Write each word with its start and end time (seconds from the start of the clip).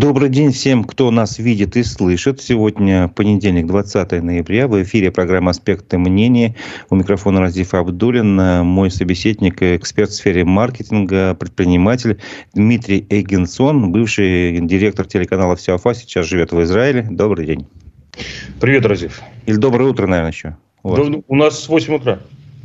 Добрый 0.00 0.30
день 0.30 0.50
всем, 0.50 0.84
кто 0.84 1.10
нас 1.10 1.38
видит 1.38 1.76
и 1.76 1.82
слышит. 1.82 2.40
Сегодня 2.40 3.08
понедельник, 3.08 3.66
20 3.66 4.22
ноября. 4.22 4.66
В 4.66 4.82
эфире 4.82 5.10
программа 5.10 5.50
«Аспекты 5.50 5.98
мнения». 5.98 6.56
У 6.88 6.96
микрофона 6.96 7.40
Разиф 7.40 7.74
Абдулин. 7.74 8.34
Мой 8.64 8.90
собеседник, 8.90 9.62
эксперт 9.62 10.08
в 10.08 10.14
сфере 10.14 10.46
маркетинга, 10.46 11.34
предприниматель 11.34 12.18
Дмитрий 12.54 13.04
Эгенсон, 13.10 13.92
бывший 13.92 14.60
директор 14.60 15.04
телеканала 15.04 15.54
«Всеофа», 15.54 15.92
сейчас 15.92 16.24
живет 16.24 16.52
в 16.52 16.62
Израиле. 16.62 17.06
Добрый 17.10 17.44
день. 17.44 17.66
Привет, 18.58 18.86
Разиф. 18.86 19.20
Или 19.44 19.56
доброе 19.56 19.90
утро, 19.90 20.06
наверное, 20.06 20.32
еще. 20.32 20.56
У, 20.82 20.88
вас. 20.88 21.08
у 21.28 21.36
нас 21.36 21.68
8 21.68 21.94
утра. 21.96 22.20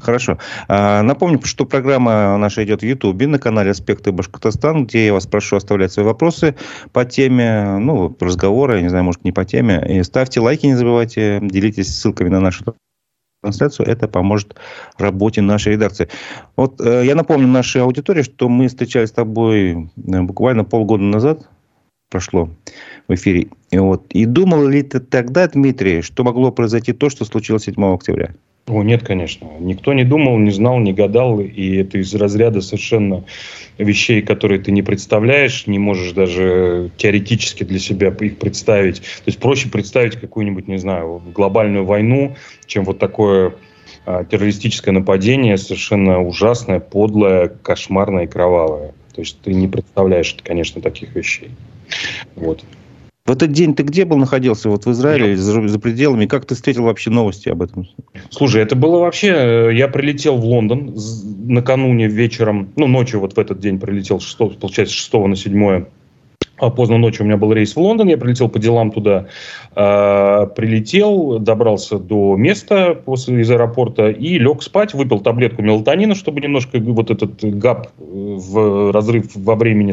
Хорошо. 0.05 0.37
А, 0.67 1.01
напомню, 1.01 1.41
что 1.43 1.65
программа 1.65 2.37
наша 2.37 2.63
идет 2.63 2.81
в 2.81 2.85
Ютубе 2.85 3.25
на 3.25 3.39
канале 3.39 3.71
«Аспекты 3.71 4.11
Башкортостан», 4.11 4.85
где 4.85 5.07
я 5.07 5.13
вас 5.13 5.25
прошу 5.25 5.55
оставлять 5.55 5.91
свои 5.91 6.05
вопросы 6.05 6.55
по 6.93 7.05
теме, 7.05 7.79
ну, 7.79 8.15
разговора, 8.19 8.75
я 8.75 8.83
не 8.83 8.89
знаю, 8.89 9.03
может, 9.03 9.23
не 9.23 9.31
по 9.31 9.45
теме. 9.45 9.83
И 9.89 10.03
ставьте 10.03 10.41
лайки, 10.41 10.67
не 10.67 10.75
забывайте, 10.75 11.39
делитесь 11.41 11.87
ссылками 11.87 12.29
на 12.29 12.39
нашу 12.39 12.75
трансляцию, 13.41 13.87
это 13.87 14.07
поможет 14.07 14.55
работе 14.99 15.41
нашей 15.41 15.73
редакции. 15.73 16.07
Вот 16.55 16.79
э, 16.81 17.03
я 17.03 17.15
напомню 17.15 17.47
нашей 17.47 17.81
аудитории, 17.81 18.21
что 18.21 18.47
мы 18.47 18.67
встречались 18.67 19.09
с 19.09 19.13
тобой 19.13 19.71
э, 19.71 20.21
буквально 20.21 20.65
полгода 20.65 21.01
назад, 21.01 21.49
прошло 22.11 22.51
в 23.07 23.13
эфире. 23.15 23.47
И, 23.71 23.79
вот, 23.79 24.05
и 24.11 24.25
думал 24.25 24.67
ли 24.67 24.83
ты 24.83 24.99
тогда, 24.99 25.47
Дмитрий, 25.47 26.03
что 26.03 26.23
могло 26.23 26.51
произойти 26.51 26.93
то, 26.93 27.09
что 27.09 27.25
случилось 27.25 27.63
7 27.63 27.83
октября? 27.83 28.35
О, 28.67 28.81
нет, 28.81 29.03
конечно. 29.03 29.47
Никто 29.59 29.93
не 29.93 30.03
думал, 30.03 30.39
не 30.39 30.49
знал, 30.49 30.79
не 30.79 30.91
гадал. 30.91 31.39
И 31.39 31.75
это 31.75 31.99
из 31.99 32.13
разряда 32.15 32.61
совершенно 32.61 33.23
вещей, 33.77 34.23
которые 34.23 34.59
ты 34.59 34.71
не 34.71 34.81
представляешь, 34.81 35.67
не 35.67 35.77
можешь 35.77 36.13
даже 36.13 36.89
теоретически 36.97 37.63
для 37.63 37.77
себя 37.77 38.09
их 38.09 38.39
представить. 38.39 39.01
То 39.01 39.27
есть 39.27 39.39
проще 39.39 39.69
представить 39.69 40.15
какую-нибудь, 40.15 40.67
не 40.67 40.77
знаю, 40.77 41.21
глобальную 41.33 41.85
войну, 41.85 42.35
чем 42.65 42.85
вот 42.85 42.97
такое 42.97 43.53
а, 44.05 44.23
террористическое 44.23 44.93
нападение, 44.93 45.57
совершенно 45.57 46.21
ужасное, 46.21 46.79
подлое, 46.79 47.49
кошмарное 47.49 48.23
и 48.23 48.27
кровавое. 48.27 48.93
То 49.13 49.21
есть 49.21 49.39
ты 49.41 49.53
не 49.53 49.67
представляешь, 49.67 50.35
конечно, 50.43 50.81
таких 50.81 51.15
вещей. 51.15 51.51
Вот. 52.35 52.63
В 53.25 53.31
этот 53.31 53.51
день 53.51 53.73
ты 53.73 53.81
где 53.81 54.05
был, 54.05 54.17
находился? 54.17 54.69
Вот 54.69 54.85
в 54.85 54.91
Израиле 54.91 55.29
или 55.29 55.35
за, 55.35 55.67
за 55.67 55.79
пределами? 55.79 56.27
Как 56.27 56.45
ты 56.45 56.53
встретил 56.53 56.83
вообще 56.83 57.09
новости 57.09 57.49
об 57.49 57.63
этом? 57.63 57.87
Слушай, 58.29 58.61
это 58.61 58.75
было 58.75 58.99
вообще... 58.99 59.29
Э, 59.29 59.73
я 59.73 59.87
прилетел 59.87 60.37
в 60.37 60.45
Лондон 60.45 60.95
накануне 61.47 62.07
вечером, 62.07 62.69
ну, 62.75 62.85
ночью 62.85 63.19
вот 63.19 63.33
в 63.35 63.39
этот 63.39 63.59
день 63.59 63.79
прилетел, 63.79 64.19
6, 64.19 64.59
получается, 64.59 64.93
6 64.93 65.13
на 65.13 65.35
7 65.35 65.85
а 66.57 66.69
поздно 66.69 66.97
ночью 66.97 67.23
у 67.23 67.27
меня 67.27 67.37
был 67.37 67.51
рейс 67.51 67.75
в 67.75 67.79
Лондон, 67.79 68.07
я 68.07 68.17
прилетел 68.17 68.47
по 68.47 68.59
делам 68.59 68.91
туда, 68.91 69.25
э, 69.75 70.47
прилетел, 70.55 71.39
добрался 71.39 71.99
до 71.99 72.35
места 72.37 72.95
после 72.95 73.41
из 73.41 73.51
аэропорта 73.51 74.09
и 74.09 74.37
лег 74.37 74.63
спать, 74.63 74.93
выпил 74.93 75.19
таблетку 75.19 75.61
мелатонина, 75.61 76.15
чтобы 76.15 76.39
немножко 76.39 76.79
вот 76.79 77.11
этот 77.11 77.43
гап 77.43 77.87
э, 77.87 78.03
в 78.03 78.91
разрыв 78.93 79.35
во 79.35 79.55
времени 79.55 79.91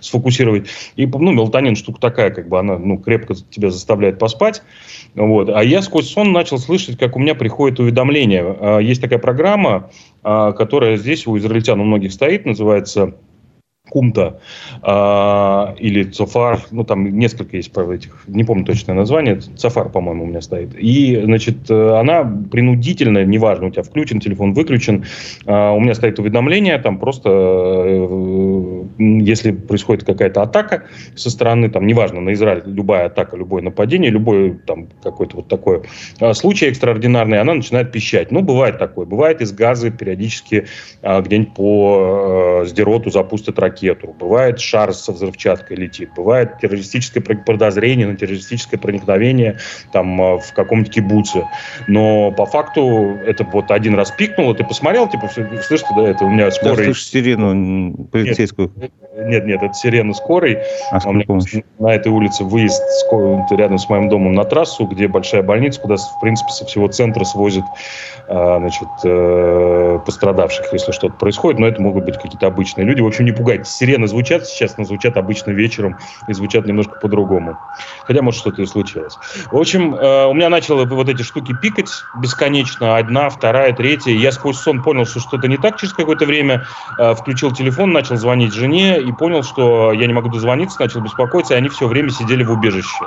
сфокусировать. 0.00 0.68
И, 0.96 1.06
ну, 1.06 1.32
мелатонин 1.32 1.76
штука 1.76 2.00
такая, 2.00 2.30
как 2.30 2.48
бы 2.48 2.58
она, 2.58 2.78
ну, 2.78 2.98
крепко 2.98 3.34
тебя 3.34 3.70
заставляет 3.70 4.18
поспать. 4.18 4.62
Вот. 5.14 5.48
А 5.48 5.62
я 5.62 5.82
сквозь 5.82 6.08
сон 6.08 6.32
начал 6.32 6.58
слышать, 6.58 6.98
как 6.98 7.16
у 7.16 7.18
меня 7.18 7.34
приходит 7.34 7.80
уведомление. 7.80 8.44
А, 8.44 8.78
есть 8.78 9.00
такая 9.00 9.18
программа, 9.18 9.90
а, 10.22 10.52
которая 10.52 10.96
здесь 10.96 11.26
у 11.26 11.36
израильтян 11.38 11.80
у 11.80 11.84
многих 11.84 12.12
стоит, 12.12 12.46
называется 12.46 13.14
Кумта 13.88 14.40
э, 14.82 15.74
или 15.78 16.04
Цофар, 16.04 16.60
ну 16.70 16.84
там 16.84 17.18
несколько 17.18 17.56
есть 17.56 17.70
этих, 17.76 18.24
не 18.26 18.44
помню 18.44 18.64
точное 18.64 18.94
название, 18.94 19.40
Цофар, 19.40 19.90
по-моему, 19.90 20.24
у 20.24 20.26
меня 20.26 20.40
стоит. 20.40 20.74
И, 20.74 21.20
значит, 21.22 21.70
она 21.70 22.24
принудительно, 22.50 23.24
неважно, 23.24 23.68
у 23.68 23.70
тебя 23.70 23.82
включен 23.82 24.20
телефон, 24.20 24.54
выключен, 24.54 25.04
э, 25.46 25.70
у 25.70 25.80
меня 25.80 25.94
стоит 25.94 26.18
уведомление, 26.18 26.78
там 26.78 26.98
просто, 26.98 27.30
э, 27.30 28.75
если 28.98 29.52
происходит 29.52 30.04
какая-то 30.04 30.42
атака 30.42 30.84
со 31.14 31.30
стороны, 31.30 31.68
там, 31.70 31.86
неважно, 31.86 32.20
на 32.20 32.32
Израиль, 32.32 32.62
любая 32.66 33.06
атака, 33.06 33.36
любое 33.36 33.62
нападение, 33.62 34.10
любой 34.10 34.58
там 34.66 34.88
какой-то 35.02 35.36
вот 35.36 35.48
такой 35.48 35.82
э, 36.20 36.34
случай 36.34 36.66
экстраординарный, 36.66 37.40
она 37.40 37.54
начинает 37.54 37.92
пищать. 37.92 38.30
Ну, 38.30 38.42
бывает 38.42 38.78
такое, 38.78 39.06
бывает 39.06 39.40
из 39.40 39.52
газа 39.52 39.90
периодически 39.90 40.66
э, 41.02 41.22
где-нибудь 41.22 41.54
по 41.54 42.62
э, 42.62 42.66
Сдероту 42.66 43.10
запустят 43.10 43.58
ракету, 43.58 44.14
бывает 44.18 44.60
шар 44.60 44.92
со 44.94 45.12
взрывчаткой 45.12 45.76
летит, 45.76 46.10
бывает 46.16 46.58
террористическое 46.60 47.22
подозрение 47.22 48.06
на 48.06 48.16
террористическое 48.16 48.80
проникновение 48.80 49.58
там 49.92 50.20
э, 50.20 50.38
в 50.38 50.52
каком-то 50.54 50.90
кибуце. 50.90 51.44
Но 51.88 52.30
по 52.32 52.46
факту 52.46 53.18
это 53.26 53.44
вот 53.44 53.70
один 53.70 53.94
раз 53.94 54.10
пикнуло, 54.10 54.54
ты 54.54 54.64
посмотрел, 54.64 55.08
типа, 55.08 55.28
слышишь, 55.28 55.86
да, 55.96 56.08
это 56.08 56.24
у 56.24 56.30
меня 56.30 56.50
скорый... 56.50 56.76
Да, 56.76 56.84
слышишь 56.84 57.08
сирену 57.08 58.04
полицейскую. 58.10 58.72
Нет, 58.76 58.85
нет, 59.16 59.46
нет, 59.46 59.62
это 59.62 59.74
сирена 59.74 60.12
скорой. 60.14 60.58
А 60.90 60.98
у 61.08 61.12
меня 61.12 61.24
на 61.78 61.94
этой 61.94 62.12
улице 62.12 62.44
выезд 62.44 62.82
рядом 63.50 63.78
с 63.78 63.88
моим 63.88 64.08
домом 64.08 64.34
на 64.34 64.44
трассу, 64.44 64.86
где 64.86 65.08
большая 65.08 65.42
больница, 65.42 65.80
куда, 65.80 65.96
в 65.96 66.20
принципе, 66.20 66.50
со 66.52 66.66
всего 66.66 66.88
центра 66.88 67.24
свозят 67.24 67.64
а, 68.28 68.58
значит, 68.58 68.88
э, 69.04 69.98
пострадавших, 70.04 70.72
если 70.72 70.92
что-то 70.92 71.14
происходит. 71.14 71.58
Но 71.60 71.66
это 71.66 71.80
могут 71.80 72.04
быть 72.04 72.16
какие-то 72.16 72.46
обычные 72.46 72.86
люди. 72.86 73.00
В 73.00 73.06
общем, 73.06 73.24
не 73.24 73.32
пугайтесь. 73.32 73.68
Сирены 73.68 74.06
звучат 74.06 74.46
сейчас, 74.46 74.76
но 74.76 74.84
звучат 74.84 75.16
обычно 75.16 75.50
вечером 75.52 75.96
и 76.28 76.32
звучат 76.32 76.66
немножко 76.66 76.98
по-другому. 77.00 77.56
Хотя, 78.04 78.22
может, 78.22 78.40
что-то 78.40 78.62
и 78.62 78.66
случилось. 78.66 79.16
В 79.50 79.56
общем, 79.56 79.94
э, 79.94 80.26
у 80.26 80.34
меня 80.34 80.48
начало 80.50 80.84
вот 80.84 81.08
эти 81.08 81.22
штуки 81.22 81.54
пикать 81.62 81.90
бесконечно. 82.20 82.96
Одна, 82.96 83.30
вторая, 83.30 83.72
третья. 83.72 84.12
Я 84.12 84.32
сквозь 84.32 84.58
сон 84.58 84.82
понял, 84.82 85.06
что 85.06 85.20
что-то 85.20 85.48
не 85.48 85.56
так 85.56 85.78
через 85.78 85.94
какое-то 85.94 86.26
время. 86.26 86.64
Э, 86.98 87.14
включил 87.14 87.52
телефон, 87.52 87.92
начал 87.92 88.16
звонить 88.16 88.52
жене 88.52 88.75
и 88.78 89.12
понял, 89.12 89.42
что 89.42 89.92
я 89.92 90.06
не 90.06 90.12
могу 90.12 90.28
дозвониться, 90.28 90.80
начал 90.80 91.00
беспокоиться, 91.00 91.54
и 91.54 91.56
они 91.56 91.68
все 91.68 91.86
время 91.86 92.10
сидели 92.10 92.44
в 92.44 92.50
убежище. 92.50 93.04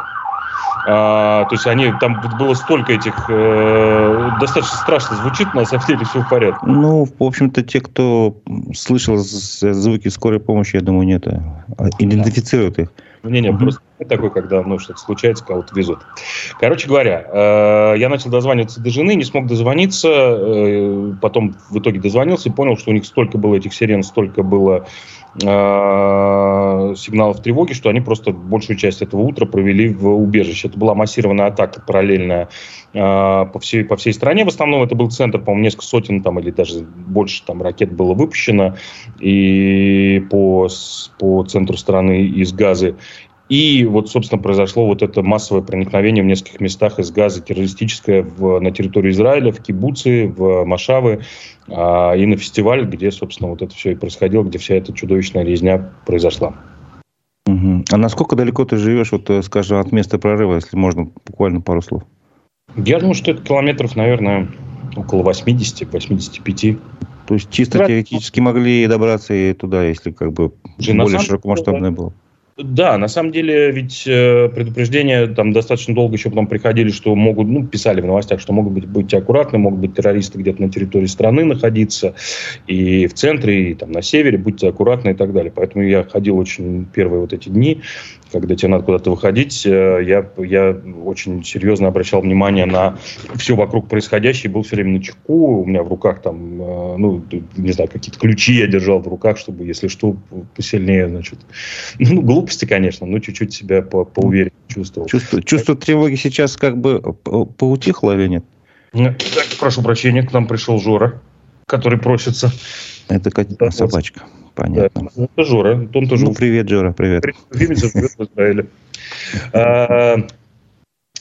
А, 0.88 1.46
то 1.46 1.56
есть 1.56 1.68
они 1.68 1.92
там 2.00 2.22
было 2.40 2.54
столько 2.54 2.94
этих 2.94 3.26
э, 3.30 4.30
достаточно 4.40 4.78
страшно 4.78 5.18
звучит, 5.18 5.48
но 5.54 5.62
на 5.62 5.66
самом 5.66 5.86
деле 5.86 6.06
все 6.06 6.22
в 6.22 6.30
порядке. 6.30 6.66
Ну, 6.66 7.06
в 7.06 7.24
общем-то, 7.24 7.62
те, 7.64 7.82
кто 7.82 8.38
слышал 8.74 9.18
звуки 9.18 10.08
скорой 10.08 10.40
помощи, 10.40 10.78
я 10.78 10.82
думаю, 10.82 11.06
нет, 11.06 11.28
а, 11.28 11.90
идентифицируют 12.00 12.80
их. 12.80 12.90
Не, 13.24 13.42
не, 13.42 13.52
просто 13.52 13.82
такой, 14.08 14.32
когда 14.32 14.64
ну, 14.64 14.80
что-то 14.80 15.00
случается, 15.00 15.44
кого-то 15.44 15.76
везут. 15.76 16.00
Короче 16.60 16.88
говоря, 16.88 17.26
э, 17.28 17.96
я 17.98 18.08
начал 18.08 18.30
дозваниваться 18.30 18.80
до 18.80 18.90
жены, 18.90 19.16
не 19.16 19.26
смог 19.26 19.46
дозвониться, 19.46 20.08
э, 20.08 21.14
потом 21.22 21.56
в 21.70 21.80
итоге 21.80 22.00
дозвонился 22.00 22.48
и 22.48 22.52
понял, 22.52 22.78
что 22.78 22.92
у 22.92 22.94
них 22.94 23.06
столько 23.06 23.38
было 23.38 23.56
этих 23.56 23.74
сирен, 23.74 24.04
столько 24.04 24.42
было 24.42 24.88
сигналов 25.42 27.42
тревоги, 27.42 27.74
что 27.74 27.90
они 27.90 28.02
просто 28.02 28.32
большую 28.32 28.78
часть 28.78 29.02
этого 29.02 29.22
утра 29.22 29.46
провели 29.46 29.90
в 29.90 30.08
убежище. 30.08 30.68
Это 30.68 30.78
была 30.78 30.96
массированная 30.96 31.48
атака 31.48 31.82
параллельная 31.82 32.50
э, 32.94 33.00
по, 33.00 33.60
всей, 33.60 33.86
по 33.86 33.96
всей 33.96 34.14
стране. 34.14 34.44
В 34.44 34.50
основном 34.50 34.84
это 34.84 34.96
был 34.96 35.10
центр, 35.10 35.40
по-моему, 35.40 35.64
несколько 35.64 35.86
сотен 35.86 36.22
там, 36.22 36.40
или 36.40 36.52
даже 36.52 36.82
больше 36.82 37.44
там, 37.46 37.62
ракет 37.62 37.92
было 37.92 38.14
выпущено 38.14 38.76
и 39.20 40.26
по, 40.30 40.68
по 41.20 41.44
центру 41.46 41.78
страны 41.78 42.26
из 42.26 42.52
Газы. 42.52 42.96
И 43.50 43.84
вот, 43.86 44.10
собственно, 44.10 44.40
произошло 44.42 44.86
вот 44.86 45.02
это 45.02 45.24
массовое 45.24 45.64
проникновение 45.64 46.24
в 46.24 46.28
нескольких 46.28 46.60
местах 46.60 47.00
из 47.00 47.10
газа 47.10 47.42
террористическое 47.42 48.22
в, 48.22 48.60
на 48.60 48.72
территорию 48.72 49.12
Израиля, 49.12 49.52
в 49.52 49.60
Кибуцы, 49.60 50.28
в 50.28 50.66
Машавы 50.66 51.22
а, 51.68 52.14
и 52.14 52.28
на 52.28 52.38
фестиваль, 52.38 52.86
где, 52.86 53.10
собственно, 53.12 53.50
вот 53.50 53.64
это 53.64 53.74
все 53.74 53.92
и 53.92 53.96
происходило, 53.96 54.44
где 54.44 54.60
вся 54.60 54.76
эта 54.76 54.94
чудовищная 54.94 55.44
резня 55.44 55.92
произошла. 56.06 56.54
Угу. 57.48 57.86
А 57.92 57.98
насколько 57.98 58.36
далеко 58.36 58.66
ты 58.66 58.78
живешь, 58.78 59.12
вот, 59.12 59.28
э, 59.32 59.42
скажем, 59.42 59.80
от 59.80 59.92
места 59.92 60.20
прорыва, 60.20 60.56
если 60.56 60.78
можно, 60.78 61.10
буквально 61.26 61.62
пару 61.62 61.82
слов? 61.82 62.04
Я 62.76 63.00
думаю, 63.00 63.16
что 63.16 63.32
это 63.32 63.42
километров, 63.42 63.96
наверное, 63.96 64.48
около 64.96 65.24
80-85. 65.32 66.80
То 67.26 67.34
есть 67.34 67.50
чисто 67.50 67.80
теоретически 67.80 68.40
могли 68.40 68.86
добраться 68.86 69.34
и 69.34 69.54
туда, 69.54 69.86
если 69.86 70.12
как 70.12 70.34
бы 70.34 70.54
Уже 70.78 70.94
более 70.94 71.20
широкомасштабное 71.20 71.90
было? 71.90 72.14
Да, 72.62 72.98
на 72.98 73.08
самом 73.08 73.32
деле 73.32 73.72
ведь 73.72 74.04
э, 74.06 74.50
предупреждения 74.50 75.28
там 75.28 75.54
достаточно 75.54 75.96
долго 75.96 76.16
еще 76.16 76.30
потом 76.30 76.46
приходили, 76.46 76.90
что 76.90 77.16
могут, 77.16 77.48
ну, 77.48 77.66
писали 77.66 78.02
в 78.02 78.06
новостях, 78.06 78.42
что 78.42 78.52
могут 78.52 78.74
быть, 78.74 78.86
быть 78.86 79.14
аккуратны, 79.14 79.60
могут 79.60 79.80
быть 79.80 79.96
террористы 79.96 80.40
где-то 80.40 80.62
на 80.62 80.70
территории 80.70 81.06
страны 81.06 81.46
находиться, 81.46 82.16
и 82.68 83.08
в 83.08 83.14
центре, 83.14 83.72
и 83.72 83.76
там 83.76 83.94
на 83.94 84.02
севере, 84.02 84.38
будьте 84.38 84.68
аккуратны 84.68 85.12
и 85.12 85.14
так 85.14 85.32
далее. 85.32 85.54
Поэтому 85.56 85.86
я 85.86 86.04
ходил 86.04 86.38
очень 86.38 86.86
первые 86.94 87.22
вот 87.22 87.32
эти 87.32 87.48
дни, 87.48 87.82
когда 88.32 88.56
тебе 88.56 88.70
надо 88.70 88.84
куда-то 88.84 89.12
выходить, 89.12 89.66
э, 89.66 90.04
я, 90.04 90.28
я 90.38 90.78
очень 91.04 91.44
серьезно 91.44 91.88
обращал 91.88 92.22
внимание 92.22 92.66
на 92.66 92.98
все 93.36 93.56
вокруг 93.56 93.88
происходящее, 93.88 94.52
был 94.52 94.64
все 94.64 94.76
время 94.76 94.98
на 94.98 95.04
чеку, 95.04 95.62
у 95.62 95.66
меня 95.66 95.84
в 95.84 95.88
руках 95.88 96.22
там, 96.22 96.62
э, 96.62 96.98
ну, 96.98 97.24
не 97.58 97.72
знаю, 97.72 97.90
какие-то 97.90 98.20
ключи 98.20 98.56
я 98.56 98.68
держал 98.68 99.00
в 99.00 99.08
руках, 99.08 99.38
чтобы, 99.38 99.66
если 99.66 99.88
что, 99.88 100.18
посильнее, 100.56 101.08
значит, 101.08 101.40
ну, 102.00 102.22
глупо 102.22 102.50
глупости, 102.50 102.66
конечно, 102.66 103.06
но 103.06 103.20
чуть-чуть 103.20 103.54
себя 103.54 103.82
по 103.82 104.06
поувереннее 104.06 104.52
чувствовал. 104.68 105.08
Чувство, 105.08 105.44
чувство 105.44 105.76
тревоги 105.76 106.16
сейчас 106.16 106.58
как 106.58 106.78
бы 106.78 107.02
поутихло 107.02 108.16
или 108.18 108.28
нет? 108.28 108.46
Так, 108.92 109.18
прошу 109.60 109.84
прощения, 109.84 110.24
к 110.24 110.34
нам 110.34 110.48
пришел 110.48 110.80
Жора, 110.80 111.22
который 111.70 112.00
просится. 112.00 112.52
Это 113.08 113.30
как 113.30 113.48
собачка, 113.72 114.24
понятно. 114.56 115.10
Да, 115.16 115.24
это 115.24 115.44
Жора. 115.44 115.88
Он 115.94 116.08
тоже... 116.10 116.26
Ну, 116.26 116.34
привет, 116.34 116.68
Жора, 116.68 116.92
привет. 116.92 117.24
Привет, 117.50 117.78
живет 117.80 118.12
в 118.18 118.24
Израиле. 118.24 118.66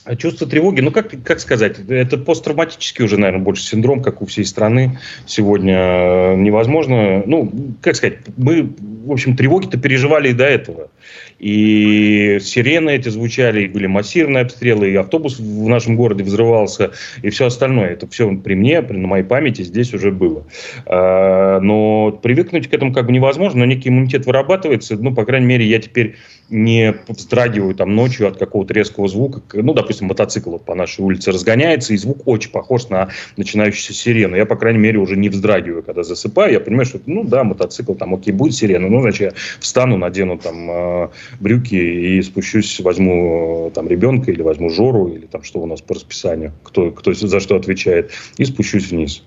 А, 0.05 0.15
чувство 0.15 0.47
тревоги, 0.47 0.81
ну 0.81 0.91
как, 0.91 1.11
как 1.23 1.39
сказать, 1.39 1.77
это 1.87 2.17
посттравматический 2.17 3.03
уже, 3.03 3.17
наверное, 3.17 3.43
больше 3.43 3.63
синдром, 3.63 4.01
как 4.01 4.21
у 4.21 4.25
всей 4.25 4.45
страны 4.45 4.97
сегодня 5.25 6.35
невозможно. 6.35 7.21
Ну, 7.25 7.51
как 7.81 7.95
сказать, 7.95 8.19
мы, 8.37 8.69
в 9.05 9.11
общем, 9.11 9.35
тревоги-то 9.35 9.77
переживали 9.77 10.29
и 10.29 10.33
до 10.33 10.45
этого. 10.45 10.89
И 11.39 12.37
сирены 12.41 12.91
эти 12.91 13.09
звучали, 13.09 13.63
и 13.63 13.67
были 13.67 13.87
массированные 13.87 14.43
обстрелы, 14.43 14.91
и 14.91 14.95
автобус 14.95 15.39
в 15.39 15.67
нашем 15.67 15.95
городе 15.95 16.23
взрывался, 16.23 16.91
и 17.21 17.29
все 17.29 17.45
остальное. 17.45 17.91
Это 17.91 18.07
все 18.07 18.29
при 18.35 18.55
мне, 18.55 18.81
на 18.81 19.07
моей 19.07 19.23
памяти 19.23 19.61
здесь 19.61 19.93
уже 19.93 20.11
было. 20.11 20.45
А, 20.85 21.59
но 21.61 22.11
привыкнуть 22.11 22.69
к 22.69 22.73
этому 22.73 22.93
как 22.93 23.05
бы 23.05 23.13
невозможно, 23.13 23.59
но 23.59 23.65
некий 23.65 23.89
иммунитет 23.89 24.25
вырабатывается. 24.25 24.97
Ну, 24.97 25.15
по 25.15 25.25
крайней 25.25 25.47
мере, 25.47 25.65
я 25.65 25.79
теперь 25.79 26.15
не 26.49 26.95
вздрагиваю 27.07 27.75
там 27.75 27.95
ночью 27.95 28.27
от 28.27 28.37
какого-то 28.37 28.73
резкого 28.73 29.07
звука. 29.07 29.41
Ну, 29.53 29.73
допустим, 29.73 30.07
мотоцикл 30.07 30.57
по 30.57 30.75
нашей 30.75 31.01
улице 31.01 31.31
разгоняется, 31.31 31.93
и 31.93 31.97
звук 31.97 32.27
очень 32.27 32.51
похож 32.51 32.89
на 32.89 33.09
начинающуюся 33.37 33.93
сирену. 33.93 34.35
Я, 34.35 34.45
по 34.45 34.55
крайней 34.55 34.79
мере, 34.79 34.99
уже 34.99 35.15
не 35.15 35.29
вздрагиваю, 35.29 35.83
когда 35.83 36.03
засыпаю. 36.03 36.53
Я 36.53 36.59
понимаю, 36.59 36.85
что, 36.85 36.99
ну 37.05 37.23
да, 37.23 37.43
мотоцикл, 37.43 37.93
там, 37.93 38.15
окей, 38.15 38.33
будет 38.33 38.55
сирена. 38.55 38.89
Ну, 38.89 39.01
значит, 39.01 39.21
я 39.21 39.33
встану, 39.59 39.97
надену 39.97 40.37
там 40.37 40.69
э, 40.69 41.09
брюки 41.39 41.75
и 41.75 42.21
спущусь, 42.21 42.79
возьму 42.79 43.67
э, 43.67 43.71
там 43.71 43.87
ребенка 43.87 44.31
или 44.31 44.41
возьму 44.41 44.69
Жору, 44.69 45.07
или 45.07 45.25
там 45.25 45.43
что 45.43 45.59
у 45.59 45.65
нас 45.65 45.81
по 45.81 45.95
расписанию, 45.95 46.53
кто, 46.63 46.91
кто 46.91 47.13
за 47.13 47.39
что 47.39 47.55
отвечает, 47.55 48.11
и 48.37 48.45
спущусь 48.45 48.91
вниз. 48.91 49.23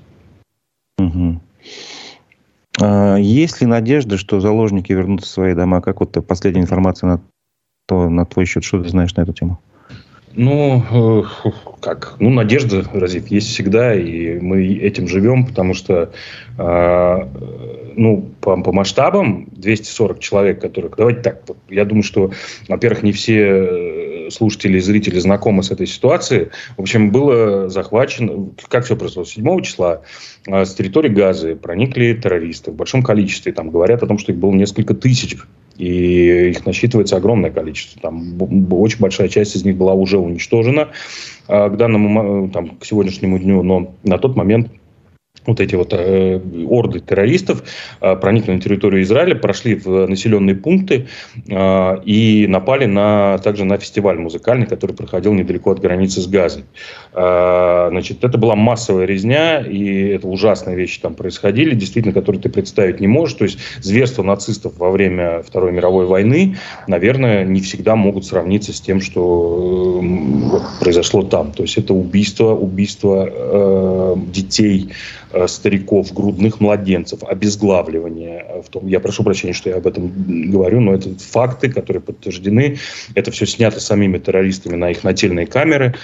Угу. 0.98 1.40
А, 2.82 3.16
есть 3.16 3.60
ли 3.60 3.66
надежда, 3.66 4.18
что 4.18 4.40
заложники 4.40 4.92
вернутся 4.92 5.26
в 5.26 5.30
свои 5.30 5.54
дома? 5.54 5.80
Как 5.80 6.00
вот 6.00 6.16
последняя 6.26 6.62
информация 6.62 7.06
на, 7.08 7.20
то, 7.86 8.08
на 8.08 8.26
твой 8.26 8.44
счет? 8.44 8.64
Что 8.64 8.82
ты 8.82 8.88
знаешь 8.88 9.14
на 9.14 9.22
эту 9.22 9.32
тему? 9.32 9.60
Ну, 10.34 10.82
э, 11.44 11.50
как? 11.80 12.16
Ну, 12.18 12.30
надежда, 12.30 12.82
Разив, 12.92 13.28
есть 13.28 13.48
всегда, 13.48 13.94
и 13.94 14.40
мы 14.40 14.64
этим 14.64 15.06
живем, 15.06 15.46
потому 15.46 15.74
что, 15.74 16.10
э, 16.58 17.28
ну, 17.94 18.30
по, 18.40 18.60
по 18.62 18.72
масштабам 18.72 19.46
240 19.52 20.18
человек, 20.18 20.60
которых... 20.60 20.96
Давайте 20.96 21.20
так, 21.20 21.42
я 21.68 21.84
думаю, 21.84 22.02
что, 22.02 22.32
во-первых, 22.66 23.02
не 23.02 23.12
все 23.12 24.11
слушатели 24.32 24.78
и 24.78 24.80
зрители 24.80 25.18
знакомы 25.18 25.62
с 25.62 25.70
этой 25.70 25.86
ситуацией. 25.86 26.48
В 26.76 26.82
общем, 26.82 27.10
было 27.10 27.68
захвачено, 27.68 28.50
как 28.68 28.84
все 28.84 28.96
произошло, 28.96 29.24
7 29.24 29.62
числа 29.62 30.02
э, 30.46 30.64
с 30.64 30.74
территории 30.74 31.08
Газы 31.08 31.56
проникли 31.56 32.14
террористы 32.14 32.70
в 32.70 32.74
большом 32.74 33.02
количестве. 33.02 33.52
Там 33.52 33.70
говорят 33.70 34.02
о 34.02 34.06
том, 34.06 34.18
что 34.18 34.32
их 34.32 34.38
было 34.38 34.52
несколько 34.52 34.94
тысяч 34.94 35.36
и 35.78 36.50
их 36.50 36.66
насчитывается 36.66 37.16
огромное 37.16 37.50
количество. 37.50 38.00
Там 38.00 38.36
очень 38.72 38.98
большая 39.00 39.28
часть 39.28 39.56
из 39.56 39.64
них 39.64 39.76
была 39.76 39.94
уже 39.94 40.18
уничтожена 40.18 40.90
а, 41.48 41.68
к 41.70 41.76
данному, 41.76 42.50
там, 42.50 42.76
к 42.76 42.84
сегодняшнему 42.84 43.38
дню, 43.38 43.62
но 43.62 43.94
на 44.02 44.18
тот 44.18 44.36
момент 44.36 44.70
вот 45.46 45.60
эти 45.60 45.74
вот 45.74 45.92
э, 45.92 46.40
орды 46.68 47.00
террористов 47.00 47.62
э, 48.00 48.16
проникли 48.16 48.52
на 48.52 48.60
территорию 48.60 49.02
Израиля, 49.02 49.34
прошли 49.34 49.74
в 49.74 50.06
населенные 50.06 50.54
пункты 50.54 51.08
э, 51.48 52.02
и 52.04 52.46
напали 52.48 52.86
на, 52.86 53.38
также 53.38 53.64
на 53.64 53.76
фестиваль 53.76 54.18
музыкальный, 54.18 54.66
который 54.66 54.94
проходил 54.94 55.32
недалеко 55.32 55.72
от 55.72 55.80
границы 55.80 56.20
с 56.20 56.26
Газой. 56.26 56.64
Э, 57.12 57.88
значит, 57.90 58.24
это 58.24 58.38
была 58.38 58.54
массовая 58.54 59.04
резня, 59.04 59.60
и 59.60 60.08
это 60.08 60.28
ужасные 60.28 60.76
вещи 60.76 61.00
там 61.00 61.14
происходили, 61.14 61.74
действительно, 61.74 62.14
которые 62.14 62.40
ты 62.40 62.48
представить 62.48 63.00
не 63.00 63.08
можешь. 63.08 63.34
То 63.34 63.44
есть 63.44 63.58
зверство 63.80 64.22
нацистов 64.22 64.74
во 64.78 64.90
время 64.90 65.42
Второй 65.42 65.72
мировой 65.72 66.06
войны, 66.06 66.56
наверное, 66.86 67.44
не 67.44 67.60
всегда 67.60 67.96
могут 67.96 68.24
сравниться 68.24 68.72
с 68.72 68.80
тем, 68.80 69.00
что 69.00 70.00
э, 70.02 70.80
произошло 70.80 71.22
там. 71.22 71.52
То 71.52 71.62
есть 71.62 71.78
это 71.78 71.94
убийство, 71.94 72.54
убийство 72.54 73.28
э, 73.28 74.16
детей, 74.32 74.92
стариков, 75.46 76.12
грудных 76.12 76.60
младенцев, 76.60 77.22
обезглавливание. 77.22 78.62
В 78.64 78.68
том, 78.68 78.86
я 78.86 79.00
прошу 79.00 79.24
прощения, 79.24 79.52
что 79.54 79.70
я 79.70 79.76
об 79.76 79.86
этом 79.86 80.12
говорю, 80.50 80.80
но 80.80 80.94
это 80.94 81.10
факты, 81.18 81.70
которые 81.70 82.00
подтверждены. 82.02 82.78
Это 83.14 83.30
все 83.30 83.46
снято 83.46 83.80
самими 83.80 84.18
террористами 84.18 84.76
на 84.76 84.90
их 84.90 85.04
нательные 85.04 85.46
камеры. 85.46 85.94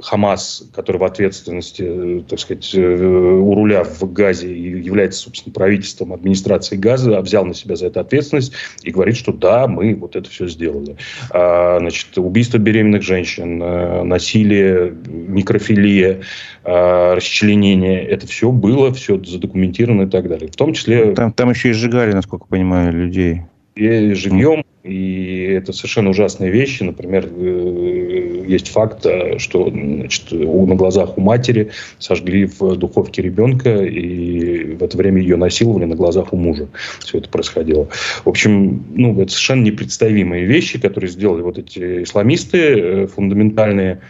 Э, 0.00 0.02
Хамас, 0.02 0.68
который 0.74 0.96
в 0.96 1.04
ответственности, 1.04 1.84
э, 1.86 2.22
так 2.28 2.38
сказать, 2.38 2.74
у 2.74 3.54
руля 3.54 3.84
в 3.84 4.12
Газе 4.12 4.52
и 4.52 4.80
является, 4.80 5.20
собственно, 5.20 5.52
правительством 5.52 6.12
администрации 6.12 6.76
Газа, 6.76 7.20
взял 7.20 7.44
на 7.44 7.54
себя 7.54 7.76
за 7.76 7.86
это 7.86 8.00
ответственность 8.00 8.52
и 8.82 8.90
говорит, 8.90 9.16
что 9.16 9.32
да, 9.32 9.66
мы 9.66 9.94
вот 9.94 10.16
это 10.16 10.28
все 10.28 10.46
сделали. 10.48 10.96
Значит, 11.30 12.16
убийство 12.18 12.58
беременных 12.58 13.02
женщин, 13.02 13.58
насилие, 13.58 14.94
некрофилия, 15.06 16.20
расчленение 16.64 18.04
это 18.04 18.26
все 18.26 18.50
было, 18.50 18.92
все 18.92 19.22
задокументировано 19.22 20.02
и 20.02 20.06
так 20.06 20.28
далее. 20.28 20.48
В 20.48 20.56
том 20.56 20.72
числе... 20.72 21.14
Там, 21.14 21.32
там 21.32 21.50
еще 21.50 21.70
и 21.70 21.72
сжигали, 21.72 22.12
насколько 22.12 22.46
понимаю, 22.46 22.92
людей. 22.92 23.42
И 23.74 24.12
живьем, 24.14 24.64
и 24.82 25.54
это 25.56 25.72
совершенно 25.72 26.10
ужасные 26.10 26.50
вещи. 26.50 26.82
Например, 26.82 27.26
э, 27.26 28.09
есть 28.50 28.68
факт, 28.68 29.06
э, 29.06 29.38
что 29.38 29.70
значит, 29.70 30.32
на 30.32 30.74
глазах 30.74 31.16
у 31.16 31.20
матери 31.20 31.70
сожгли 31.98 32.46
в 32.46 32.76
духовке 32.76 33.22
ребенка, 33.22 33.84
и 33.84 34.74
в 34.74 34.82
это 34.82 34.96
время 34.96 35.20
ее 35.22 35.36
насиловали 35.36 35.84
на 35.84 35.94
глазах 35.94 36.32
у 36.32 36.36
мужа. 36.36 36.68
Все 37.00 37.18
это 37.18 37.28
происходило. 37.28 37.88
В 38.24 38.28
общем, 38.28 38.84
ну, 38.94 39.20
это 39.20 39.30
совершенно 39.30 39.62
непредставимые 39.62 40.44
вещи, 40.44 40.78
которые 40.80 41.10
сделали 41.10 41.42
вот 41.42 41.58
эти 41.58 42.02
исламисты 42.02 42.58
э, 42.58 43.06
фундаментальные 43.06 44.00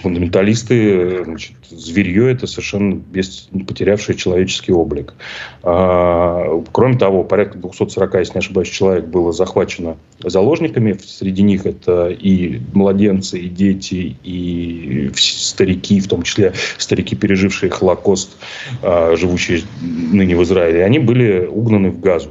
фундаменталисты, 0.00 1.24
значит, 1.24 1.52
зверье 1.70 2.30
это 2.30 2.46
совершенно 2.46 2.94
без, 2.94 3.48
потерявшее 3.66 4.16
человеческий 4.16 4.72
облик. 4.72 5.14
А, 5.62 6.62
кроме 6.72 6.98
того, 6.98 7.24
порядка 7.24 7.58
240, 7.58 8.14
если 8.14 8.34
не 8.34 8.38
ошибаюсь, 8.38 8.68
человек 8.68 9.06
было 9.06 9.32
захвачено 9.32 9.96
заложниками. 10.22 10.98
Среди 11.04 11.42
них 11.42 11.66
это 11.66 12.08
и 12.08 12.60
младенцы, 12.72 13.38
и 13.38 13.48
дети, 13.48 14.16
и 14.24 15.10
старики, 15.14 16.00
в 16.00 16.08
том 16.08 16.22
числе 16.22 16.52
старики, 16.78 17.14
пережившие 17.16 17.70
Холокост, 17.70 18.36
а, 18.82 19.16
живущие 19.16 19.62
ныне 19.80 20.36
в 20.36 20.42
Израиле. 20.42 20.84
Они 20.84 20.98
были 20.98 21.46
угнаны 21.46 21.90
в 21.90 22.00
Газу. 22.00 22.30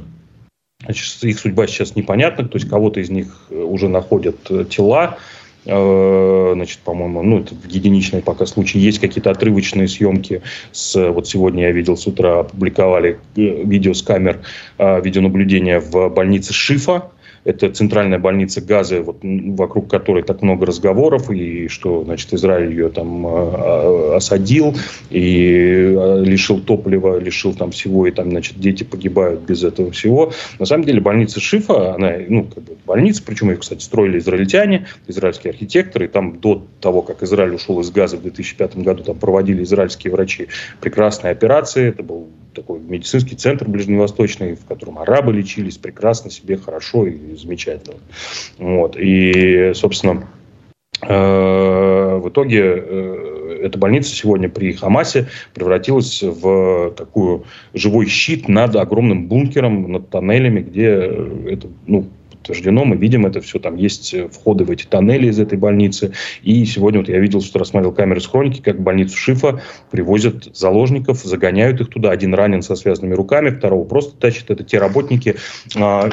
Значит, 0.82 1.24
их 1.24 1.38
судьба 1.38 1.66
сейчас 1.66 1.96
непонятна, 1.96 2.46
то 2.46 2.58
есть 2.58 2.68
кого-то 2.68 3.00
из 3.00 3.08
них 3.08 3.46
уже 3.50 3.88
находят 3.88 4.36
тела, 4.68 5.16
значит, 5.64 6.78
по-моему, 6.80 7.22
ну, 7.22 7.40
это 7.40 7.54
единичные 7.68 8.22
пока 8.22 8.46
случаи. 8.46 8.78
Есть 8.78 8.98
какие-то 8.98 9.30
отрывочные 9.30 9.88
съемки. 9.88 10.42
С, 10.72 11.10
вот 11.10 11.26
сегодня 11.26 11.64
я 11.64 11.72
видел 11.72 11.96
с 11.96 12.06
утра, 12.06 12.40
опубликовали 12.40 13.18
э, 13.36 13.64
видео 13.64 13.94
с 13.94 14.02
камер 14.02 14.40
э, 14.78 15.00
видеонаблюдения 15.02 15.80
в 15.80 16.08
больнице 16.10 16.52
Шифа, 16.52 17.10
это 17.44 17.70
центральная 17.70 18.18
больница 18.18 18.60
Газы, 18.60 19.00
вот, 19.00 19.18
вокруг 19.22 19.90
которой 19.90 20.22
так 20.22 20.42
много 20.42 20.66
разговоров, 20.66 21.30
и 21.30 21.68
что, 21.68 22.04
значит, 22.04 22.32
Израиль 22.32 22.70
ее 22.70 22.88
там 22.88 23.26
э, 23.26 24.16
осадил, 24.16 24.74
и 25.10 25.94
лишил 26.22 26.60
топлива, 26.60 27.18
лишил 27.18 27.54
там 27.54 27.70
всего, 27.70 28.06
и 28.06 28.10
там, 28.10 28.30
значит, 28.30 28.58
дети 28.58 28.84
погибают 28.84 29.40
без 29.40 29.62
этого 29.62 29.90
всего. 29.90 30.32
На 30.58 30.66
самом 30.66 30.84
деле 30.84 31.00
больница 31.00 31.40
Шифа, 31.40 31.94
она, 31.94 32.12
ну, 32.28 32.44
как 32.44 32.64
бы 32.64 32.76
больница, 32.86 33.22
причем 33.24 33.50
ее, 33.50 33.56
кстати, 33.56 33.82
строили 33.82 34.18
израильтяне, 34.18 34.86
израильские 35.06 35.50
архитекторы, 35.50 36.06
и 36.06 36.08
там 36.08 36.38
до 36.40 36.62
того, 36.80 37.02
как 37.02 37.22
Израиль 37.22 37.54
ушел 37.54 37.80
из 37.80 37.90
Газа 37.90 38.16
в 38.16 38.22
2005 38.22 38.76
году, 38.78 39.04
там 39.04 39.16
проводили 39.16 39.62
израильские 39.64 40.12
врачи 40.12 40.48
прекрасные 40.80 41.32
операции, 41.32 41.88
это 41.88 42.02
был 42.02 42.28
такой 42.54 42.80
медицинский 42.80 43.36
центр 43.36 43.68
ближневосточный, 43.68 44.54
в 44.54 44.64
котором 44.64 44.98
арабы 44.98 45.32
лечились 45.32 45.76
прекрасно 45.76 46.30
себе, 46.30 46.56
хорошо 46.56 47.06
и 47.06 47.36
замечательно. 47.36 47.96
Вот. 48.58 48.96
И, 48.98 49.72
собственно, 49.74 50.26
э, 51.02 51.08
в 51.08 52.28
итоге 52.28 52.62
э, 52.62 53.60
эта 53.62 53.78
больница 53.78 54.14
сегодня 54.14 54.48
при 54.48 54.72
Хамасе 54.72 55.28
превратилась 55.54 56.22
в 56.22 56.92
такую 56.96 57.44
живой 57.72 58.06
щит 58.06 58.48
над 58.48 58.76
огромным 58.76 59.26
бункером, 59.26 59.90
над 59.90 60.10
тоннелями, 60.10 60.60
где 60.60 60.86
это, 60.86 61.68
ну, 61.86 62.06
подтверждено, 62.44 62.84
мы 62.84 62.96
видим 62.96 63.24
это 63.24 63.40
все, 63.40 63.58
там 63.58 63.76
есть 63.76 64.14
входы 64.30 64.64
в 64.64 64.70
эти 64.70 64.84
тоннели 64.84 65.28
из 65.28 65.40
этой 65.40 65.56
больницы. 65.56 66.12
И 66.42 66.64
сегодня 66.66 67.00
вот 67.00 67.08
я 67.08 67.18
видел, 67.18 67.40
что 67.40 67.58
рассмотрел 67.58 67.92
камеры 67.92 68.20
с 68.20 68.26
хроники, 68.26 68.60
как 68.60 68.80
больницу 68.80 69.16
Шифа 69.16 69.62
привозят 69.90 70.54
заложников, 70.54 71.22
загоняют 71.22 71.80
их 71.80 71.88
туда. 71.88 72.10
Один 72.10 72.34
ранен 72.34 72.60
со 72.60 72.76
связанными 72.76 73.14
руками, 73.14 73.48
второго 73.50 73.84
просто 73.84 74.14
тащат. 74.16 74.50
Это 74.50 74.62
те 74.62 74.78
работники, 74.78 75.36
а, 75.76 76.10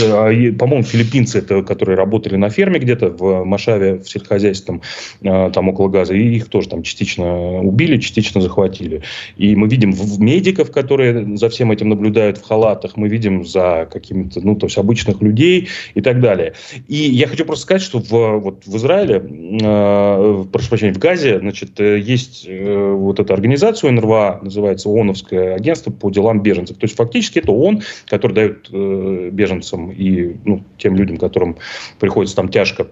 а, 0.00 0.52
по-моему, 0.58 0.84
филиппинцы, 0.84 1.40
это, 1.40 1.62
которые 1.62 1.96
работали 1.96 2.36
на 2.36 2.48
ферме 2.48 2.78
где-то 2.78 3.08
в 3.08 3.44
Машаве, 3.44 3.98
в 3.98 4.08
сельскохозяйственном, 4.08 4.82
а, 5.24 5.50
там 5.50 5.68
около 5.68 5.88
газа, 5.88 6.14
и 6.14 6.36
их 6.36 6.48
тоже 6.48 6.68
там 6.68 6.84
частично 6.84 7.60
убили, 7.60 7.96
частично 7.98 8.40
захватили. 8.40 9.02
И 9.36 9.56
мы 9.56 9.68
видим 9.68 9.94
медиков, 10.18 10.70
которые 10.70 11.36
за 11.36 11.48
всем 11.48 11.72
этим 11.72 11.88
наблюдают 11.88 12.38
в 12.38 12.44
халатах, 12.44 12.96
мы 12.96 13.08
видим 13.08 13.44
за 13.44 13.88
какими-то, 13.90 14.40
ну, 14.40 14.54
то 14.54 14.66
есть 14.66 14.78
обычных 14.78 15.20
людей 15.20 15.68
и 15.94 16.00
так 16.00 16.20
далее. 16.20 16.54
И 16.88 16.96
я 16.96 17.26
хочу 17.26 17.44
просто 17.44 17.62
сказать, 17.64 17.82
что 17.82 18.00
в, 18.00 18.40
вот 18.40 18.66
в 18.66 18.76
Израиле, 18.76 19.16
э, 19.16 20.44
прошу 20.52 20.68
прощения, 20.68 20.94
в 20.94 20.98
Газе, 20.98 21.38
значит, 21.38 21.78
э, 21.80 21.98
есть 21.98 22.44
э, 22.46 22.92
вот 22.92 23.20
эта 23.20 23.32
организация 23.34 23.90
НРВА, 23.90 24.40
называется 24.42 24.88
ООНовское 24.88 25.54
агентство 25.54 25.90
по 25.90 26.10
делам 26.10 26.42
беженцев. 26.42 26.76
То 26.78 26.84
есть 26.84 26.96
фактически 26.96 27.38
это 27.38 27.52
ООН, 27.52 27.82
который 28.06 28.32
дает 28.32 28.68
э, 28.72 29.30
беженцам 29.32 29.90
и 29.90 30.36
ну, 30.44 30.64
тем 30.78 30.96
людям, 30.96 31.16
которым 31.16 31.56
приходится 31.98 32.36
там 32.36 32.48
тяжко 32.48 32.88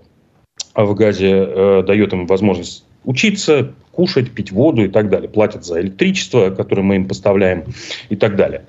в 0.75 0.95
Газе, 0.95 1.31
э, 1.31 1.83
дает 1.87 2.13
им 2.13 2.27
возможность 2.27 2.85
учиться, 3.05 3.73
кушать, 3.93 4.31
пить 4.31 4.53
воду 4.53 4.85
и 4.85 4.89
так 4.89 5.09
далее. 5.09 5.29
Платят 5.29 5.65
за 5.65 5.81
электричество, 5.81 6.51
которое 6.51 6.83
мы 6.83 6.97
им 6.97 7.09
поставляем 7.09 7.65
и 8.09 8.17
так 8.17 8.37
далее. 8.37 8.65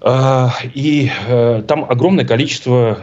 А, 0.00 0.52
и 0.74 1.10
э, 1.28 1.62
там 1.66 1.84
огромное 1.88 2.24
количество 2.24 2.98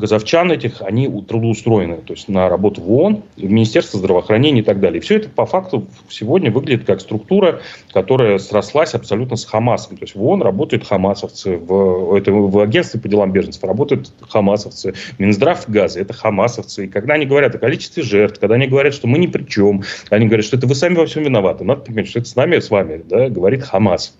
газовчан 0.00 0.50
этих, 0.50 0.82
они 0.82 1.06
трудоустроены, 1.22 1.98
то 1.98 2.14
есть 2.14 2.28
на 2.28 2.48
работу 2.48 2.80
в 2.80 2.90
ООН, 2.90 3.22
в 3.36 3.42
Министерство 3.42 3.98
здравоохранения 3.98 4.60
и 4.60 4.64
так 4.64 4.80
далее. 4.80 5.00
Все 5.00 5.16
это 5.16 5.28
по 5.28 5.46
факту 5.46 5.86
сегодня 6.08 6.50
выглядит 6.50 6.86
как 6.86 7.00
структура, 7.00 7.60
которая 7.92 8.38
срослась 8.38 8.94
абсолютно 8.94 9.36
с 9.36 9.44
Хамасом. 9.44 9.96
То 9.96 10.04
есть 10.04 10.14
в 10.14 10.24
ООН 10.24 10.42
работают 10.42 10.86
хамасовцы, 10.86 11.56
в, 11.56 12.16
это, 12.16 12.32
в 12.32 12.58
агентстве 12.58 13.00
по 13.00 13.08
делам 13.08 13.32
беженцев 13.32 13.62
работают 13.62 14.10
хамасовцы, 14.28 14.94
Минздрав 15.18 15.68
газа– 15.68 16.00
это 16.00 16.14
хамасовцы. 16.14 16.86
И 16.86 16.88
когда 16.88 17.14
они 17.14 17.26
говорят 17.26 17.54
о 17.54 17.58
количестве 17.58 18.02
жертв, 18.02 18.40
когда 18.40 18.54
они 18.54 18.66
говорят, 18.66 18.94
что 18.94 19.06
мы 19.06 19.18
ни 19.18 19.26
при 19.26 19.44
чем, 19.44 19.82
они 20.08 20.26
говорят, 20.26 20.46
что 20.46 20.56
это 20.56 20.66
вы 20.66 20.74
сами 20.74 20.94
во 20.94 21.06
всем 21.06 21.22
виноваты, 21.22 21.64
надо 21.64 21.82
понимать, 21.82 22.08
что 22.08 22.20
это 22.20 22.28
с 22.28 22.36
нами, 22.36 22.58
с 22.58 22.70
вами, 22.70 23.02
да, 23.04 23.28
говорит 23.28 23.62
Хамас. 23.62 24.16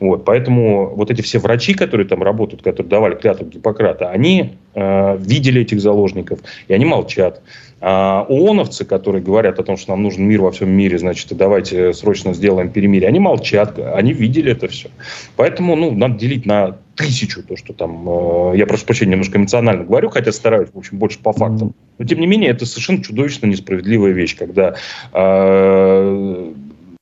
Вот, 0.00 0.24
поэтому 0.24 0.94
вот 0.94 1.10
эти 1.10 1.22
все 1.22 1.38
врачи, 1.38 1.74
которые 1.74 2.06
там 2.06 2.22
работают, 2.22 2.62
которые 2.62 2.88
давали 2.88 3.14
клятву 3.14 3.46
Гиппократа, 3.46 4.10
они 4.10 4.54
э, 4.74 5.16
видели 5.18 5.62
этих 5.62 5.80
заложников, 5.80 6.40
и 6.68 6.74
они 6.74 6.84
молчат. 6.84 7.42
А 7.86 8.24
ООНовцы, 8.30 8.86
которые 8.86 9.22
говорят 9.22 9.58
о 9.58 9.62
том, 9.62 9.76
что 9.76 9.90
нам 9.90 10.02
нужен 10.02 10.24
мир 10.24 10.40
во 10.40 10.50
всем 10.52 10.70
мире, 10.70 10.98
значит, 10.98 11.28
давайте 11.36 11.92
срочно 11.92 12.32
сделаем 12.32 12.70
перемирие, 12.70 13.08
они 13.08 13.20
молчат, 13.20 13.78
они 13.78 14.14
видели 14.14 14.52
это 14.52 14.68
все. 14.68 14.88
Поэтому, 15.36 15.76
ну, 15.76 15.90
надо 15.90 16.18
делить 16.18 16.46
на 16.46 16.78
тысячу 16.94 17.42
то, 17.42 17.56
что 17.56 17.72
там, 17.72 18.52
э, 18.52 18.56
я 18.56 18.66
прошу 18.66 18.86
прощения, 18.86 19.12
немножко 19.12 19.36
эмоционально 19.36 19.84
говорю, 19.84 20.08
хотя 20.08 20.32
стараюсь, 20.32 20.70
в 20.72 20.78
общем, 20.78 20.98
больше 20.98 21.18
по 21.18 21.32
фактам. 21.32 21.74
Но, 21.98 22.04
тем 22.06 22.20
не 22.20 22.26
менее, 22.26 22.50
это 22.50 22.64
совершенно 22.66 23.02
чудовищно 23.02 23.46
несправедливая 23.46 24.12
вещь, 24.12 24.36
когда 24.36 24.76
э, 25.12 26.52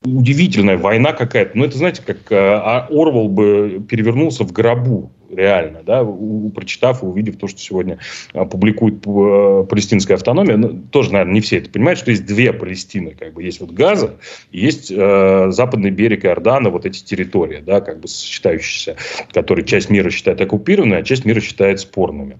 удивительная 0.03 0.77
война 0.77 1.13
какая-то. 1.13 1.57
Ну, 1.57 1.65
это, 1.65 1.77
знаете, 1.77 2.01
как 2.05 2.31
э, 2.31 2.35
а 2.35 2.87
Орвал 2.89 3.27
бы 3.27 3.83
перевернулся 3.87 4.43
в 4.43 4.51
гробу 4.51 5.11
реально, 5.29 5.81
да, 5.83 6.03
у, 6.03 6.49
прочитав 6.49 7.03
и 7.03 7.05
увидев 7.05 7.37
то, 7.37 7.47
что 7.47 7.59
сегодня 7.59 7.99
а, 8.33 8.45
публикует 8.45 9.03
а, 9.05 9.63
палестинская 9.63 10.15
автономия, 10.15 10.57
ну, 10.57 10.83
тоже, 10.91 11.11
наверное, 11.11 11.33
не 11.33 11.41
все 11.41 11.57
это 11.57 11.69
понимают, 11.69 11.99
что 11.99 12.11
есть 12.11 12.25
две 12.25 12.53
Палестины, 12.53 13.15
как 13.17 13.33
бы 13.33 13.43
есть 13.43 13.59
вот 13.59 13.71
Газа, 13.71 14.17
есть 14.51 14.91
э, 14.91 15.47
западный 15.49 15.89
берег 15.89 16.25
Иордана, 16.25 16.69
вот 16.69 16.85
эти 16.85 17.03
территории, 17.03 17.61
да, 17.65 17.81
как 17.81 17.99
бы 17.99 18.07
сочетающиеся, 18.07 18.95
которые 19.31 19.65
часть 19.65 19.89
мира 19.89 20.09
считает 20.09 20.39
оккупированной, 20.41 20.99
а 20.99 21.03
часть 21.03 21.25
мира 21.25 21.39
считает 21.39 21.79
спорными. 21.79 22.37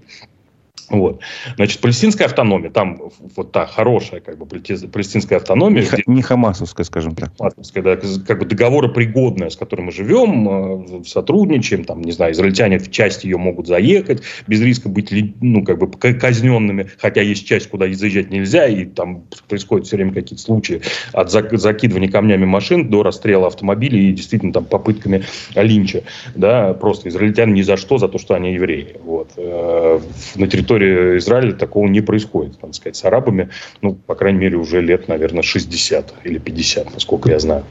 Вот. 0.90 1.20
Значит, 1.56 1.80
палестинская 1.80 2.26
автономия, 2.26 2.70
там 2.70 3.00
вот 3.36 3.52
та 3.52 3.66
хорошая 3.66 4.20
как 4.20 4.38
бы 4.38 4.46
палестинская 4.46 5.38
автономия. 5.38 5.82
Не, 5.82 5.88
где, 5.88 6.02
не 6.06 6.22
хамасовская, 6.22 6.84
скажем 6.84 7.14
так. 7.14 7.30
Хамасовская, 7.38 7.82
да, 7.82 7.96
как 8.26 8.38
бы 8.38 8.44
договоропригодная, 8.44 9.50
с 9.50 9.56
которой 9.56 9.82
мы 9.82 9.92
живем, 9.92 11.00
э, 11.00 11.04
сотрудничаем, 11.04 11.84
там, 11.84 12.02
не 12.02 12.12
знаю, 12.12 12.32
израильтяне 12.32 12.78
в 12.78 12.90
часть 12.90 13.24
ее 13.24 13.38
могут 13.38 13.66
заехать, 13.66 14.22
без 14.46 14.60
риска 14.60 14.88
быть, 14.88 15.10
ну, 15.40 15.64
как 15.64 15.78
бы 15.78 15.90
казненными, 15.90 16.90
хотя 16.98 17.22
есть 17.22 17.46
часть, 17.46 17.68
куда 17.68 17.90
заезжать 17.94 18.30
нельзя, 18.30 18.66
и 18.66 18.84
там 18.84 19.24
происходят 19.48 19.86
все 19.86 19.96
время 19.96 20.12
какие-то 20.12 20.42
случаи 20.42 20.82
от 21.12 21.30
закидывания 21.30 22.10
камнями 22.10 22.44
машин 22.44 22.90
до 22.90 23.02
расстрела 23.02 23.46
автомобилей 23.46 24.10
и 24.10 24.12
действительно 24.12 24.52
там 24.52 24.64
попытками 24.64 25.24
линча, 25.54 26.02
да, 26.34 26.74
просто 26.74 27.08
израильтяне 27.08 27.52
ни 27.52 27.62
за 27.62 27.76
что, 27.76 27.98
за 27.98 28.08
то, 28.08 28.18
что 28.18 28.34
они 28.34 28.54
евреи, 28.54 28.96
вот, 29.02 29.30
э, 29.36 30.00
на 30.36 30.46
территории 30.46 30.73
территории 30.78 31.18
Израиля 31.18 31.52
такого 31.52 31.86
не 31.86 32.00
происходит, 32.00 32.60
надо 32.62 32.74
сказать, 32.74 32.96
с 32.96 33.04
арабами, 33.04 33.50
ну, 33.82 33.94
по 33.94 34.14
крайней 34.14 34.38
мере, 34.38 34.56
уже 34.56 34.80
лет, 34.80 35.08
наверное, 35.08 35.42
60 35.42 36.14
или 36.24 36.38
50, 36.38 36.94
насколько 36.94 37.30
я 37.30 37.38
знаю. 37.38 37.64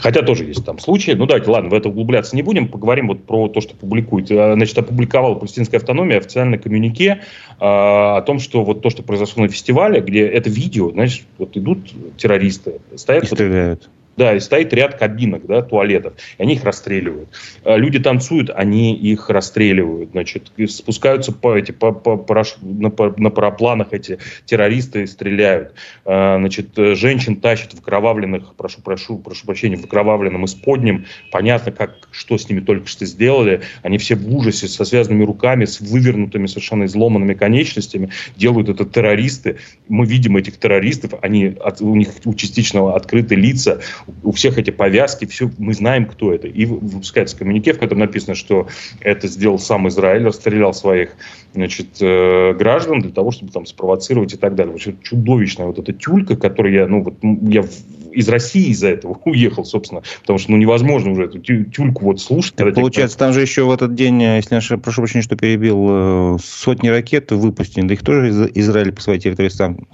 Хотя 0.00 0.22
тоже 0.22 0.44
есть 0.44 0.64
там 0.64 0.78
случаи. 0.78 1.12
Ну, 1.12 1.26
давайте, 1.26 1.50
ладно, 1.50 1.70
в 1.70 1.74
это 1.74 1.88
углубляться 1.88 2.36
не 2.36 2.42
будем, 2.42 2.68
поговорим 2.68 3.08
вот 3.08 3.24
про 3.24 3.48
то, 3.48 3.60
что 3.60 3.74
публикует. 3.74 4.30
А, 4.30 4.54
значит, 4.54 4.78
опубликовала 4.78 5.34
палестинская 5.34 5.78
автономия 5.78 6.18
официальное 6.18 6.58
коммюнике 6.58 7.06
э, 7.10 7.18
о 7.60 8.22
том, 8.22 8.38
что 8.38 8.64
вот 8.64 8.82
то, 8.82 8.90
что 8.90 9.02
произошло 9.02 9.42
на 9.42 9.48
фестивале, 9.48 10.00
где 10.00 10.26
это 10.26 10.50
видео, 10.50 10.90
значит, 10.90 11.26
вот 11.38 11.56
идут 11.56 11.78
террористы, 12.16 12.80
стоят... 12.96 13.24
И 13.24 13.26
стреляют. 13.26 13.88
Да, 14.16 14.34
и 14.34 14.40
стоит 14.40 14.72
ряд 14.74 14.98
кабинок, 14.98 15.46
да, 15.46 15.62
туалетов, 15.62 16.14
и 16.36 16.42
они 16.42 16.54
их 16.54 16.64
расстреливают. 16.64 17.30
А 17.64 17.76
люди 17.76 17.98
танцуют, 17.98 18.50
они 18.50 18.94
их 18.94 19.30
расстреливают, 19.30 20.10
значит, 20.10 20.52
спускаются 20.68 21.32
по, 21.32 21.56
эти, 21.56 21.72
по, 21.72 21.92
по, 21.92 22.18
по, 22.18 22.44
на, 22.60 22.90
по, 22.90 23.14
на 23.16 23.30
парапланах 23.30 23.88
эти 23.92 24.18
террористы 24.44 25.06
стреляют. 25.06 25.72
А, 26.04 26.36
значит, 26.38 26.68
женщин 26.76 27.36
тащат 27.36 27.72
в 27.72 27.80
кровавленных, 27.80 28.54
прошу, 28.54 28.82
прошу, 28.82 29.18
прошу 29.18 29.46
прощения, 29.46 29.76
в 29.76 29.86
кровавленном 29.86 30.44
исподнем. 30.44 31.06
Понятно, 31.30 31.72
как, 31.72 32.08
что 32.10 32.36
с 32.36 32.48
ними 32.50 32.60
только 32.60 32.88
что 32.88 33.06
сделали. 33.06 33.62
Они 33.82 33.96
все 33.96 34.14
в 34.14 34.34
ужасе, 34.34 34.68
со 34.68 34.84
связанными 34.84 35.24
руками, 35.24 35.64
с 35.64 35.80
вывернутыми, 35.80 36.46
совершенно 36.46 36.84
изломанными 36.84 37.32
конечностями. 37.32 38.10
Делают 38.36 38.68
это 38.68 38.84
террористы. 38.84 39.56
Мы 39.88 40.04
видим 40.04 40.36
этих 40.36 40.58
террористов, 40.58 41.14
они, 41.22 41.56
у 41.80 41.96
них 41.96 42.10
у 42.26 42.34
частично 42.34 42.94
открыты 42.94 43.36
лица, 43.36 43.80
у 44.22 44.32
всех 44.32 44.58
эти 44.58 44.70
повязки, 44.70 45.24
все, 45.24 45.50
мы 45.58 45.74
знаем, 45.74 46.06
кто 46.06 46.32
это. 46.32 46.46
И 46.46 46.64
выпускается 46.64 47.36
коммунике, 47.36 47.72
в 47.72 47.78
котором 47.78 48.00
написано, 48.00 48.34
что 48.34 48.68
это 49.00 49.28
сделал 49.28 49.58
сам 49.58 49.88
Израиль, 49.88 50.24
расстрелял 50.24 50.74
своих 50.74 51.10
значит, 51.54 51.88
э, 52.00 52.54
граждан 52.54 53.00
для 53.00 53.10
того, 53.10 53.30
чтобы 53.30 53.52
там 53.52 53.66
спровоцировать 53.66 54.34
и 54.34 54.36
так 54.36 54.54
далее. 54.54 54.72
Вообще 54.72 54.94
чудовищная 55.02 55.66
вот 55.66 55.78
эта 55.78 55.92
тюлька, 55.92 56.36
которую 56.36 56.74
я, 56.74 56.86
ну 56.86 57.02
вот, 57.02 57.14
я 57.22 57.64
из 58.12 58.28
России 58.28 58.68
из-за 58.70 58.88
этого 58.88 59.18
уехал, 59.24 59.64
собственно, 59.64 60.02
потому 60.20 60.38
что 60.38 60.50
ну 60.52 60.56
невозможно 60.56 61.12
уже 61.12 61.24
эту 61.24 61.38
тюльку 61.38 62.04
вот 62.04 62.20
слушать. 62.20 62.54
Так, 62.54 62.74
получается, 62.74 63.18
там 63.18 63.32
же 63.32 63.40
еще 63.40 63.64
в 63.64 63.70
этот 63.70 63.94
день, 63.94 64.22
э, 64.22 64.36
если 64.36 64.54
я 64.54 64.78
прошу 64.78 65.02
прощения, 65.02 65.22
что 65.22 65.36
перебил, 65.36 65.86
э, 65.88 66.36
сотни 66.42 66.88
ракет 66.88 67.30
выпущены, 67.32 67.88
да 67.88 67.94
их 67.94 68.02
тоже 68.02 68.28
из 68.28 68.40
Израиль 68.54 68.92
по 68.92 69.00
своей 69.00 69.20
территории 69.20 69.48
сам 69.48 69.86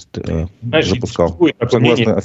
Знаешь, 0.62 0.88
запускал. 0.88 1.38
Согласно 1.70 2.20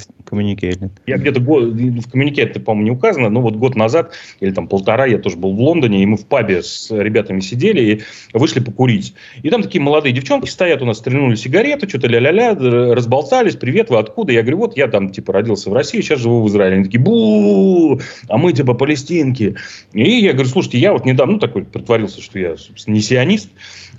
нет? 0.80 0.92
Я 1.06 1.16
где-то 1.18 1.40
год, 1.40 1.64
в 1.64 2.10
коммунике 2.10 2.42
это, 2.42 2.60
по-моему, 2.60 2.84
не 2.84 2.90
указано, 2.90 3.28
но 3.28 3.40
вот 3.40 3.56
год 3.56 3.76
назад, 3.76 4.12
или 4.40 4.50
там 4.50 4.68
полтора, 4.68 5.06
я 5.06 5.18
тоже 5.18 5.36
был 5.36 5.54
в 5.54 5.60
Лондоне, 5.60 6.02
и 6.02 6.06
мы 6.06 6.16
в 6.16 6.26
пабе 6.26 6.62
с 6.62 6.90
ребятами 6.90 7.40
сидели 7.40 7.80
и 7.80 8.02
вышли 8.32 8.60
покурить. 8.60 9.14
И 9.42 9.50
там 9.50 9.62
такие 9.62 9.80
молодые 9.80 10.12
девчонки 10.12 10.48
стоят 10.48 10.82
у 10.82 10.84
нас, 10.84 10.98
стрельнули 10.98 11.34
сигарету, 11.34 11.88
что-то 11.88 12.08
ля-ля-ля, 12.08 12.54
разболтались, 12.94 13.56
привет, 13.56 13.90
вы 13.90 13.98
откуда? 13.98 14.32
Я 14.32 14.42
говорю, 14.42 14.58
вот 14.58 14.76
я 14.76 14.88
там, 14.88 15.10
типа, 15.10 15.32
родился 15.32 15.70
в 15.70 15.72
России, 15.72 16.00
сейчас 16.00 16.20
живу 16.20 16.42
в 16.42 16.48
Израиле. 16.48 16.76
Они 16.76 16.84
такие, 16.84 17.00
бу, 17.00 18.00
а 18.28 18.36
мы, 18.36 18.52
типа, 18.52 18.74
палестинки. 18.74 19.56
И 19.92 20.10
я 20.20 20.32
говорю, 20.32 20.48
слушайте, 20.48 20.78
я 20.78 20.92
вот 20.92 21.04
недавно, 21.04 21.34
ну, 21.34 21.38
такой 21.38 21.64
притворился, 21.64 22.20
что 22.22 22.38
я, 22.38 22.56
собственно, 22.56 22.94
не 22.94 23.00
сионист, 23.00 23.48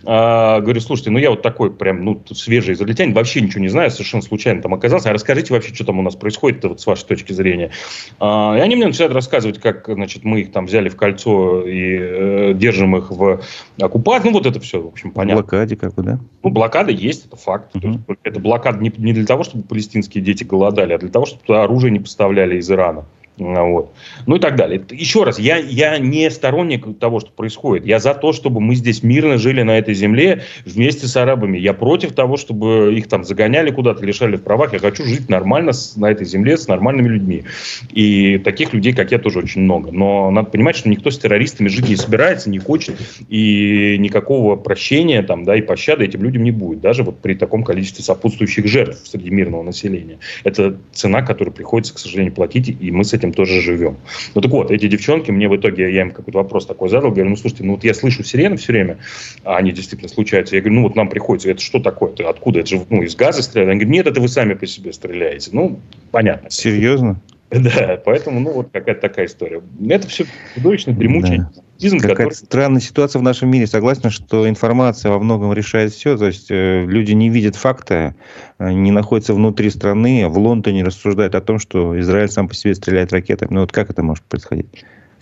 а, 0.08 0.60
говорю, 0.62 0.80
слушайте, 0.82 1.10
ну 1.10 1.18
я 1.18 1.32
вот 1.32 1.42
такой 1.42 1.72
прям, 1.72 2.04
ну, 2.04 2.22
свежий 2.32 2.76
израильтянин, 2.76 3.14
вообще 3.14 3.42
ничего 3.42 3.62
не 3.62 3.70
знаю, 3.70 3.90
совершенно 3.90 4.22
случайно 4.22 4.62
там 4.62 4.74
оказался. 4.74 5.10
А 5.10 5.14
расскажите 5.14 5.54
вообще, 5.54 5.74
что 5.74 5.86
там 5.86 6.00
у 6.00 6.02
нас 6.02 6.16
происходит 6.16 6.64
вот 6.64 6.80
с 6.80 6.86
вашей 6.86 7.06
точки 7.06 7.34
зрения. 7.34 7.72
А, 8.20 8.56
и 8.58 8.60
они 8.60 8.76
мне 8.76 8.88
начинают 8.88 9.14
рассказывать, 9.14 9.60
как, 9.60 9.88
значит, 9.88 10.24
мы 10.24 10.42
их 10.42 10.52
там 10.52 10.68
взяли 10.68 10.90
в 10.90 10.96
кольцо 10.96 11.68
и 11.68 11.98
э, 12.00 12.54
держим 12.56 12.96
их 12.96 13.10
в 13.10 13.42
оккупации. 13.80 14.28
Ну, 14.28 14.34
вот 14.34 14.46
это 14.46 14.60
все, 14.60 14.82
в 14.82 14.88
общем, 14.88 15.12
понятно. 15.16 15.42
Блокаде 15.42 15.76
как 15.76 15.96
бы, 15.96 16.04
да? 16.04 16.20
Ну, 16.44 16.50
блокада 16.50 16.92
есть, 16.92 17.26
это 17.26 17.36
факт. 17.36 17.76
Угу. 17.76 18.18
это 18.24 18.40
блокада 18.40 18.78
не, 18.78 18.94
не 18.98 19.14
для 19.14 19.26
того, 19.26 19.44
чтобы 19.44 19.64
палестинские 19.64 20.24
дети 20.24 20.44
голодали, 20.44 20.94
а 20.94 21.00
для 21.00 21.10
того, 21.10 21.26
чтобы 21.26 21.44
туда 21.44 21.64
оружие 21.64 21.92
не 21.92 22.00
поставляли 22.00 22.58
из 22.58 22.70
Ирана. 22.70 23.06
Вот. 23.38 23.92
Ну 24.26 24.38
и 24.38 24.40
так 24.40 24.56
далее. 24.56 24.82
Еще 24.92 25.24
раз, 25.24 25.40
я, 25.40 25.58
я 25.58 25.98
не 25.98 26.30
сторонник 26.32 27.00
того, 27.00 27.20
что 27.20 27.32
происходит. 27.32 27.86
Я 27.86 28.00
за 28.00 28.14
то, 28.14 28.32
чтобы 28.32 28.62
мы 28.62 28.76
здесь 28.76 29.04
мирно 29.04 29.38
жили 29.38 29.62
на 29.62 29.78
этой 29.78 29.94
земле 29.94 30.44
вместе 30.66 31.08
с 31.08 31.18
арабами. 31.18 31.58
Я 31.58 31.74
против 31.74 32.14
того, 32.14 32.38
чтобы 32.38 32.94
их 32.96 33.08
там 33.08 33.24
загоняли 33.24 33.72
куда-то, 33.72 34.06
лишали 34.06 34.38
в 34.38 34.44
правах. 34.44 34.74
Я 34.74 34.80
хочу 34.80 35.04
жить 35.04 35.28
нормально 35.30 35.74
с, 35.74 35.98
на 35.98 36.10
этой 36.12 36.26
земле 36.26 36.58
с 36.58 36.68
нормальными 36.68 37.10
людьми. 37.10 37.44
И 37.92 38.38
таких 38.38 38.74
людей, 38.74 38.94
как 38.94 39.12
я, 39.12 39.20
тоже 39.20 39.40
очень 39.40 39.62
много. 39.62 39.92
Но 39.92 40.32
надо 40.32 40.50
понимать, 40.50 40.78
что 40.78 40.90
никто 40.90 41.12
с 41.12 41.20
террористами 41.20 41.68
жить 41.68 41.90
не 41.90 41.98
собирается, 41.98 42.50
не 42.50 42.60
хочет. 42.60 42.96
И 43.28 43.98
никакого 44.00 44.56
прощения 44.56 45.24
там, 45.24 45.44
да, 45.44 45.56
и 45.56 45.62
пощады 45.62 46.06
этим 46.06 46.24
людям 46.24 46.44
не 46.44 46.52
будет. 46.52 46.80
Даже 46.80 47.04
вот 47.04 47.20
при 47.20 47.34
таком 47.34 47.64
количестве 47.64 48.04
сопутствующих 48.04 48.66
жертв 48.68 49.06
среди 49.06 49.30
мирного 49.30 49.64
населения. 49.64 50.20
Это 50.44 50.78
цена, 50.94 51.22
которую 51.22 51.54
приходится, 51.54 51.94
к 51.94 52.00
сожалению, 52.00 52.34
платить. 52.34 52.76
И 52.80 52.92
мы 52.92 53.04
с 53.04 53.14
этим 53.14 53.25
тоже 53.34 53.62
живем. 53.62 53.98
Ну 54.34 54.42
так 54.42 54.52
вот, 54.52 54.72
эти 54.72 54.88
девчонки, 54.88 55.32
мне 55.32 55.48
в 55.48 55.56
итоге, 55.56 55.94
я 55.94 56.02
им 56.02 56.12
какой-то 56.12 56.40
вопрос 56.40 56.66
такой 56.66 56.90
задал, 56.90 57.12
говорю, 57.12 57.30
ну 57.30 57.36
слушайте, 57.36 57.64
ну 57.64 57.74
вот 57.74 57.84
я 57.84 57.94
слышу 57.94 58.24
сирены 58.24 58.58
все 58.58 58.74
время, 58.74 58.98
а 59.44 59.58
они 59.58 59.72
действительно 59.72 60.10
случаются. 60.10 60.56
Я 60.56 60.62
говорю, 60.62 60.76
ну 60.76 60.84
вот 60.84 60.96
нам 60.96 61.10
приходится, 61.10 61.50
это 61.50 61.62
что 61.62 61.80
такое? 61.80 62.12
Это 62.12 62.30
откуда? 62.30 62.60
Это 62.60 62.70
же 62.70 62.86
ну, 62.90 63.04
из 63.04 63.16
газа 63.16 63.42
стреляют? 63.42 63.72
Они 63.72 63.80
говорят, 63.80 63.92
нет, 63.94 64.08
это 64.08 64.22
вы 64.22 64.28
сами 64.28 64.54
по 64.54 64.66
себе 64.66 64.94
стреляете. 64.94 65.50
Ну, 65.54 65.80
понятно. 66.12 66.50
Серьезно? 66.50 67.20
Да, 67.56 68.02
поэтому, 68.04 68.40
ну, 68.40 68.52
вот 68.52 68.70
какая-то 68.74 69.02
такая 69.02 69.28
история. 69.28 69.62
Это 69.88 70.08
все 70.08 70.26
чудовищно 70.56 70.94
дремучий 70.94 71.38
да. 71.38 71.50
Какая-то 71.80 72.16
который... 72.16 72.34
странная 72.34 72.82
ситуация 72.82 73.20
в 73.20 73.24
нашем 73.24 73.50
мире. 73.50 73.68
Согласен, 73.68 74.10
что 74.10 74.48
информация 74.48 75.12
во 75.12 75.20
многом 75.20 75.54
решает 75.54 75.94
все. 75.94 76.18
То 76.18 76.28
есть 76.28 76.50
э, 76.50 76.86
люди 76.86 77.12
не 77.12 77.30
видят 77.30 77.56
факта, 77.56 78.16
э, 78.60 78.72
не 78.72 78.92
находятся 78.92 79.34
внутри 79.34 79.70
страны, 79.70 80.28
в 80.28 80.38
Лондоне 80.38 80.84
рассуждают 80.84 81.36
о 81.36 81.42
том, 81.42 81.60
что 81.60 82.00
Израиль 82.00 82.30
сам 82.30 82.48
по 82.48 82.56
себе 82.56 82.76
стреляет 82.76 83.12
ракетами. 83.12 83.54
Ну 83.54 83.62
вот 83.62 83.72
как 83.72 83.90
это 83.90 84.04
может 84.04 84.24
происходить? 84.24 84.68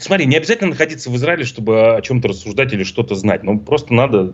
Смотри, 0.03 0.25
не 0.25 0.35
обязательно 0.35 0.71
находиться 0.71 1.09
в 1.09 1.15
Израиле, 1.15 1.45
чтобы 1.45 1.95
о 1.95 2.01
чем-то 2.01 2.27
рассуждать 2.27 2.73
или 2.73 2.83
что-то 2.83 3.15
знать. 3.15 3.43
Но 3.43 3.57
просто 3.57 3.93
надо 3.93 4.33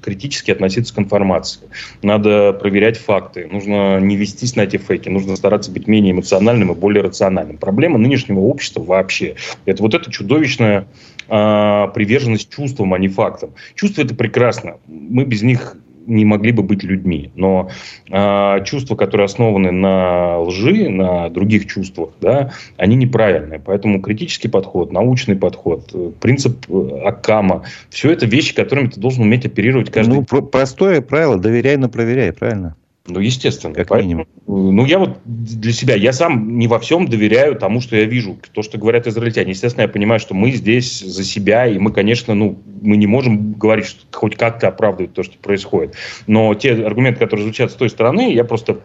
критически 0.00 0.50
относиться 0.50 0.94
к 0.94 0.98
информации. 0.98 1.60
Надо 2.00 2.54
проверять 2.54 2.96
факты. 2.96 3.46
Нужно 3.46 4.00
не 4.00 4.16
вестись 4.16 4.56
на 4.56 4.62
эти 4.62 4.78
фейки. 4.78 5.10
Нужно 5.10 5.36
стараться 5.36 5.70
быть 5.70 5.86
менее 5.86 6.12
эмоциональным 6.12 6.72
и 6.72 6.74
более 6.74 7.02
рациональным. 7.02 7.58
Проблема 7.58 7.98
нынешнего 7.98 8.40
общества 8.40 8.82
вообще– 8.82 9.34
это 9.66 9.82
вот 9.82 9.92
эта 9.92 10.10
чудовищная 10.10 10.88
э, 11.28 11.88
приверженность 11.94 12.48
чувствам, 12.50 12.94
а 12.94 12.98
не 12.98 13.08
фактам. 13.08 13.50
Чувства– 13.74 14.00
это 14.04 14.14
прекрасно. 14.14 14.78
Мы 14.86 15.26
без 15.26 15.42
них 15.42 15.76
не 16.06 16.24
могли 16.24 16.52
бы 16.52 16.62
быть 16.62 16.82
людьми. 16.82 17.30
Но 17.34 17.70
э, 18.10 18.64
чувства, 18.64 18.96
которые 18.96 19.26
основаны 19.26 19.70
на 19.70 20.38
лжи, 20.38 20.88
на 20.88 21.28
других 21.28 21.66
чувствах, 21.66 22.10
да, 22.20 22.52
они 22.76 22.96
неправильные. 22.96 23.60
Поэтому 23.64 24.00
критический 24.00 24.48
подход, 24.48 24.92
научный 24.92 25.36
подход, 25.36 25.90
э, 25.94 26.10
принцип 26.20 26.66
э, 26.68 27.00
Акама, 27.04 27.64
все 27.90 28.10
это 28.10 28.26
вещи, 28.26 28.54
которыми 28.54 28.88
ты 28.88 29.00
должен 29.00 29.22
уметь 29.22 29.46
оперировать 29.46 29.90
каждый 29.90 30.16
Ну, 30.16 30.24
про- 30.24 30.42
простое 30.42 31.00
правило, 31.00 31.38
доверяй, 31.38 31.76
но 31.76 31.88
проверяй, 31.88 32.32
правильно? 32.32 32.76
Ну, 33.06 33.18
естественно. 33.18 33.74
Как 33.74 33.88
Поэтому, 33.88 34.28
ну, 34.46 34.84
я 34.84 35.00
вот 35.00 35.18
для 35.24 35.72
себя, 35.72 35.96
я 35.96 36.12
сам 36.12 36.58
не 36.58 36.68
во 36.68 36.78
всем 36.78 37.08
доверяю 37.08 37.56
тому, 37.56 37.80
что 37.80 37.96
я 37.96 38.04
вижу, 38.04 38.38
то, 38.52 38.62
что 38.62 38.78
говорят 38.78 39.08
израильтяне. 39.08 39.50
Естественно, 39.50 39.82
я 39.82 39.88
понимаю, 39.88 40.20
что 40.20 40.34
мы 40.34 40.52
здесь 40.52 41.00
за 41.00 41.24
себя, 41.24 41.66
и 41.66 41.78
мы, 41.78 41.92
конечно, 41.92 42.34
ну, 42.34 42.60
мы 42.80 42.96
не 42.96 43.08
можем 43.08 43.54
говорить, 43.54 43.86
что 43.86 44.06
хоть 44.12 44.36
как-то 44.36 44.68
оправдывать 44.68 45.14
то, 45.14 45.24
что 45.24 45.36
происходит. 45.38 45.96
Но 46.28 46.54
те 46.54 46.74
аргументы, 46.74 47.18
которые 47.18 47.44
звучат 47.44 47.72
с 47.72 47.74
той 47.74 47.90
стороны, 47.90 48.32
я 48.32 48.44
просто 48.44 48.80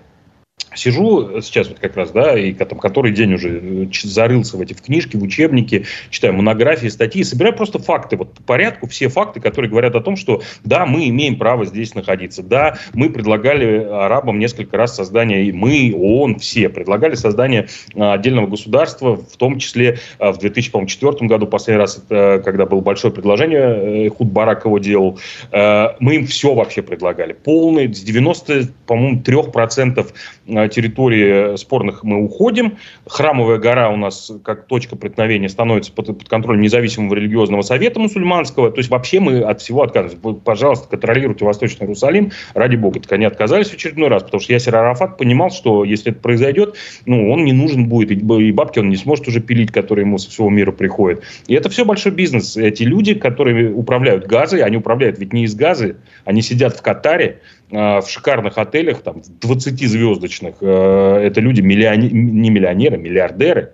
сижу 0.78 1.42
сейчас 1.42 1.68
вот 1.68 1.80
как 1.80 1.96
раз, 1.96 2.12
да, 2.12 2.38
и 2.38 2.54
там 2.54 2.80
который 2.80 3.12
день 3.12 3.34
уже 3.34 3.60
э, 3.62 3.88
зарылся 4.04 4.58
в 4.58 4.62
эти 4.62 4.74
в 4.74 4.82
книжки, 4.82 5.18
в 5.18 5.24
учебники, 5.24 5.86
читаю 6.10 6.34
монографии, 6.34 6.88
статьи, 6.88 7.24
собираю 7.24 7.56
просто 7.56 7.80
факты, 7.80 8.18
вот 8.18 8.34
по 8.34 8.44
порядку 8.44 8.88
все 8.88 9.08
факты, 9.10 9.40
которые 9.40 9.70
говорят 9.70 9.96
о 9.96 10.02
том, 10.02 10.16
что 10.16 10.42
да, 10.64 10.86
мы 10.86 11.10
имеем 11.10 11.38
право 11.38 11.66
здесь 11.66 11.96
находиться, 11.96 12.44
да, 12.44 12.78
мы 12.94 13.10
предлагали 13.10 13.84
арабам 13.84 14.40
несколько 14.40 14.78
раз 14.78 14.96
создание, 14.96 15.52
мы, 15.54 15.94
ООН, 15.96 16.40
все 16.40 16.70
предлагали 16.70 17.16
создание 17.16 17.68
а, 17.96 18.14
отдельного 18.14 18.48
государства, 18.48 19.16
в 19.16 19.38
том 19.38 19.60
числе 19.60 20.00
а, 20.20 20.32
в 20.32 20.40
2004 20.40 21.28
году, 21.28 21.48
последний 21.48 21.82
раз, 21.82 21.98
это, 21.98 22.42
когда 22.44 22.66
было 22.66 22.82
большое 22.82 23.14
предложение, 23.14 24.06
э, 24.08 24.10
Худ 24.10 24.28
Барак 24.28 24.66
его 24.66 24.80
делал, 24.80 25.20
э, 25.52 25.88
мы 26.00 26.16
им 26.16 26.28
все 26.28 26.54
вообще 26.54 26.82
предлагали, 26.82 27.34
полный, 27.34 27.94
с 27.94 28.02
90, 28.02 28.70
по-моему, 28.86 29.22
3% 29.22 30.08
территории 30.48 31.58
спорных 31.58 32.04
мы 32.04 32.24
уходим. 32.24 32.78
Храмовая 33.06 33.58
гора 33.58 33.90
у 33.90 33.98
нас 33.98 34.32
как 34.44 34.68
точка 34.68 34.96
преткновения 34.96 35.50
становится 35.50 35.92
под, 35.92 36.18
под 36.18 36.30
контролем 36.30 36.62
независимого 36.62 37.16
религиозного 37.16 37.62
совета 37.62 38.00
мусульманского. 38.00 38.72
То 38.72 38.80
есть 38.80 38.90
вообще 38.90 39.20
мы 39.20 39.42
от 39.42 39.62
всего 39.62 39.84
отказываемся. 39.84 40.42
Пожалуйста, 40.44 40.88
контролируйте 40.90 41.46
Восточный 41.46 41.86
Иерусалим. 41.86 42.32
Ради 42.54 42.76
бога, 42.76 43.00
так 43.00 43.12
они 43.12 43.26
отказались 43.26 43.70
в 43.70 43.74
очередной 43.74 44.08
раз, 44.08 44.24
потому 44.24 44.42
что 44.42 44.54
Ясер 44.54 44.76
Арафат 44.76 45.18
понимал, 45.18 45.52
что 45.52 45.84
если 45.84 46.12
это 46.12 46.22
произойдет, 46.22 46.76
ну, 47.06 47.32
он 47.32 47.44
не 47.44 47.54
нужен 47.54 47.88
будет. 47.88 48.12
И 48.12 48.52
бабки 48.52 48.80
он 48.80 48.90
не 48.90 48.98
сможет 48.98 49.28
уже 49.28 49.42
пилить, 49.42 49.72
которые 49.72 50.06
ему 50.06 50.18
со 50.18 50.30
всего 50.30 50.50
мира 50.50 50.72
приходят. 50.72 51.24
И 51.48 51.54
это 51.54 51.70
все 51.70 51.86
большой 51.86 52.12
бизнес. 52.12 52.56
Эти 52.58 52.84
люди, 52.84 53.14
которые 53.14 53.74
управляют 53.74 54.28
газой, 54.28 54.62
они 54.62 54.78
управляют 54.78 55.20
ведь 55.20 55.34
не 55.34 55.44
из 55.44 55.56
газы, 55.56 55.98
они 56.26 56.42
сидят 56.42 56.76
в 56.76 56.82
Катаре, 56.82 57.42
в 57.70 58.06
шикарных 58.08 58.58
отелях, 58.58 59.02
там, 59.02 59.18
20-звездочных. 59.18 60.56
Э, 60.62 61.20
это 61.24 61.42
люди, 61.42 61.62
миллионер, 61.62 62.14
не 62.14 62.50
миллионеры, 62.50 62.98
миллиардеры, 62.98 63.74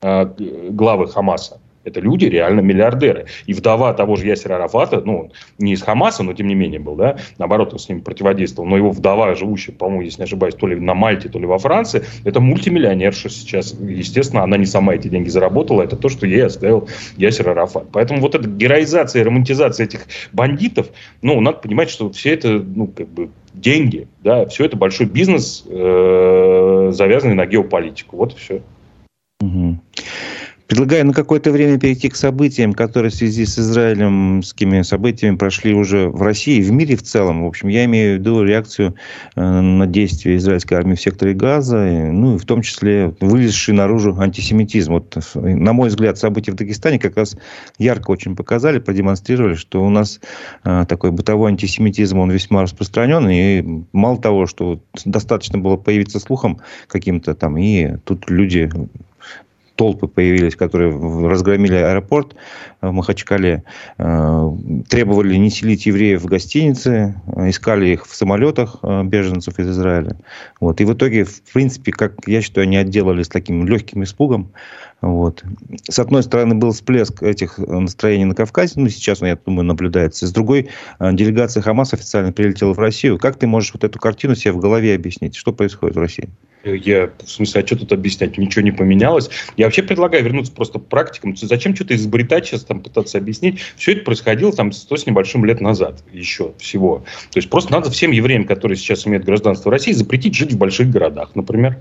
э, 0.00 0.26
главы 0.70 1.08
Хамаса. 1.08 1.60
Это 1.84 2.00
люди 2.00 2.26
реально 2.26 2.60
миллиардеры. 2.60 3.26
И 3.46 3.52
вдова 3.52 3.92
того 3.94 4.16
же 4.16 4.26
Ясера 4.26 4.56
Арафата, 4.56 5.02
ну, 5.04 5.30
не 5.58 5.72
из 5.72 5.82
Хамаса, 5.82 6.22
но 6.22 6.32
тем 6.32 6.46
не 6.46 6.54
менее 6.54 6.80
был, 6.80 6.96
да, 6.96 7.16
наоборот, 7.38 7.72
он 7.72 7.78
с 7.78 7.88
ним 7.88 8.02
противодействовал, 8.02 8.68
но 8.68 8.76
его 8.76 8.90
вдова, 8.90 9.34
живущая, 9.34 9.74
по-моему, 9.74 10.02
если 10.02 10.20
не 10.20 10.24
ошибаюсь, 10.24 10.54
то 10.54 10.66
ли 10.66 10.76
на 10.76 10.94
Мальте, 10.94 11.28
то 11.28 11.38
ли 11.38 11.46
во 11.46 11.58
Франции, 11.58 12.04
это 12.24 12.40
мультимиллионерша 12.40 13.28
сейчас. 13.28 13.74
Естественно, 13.80 14.42
она 14.42 14.56
не 14.56 14.66
сама 14.66 14.94
эти 14.94 15.08
деньги 15.08 15.28
заработала, 15.28 15.82
это 15.82 15.96
то, 15.96 16.08
что 16.08 16.26
ей 16.26 16.44
оставил 16.44 16.88
Ясер 17.16 17.50
Арафат. 17.50 17.86
Поэтому 17.92 18.20
вот 18.20 18.34
эта 18.34 18.48
героизация 18.48 19.22
и 19.22 19.24
романтизация 19.24 19.84
этих 19.84 20.06
бандитов, 20.32 20.88
ну, 21.22 21.40
надо 21.40 21.58
понимать, 21.58 21.90
что 21.90 22.10
все 22.10 22.34
это, 22.34 22.48
ну, 22.48 22.86
как 22.88 23.08
бы 23.08 23.30
деньги, 23.54 24.08
да, 24.22 24.46
все 24.46 24.64
это 24.64 24.76
большой 24.76 25.06
бизнес, 25.06 25.64
э, 25.66 26.90
завязанный 26.92 27.34
на 27.34 27.46
геополитику. 27.46 28.16
Вот 28.16 28.34
и 28.34 28.36
все. 28.36 28.62
Угу. 29.40 29.78
Предлагаю 30.66 31.04
на 31.04 31.12
какое-то 31.12 31.52
время 31.52 31.78
перейти 31.78 32.08
к 32.08 32.16
событиям, 32.16 32.72
которые 32.72 33.10
в 33.10 33.14
связи 33.14 33.44
с 33.44 33.58
израилевскими 33.58 34.80
событиями 34.80 35.36
прошли 35.36 35.74
уже 35.74 36.08
в 36.08 36.22
России 36.22 36.62
в 36.62 36.72
мире 36.72 36.96
в 36.96 37.02
целом. 37.02 37.44
В 37.44 37.46
общем, 37.46 37.68
я 37.68 37.84
имею 37.84 38.16
в 38.16 38.20
виду 38.20 38.42
реакцию 38.42 38.94
э, 39.36 39.40
на 39.42 39.86
действия 39.86 40.36
израильской 40.36 40.78
армии 40.78 40.94
в 40.94 41.00
секторе 41.00 41.34
Газа, 41.34 41.84
ну 41.84 42.36
и 42.36 42.38
в 42.38 42.46
том 42.46 42.62
числе 42.62 43.14
вылезший 43.20 43.74
наружу 43.74 44.18
антисемитизм. 44.18 44.94
Вот, 44.94 45.18
на 45.34 45.74
мой 45.74 45.90
взгляд, 45.90 46.16
события 46.16 46.52
в 46.52 46.54
Дагестане 46.54 46.98
как 46.98 47.18
раз 47.18 47.36
ярко 47.78 48.10
очень 48.10 48.34
показали, 48.34 48.78
продемонстрировали, 48.78 49.56
что 49.56 49.84
у 49.84 49.90
нас 49.90 50.18
э, 50.64 50.86
такой 50.88 51.10
бытовой 51.10 51.50
антисемитизм, 51.50 52.18
он 52.18 52.30
весьма 52.30 52.62
распространен. 52.62 53.28
И 53.28 53.84
мало 53.92 54.18
того, 54.18 54.46
что 54.46 54.80
достаточно 55.04 55.58
было 55.58 55.76
появиться 55.76 56.18
слухом 56.20 56.60
каким-то 56.88 57.34
там, 57.34 57.58
и 57.58 57.98
тут 58.04 58.30
люди 58.30 58.70
толпы 59.76 60.06
появились, 60.06 60.56
которые 60.56 60.92
разгромили 61.28 61.74
аэропорт 61.74 62.36
в 62.80 62.92
Махачкале, 62.92 63.64
э, 63.98 64.50
требовали 64.88 65.36
не 65.36 65.50
селить 65.50 65.86
евреев 65.86 66.22
в 66.22 66.26
гостинице, 66.26 67.14
э, 67.26 67.50
искали 67.50 67.88
их 67.88 68.06
в 68.06 68.14
самолетах 68.14 68.76
э, 68.82 69.02
беженцев 69.04 69.58
из 69.58 69.70
Израиля. 69.70 70.16
Вот. 70.60 70.80
И 70.80 70.84
в 70.84 70.92
итоге, 70.92 71.24
в 71.24 71.42
принципе, 71.52 71.92
как 71.92 72.14
я 72.26 72.40
считаю, 72.40 72.66
они 72.66 72.76
отделались 72.76 73.28
таким 73.28 73.66
легким 73.66 74.02
испугом. 74.04 74.52
Вот. 75.00 75.42
С 75.88 75.98
одной 75.98 76.22
стороны, 76.22 76.54
был 76.54 76.72
всплеск 76.72 77.22
этих 77.22 77.58
настроений 77.58 78.24
на 78.24 78.34
Кавказе, 78.34 78.74
ну, 78.76 78.88
сейчас, 78.88 79.20
я 79.20 79.36
думаю, 79.36 79.66
наблюдается. 79.66 80.26
С 80.26 80.32
другой, 80.32 80.70
делегация 80.98 81.62
Хамас 81.62 81.92
официально 81.92 82.32
прилетела 82.32 82.72
в 82.72 82.78
Россию. 82.78 83.18
Как 83.18 83.36
ты 83.36 83.46
можешь 83.46 83.74
вот 83.74 83.84
эту 83.84 83.98
картину 83.98 84.34
себе 84.34 84.52
в 84.52 84.58
голове 84.58 84.94
объяснить? 84.94 85.36
Что 85.36 85.52
происходит 85.52 85.96
в 85.96 86.00
России? 86.00 86.30
Я, 86.64 87.10
в 87.22 87.28
смысле, 87.28 87.62
а 87.62 87.66
что 87.66 87.76
тут 87.76 87.92
объяснять? 87.92 88.38
Ничего 88.38 88.62
не 88.62 88.72
поменялось. 88.72 89.30
Я 89.56 89.66
вообще 89.66 89.82
предлагаю 89.82 90.24
вернуться 90.24 90.52
просто 90.52 90.78
к 90.78 90.86
практикам. 90.86 91.36
Зачем 91.36 91.74
что-то 91.74 91.94
изобретать 91.94 92.46
сейчас, 92.46 92.64
там, 92.64 92.80
пытаться 92.80 93.18
объяснить? 93.18 93.60
Все 93.76 93.92
это 93.92 94.04
происходило 94.04 94.52
там 94.52 94.72
100 94.72 94.96
с 94.96 95.06
небольшим 95.06 95.44
лет 95.44 95.60
назад 95.60 96.02
еще 96.12 96.52
всего. 96.58 97.04
То 97.30 97.38
есть 97.38 97.50
просто 97.50 97.72
надо 97.72 97.90
всем 97.90 98.10
евреям, 98.12 98.46
которые 98.46 98.76
сейчас 98.76 99.06
имеют 99.06 99.24
гражданство 99.24 99.70
России, 99.70 99.92
запретить 99.92 100.34
жить 100.34 100.52
в 100.52 100.58
больших 100.58 100.90
городах, 100.90 101.30
например. 101.34 101.78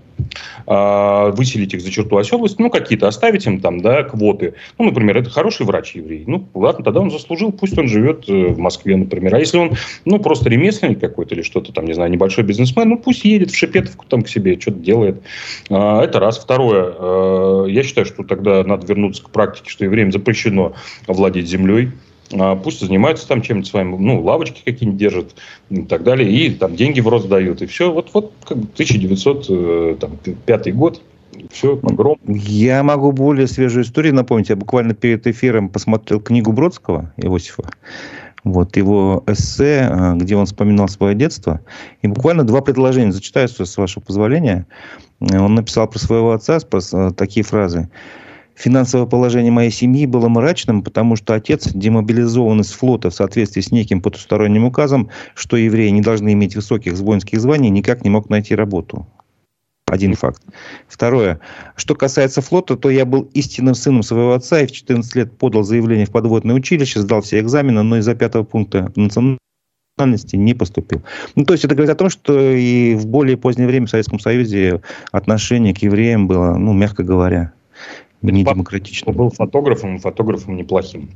А, 0.66 1.32
выселить 1.32 1.74
их 1.74 1.82
за 1.82 1.92
черту 1.92 2.18
оседлости, 2.18 2.62
ну, 2.62 2.70
какие-то 2.70 3.08
оставить 3.08 3.46
им 3.46 3.60
там, 3.60 3.82
да, 3.82 4.04
квоты. 4.04 4.54
Ну, 4.78 4.86
например, 4.86 5.18
это 5.18 5.30
хороший 5.30 5.66
врач 5.66 5.96
еврей. 5.96 6.24
Ну, 6.28 6.48
ладно, 6.54 6.84
тогда 6.84 7.02
он 7.02 7.12
заслужил, 7.12 7.52
пусть 7.52 7.78
он 7.78 7.88
живет 7.88 8.26
э, 8.28 8.48
в 8.48 8.58
Москве, 8.58 8.96
например. 8.96 9.36
А 9.36 9.40
если 9.40 9.58
он, 9.58 9.74
ну, 10.06 10.20
просто 10.20 10.50
ремесленник 10.50 11.00
какой-то 11.00 11.36
или 11.36 11.42
что-то 11.42 11.72
там, 11.74 11.86
не 11.86 11.94
знаю, 11.94 12.12
небольшой 12.12 12.44
бизнесмен, 12.44 12.90
ну, 12.90 12.98
пусть 12.98 13.26
едет 13.26 13.52
в 13.52 13.58
Шепетовку 13.58 14.06
там 14.08 14.24
к 14.24 14.30
себе, 14.30 14.60
что 14.60 14.73
что-то 14.74 14.80
делает. 14.80 15.22
А, 15.70 16.04
это 16.04 16.20
раз. 16.20 16.38
Второе, 16.38 16.94
а, 16.98 17.66
я 17.66 17.84
считаю, 17.84 18.06
что 18.06 18.24
тогда 18.24 18.64
надо 18.64 18.86
вернуться 18.86 19.24
к 19.24 19.30
практике, 19.30 19.70
что 19.70 19.86
евреям 19.86 20.12
запрещено 20.12 20.74
владеть 21.08 21.48
землей. 21.48 21.92
А, 22.34 22.56
пусть 22.56 22.80
занимаются 22.80 23.28
там 23.28 23.42
чем-нибудь 23.42 23.70
своим, 23.70 23.92
ну, 24.04 24.22
лавочки 24.22 24.62
какие-нибудь 24.64 25.00
держат 25.00 25.36
и 25.70 25.84
так 25.84 26.04
далее, 26.04 26.32
и 26.32 26.50
там 26.52 26.76
деньги 26.76 27.00
в 27.00 27.08
рост 27.08 27.28
дают, 27.28 27.62
и 27.62 27.66
все. 27.66 27.92
Вот, 27.92 28.10
вот 28.14 28.34
как 28.48 28.58
бы 28.58 28.68
1905 28.74 30.68
э, 30.68 30.72
год, 30.72 31.02
все, 31.52 31.76
погром. 31.76 32.18
Я 32.26 32.84
могу 32.84 33.12
более 33.12 33.48
свежую 33.48 33.84
историю 33.84 34.14
напомнить. 34.14 34.50
Я 34.50 34.56
буквально 34.56 34.94
перед 34.94 35.26
эфиром 35.28 35.70
посмотрел 35.70 36.20
книгу 36.20 36.52
Бродского, 36.52 37.12
Иосифа. 37.18 37.64
Вот 38.44 38.76
его 38.76 39.24
эссе, 39.28 39.90
э, 39.90 40.16
где 40.16 40.36
он 40.36 40.46
вспоминал 40.46 40.88
свое 40.88 41.16
детство. 41.16 41.62
И 42.02 42.08
буквально 42.08 42.44
два 42.44 42.62
предложения 42.62 43.12
зачитаю, 43.12 43.48
с 43.48 43.78
вашего 43.78 44.04
позволения. 44.04 44.68
Э, 45.22 45.40
он 45.40 45.56
написал 45.56 45.88
про 45.88 46.00
своего 46.00 46.32
отца 46.32 46.60
такие 47.16 47.46
фразы. 47.46 47.90
Финансовое 48.56 49.08
положение 49.08 49.52
моей 49.52 49.72
семьи 49.72 50.06
было 50.06 50.28
мрачным, 50.28 50.84
потому 50.84 51.16
что 51.16 51.34
отец, 51.34 51.70
демобилизован 51.74 52.62
из 52.62 52.72
флота 52.72 53.10
в 53.10 53.16
соответствии 53.16 53.62
с 53.62 53.72
неким 53.72 54.00
потусторонним 54.02 54.66
указом, 54.66 55.10
что 55.34 55.58
евреи 55.58 55.90
не 55.90 56.02
должны 56.02 56.34
иметь 56.34 56.56
высоких 56.56 56.94
воинских 56.94 57.40
званий, 57.40 57.70
никак 57.70 58.04
не 58.04 58.12
мог 58.12 58.30
найти 58.30 58.54
работу. 58.54 59.08
Один 59.88 60.16
факт. 60.16 60.42
Второе. 60.88 61.40
Что 61.76 61.96
касается 61.96 62.42
флота, 62.42 62.78
то 62.78 62.90
я 62.90 63.06
был 63.06 63.30
истинным 63.34 63.76
сыном 63.76 64.02
своего 64.02 64.34
отца 64.34 64.62
и 64.62 64.68
в 64.68 64.72
14 64.72 65.16
лет 65.16 65.38
подал 65.38 65.64
заявление 65.64 66.06
в 66.06 66.12
подводное 66.12 66.56
училище, 66.56 67.02
сдал 67.02 67.22
все 67.22 67.40
экзамены, 67.40 67.84
но 67.84 67.98
из-за 67.98 68.16
пятого 68.16 68.44
пункта 68.44 68.92
национальности 68.96 70.36
не 70.36 70.54
поступил. 70.54 71.04
Ну, 71.36 71.44
то 71.44 71.54
есть 71.54 71.66
это 71.66 71.76
говорит 71.76 71.94
о 71.94 71.98
том, 71.98 72.10
что 72.10 72.40
и 72.40 72.96
в 72.96 73.08
более 73.08 73.38
позднее 73.38 73.68
время 73.68 73.88
в 73.88 73.90
Советском 73.90 74.20
Союзе 74.20 74.82
отношение 75.12 75.74
к 75.74 75.80
евреям 75.80 76.28
было, 76.28 76.56
ну, 76.56 76.74
мягко 76.74 77.04
говоря, 77.04 77.52
недемократичным. 78.22 79.16
Был 79.16 79.30
фотографом, 79.30 80.00
фотографом 80.00 80.56
неплохим. 80.56 81.10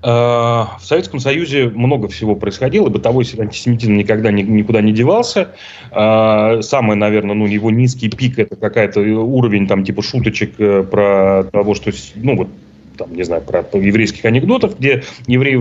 А, 0.00 0.76
в 0.78 0.84
Советском 0.84 1.18
Союзе 1.18 1.68
много 1.68 2.08
всего 2.08 2.36
происходило, 2.36 2.88
бытовой 2.88 3.24
антисемитизм 3.38 3.94
никогда 3.94 4.30
никуда 4.30 4.80
не 4.80 4.92
девался. 4.92 5.54
А, 5.90 6.62
самый, 6.62 6.96
наверное, 6.96 7.34
ну, 7.34 7.46
его 7.46 7.70
низкий 7.70 8.08
пик– 8.08 8.38
это 8.40 8.56
какая-то 8.56 9.00
уровень 9.00 9.66
там 9.66 9.84
типа 9.84 10.02
шуточек 10.02 10.54
э, 10.58 10.84
про 10.84 11.44
того, 11.50 11.74
что, 11.74 11.90
ну, 12.14 12.36
вот, 12.36 12.48
там, 12.96 13.14
не 13.14 13.24
знаю, 13.24 13.42
про 13.42 13.64
еврейских 13.72 14.24
анекдотов, 14.24 14.78
где 14.78 15.02
евреи 15.26 15.60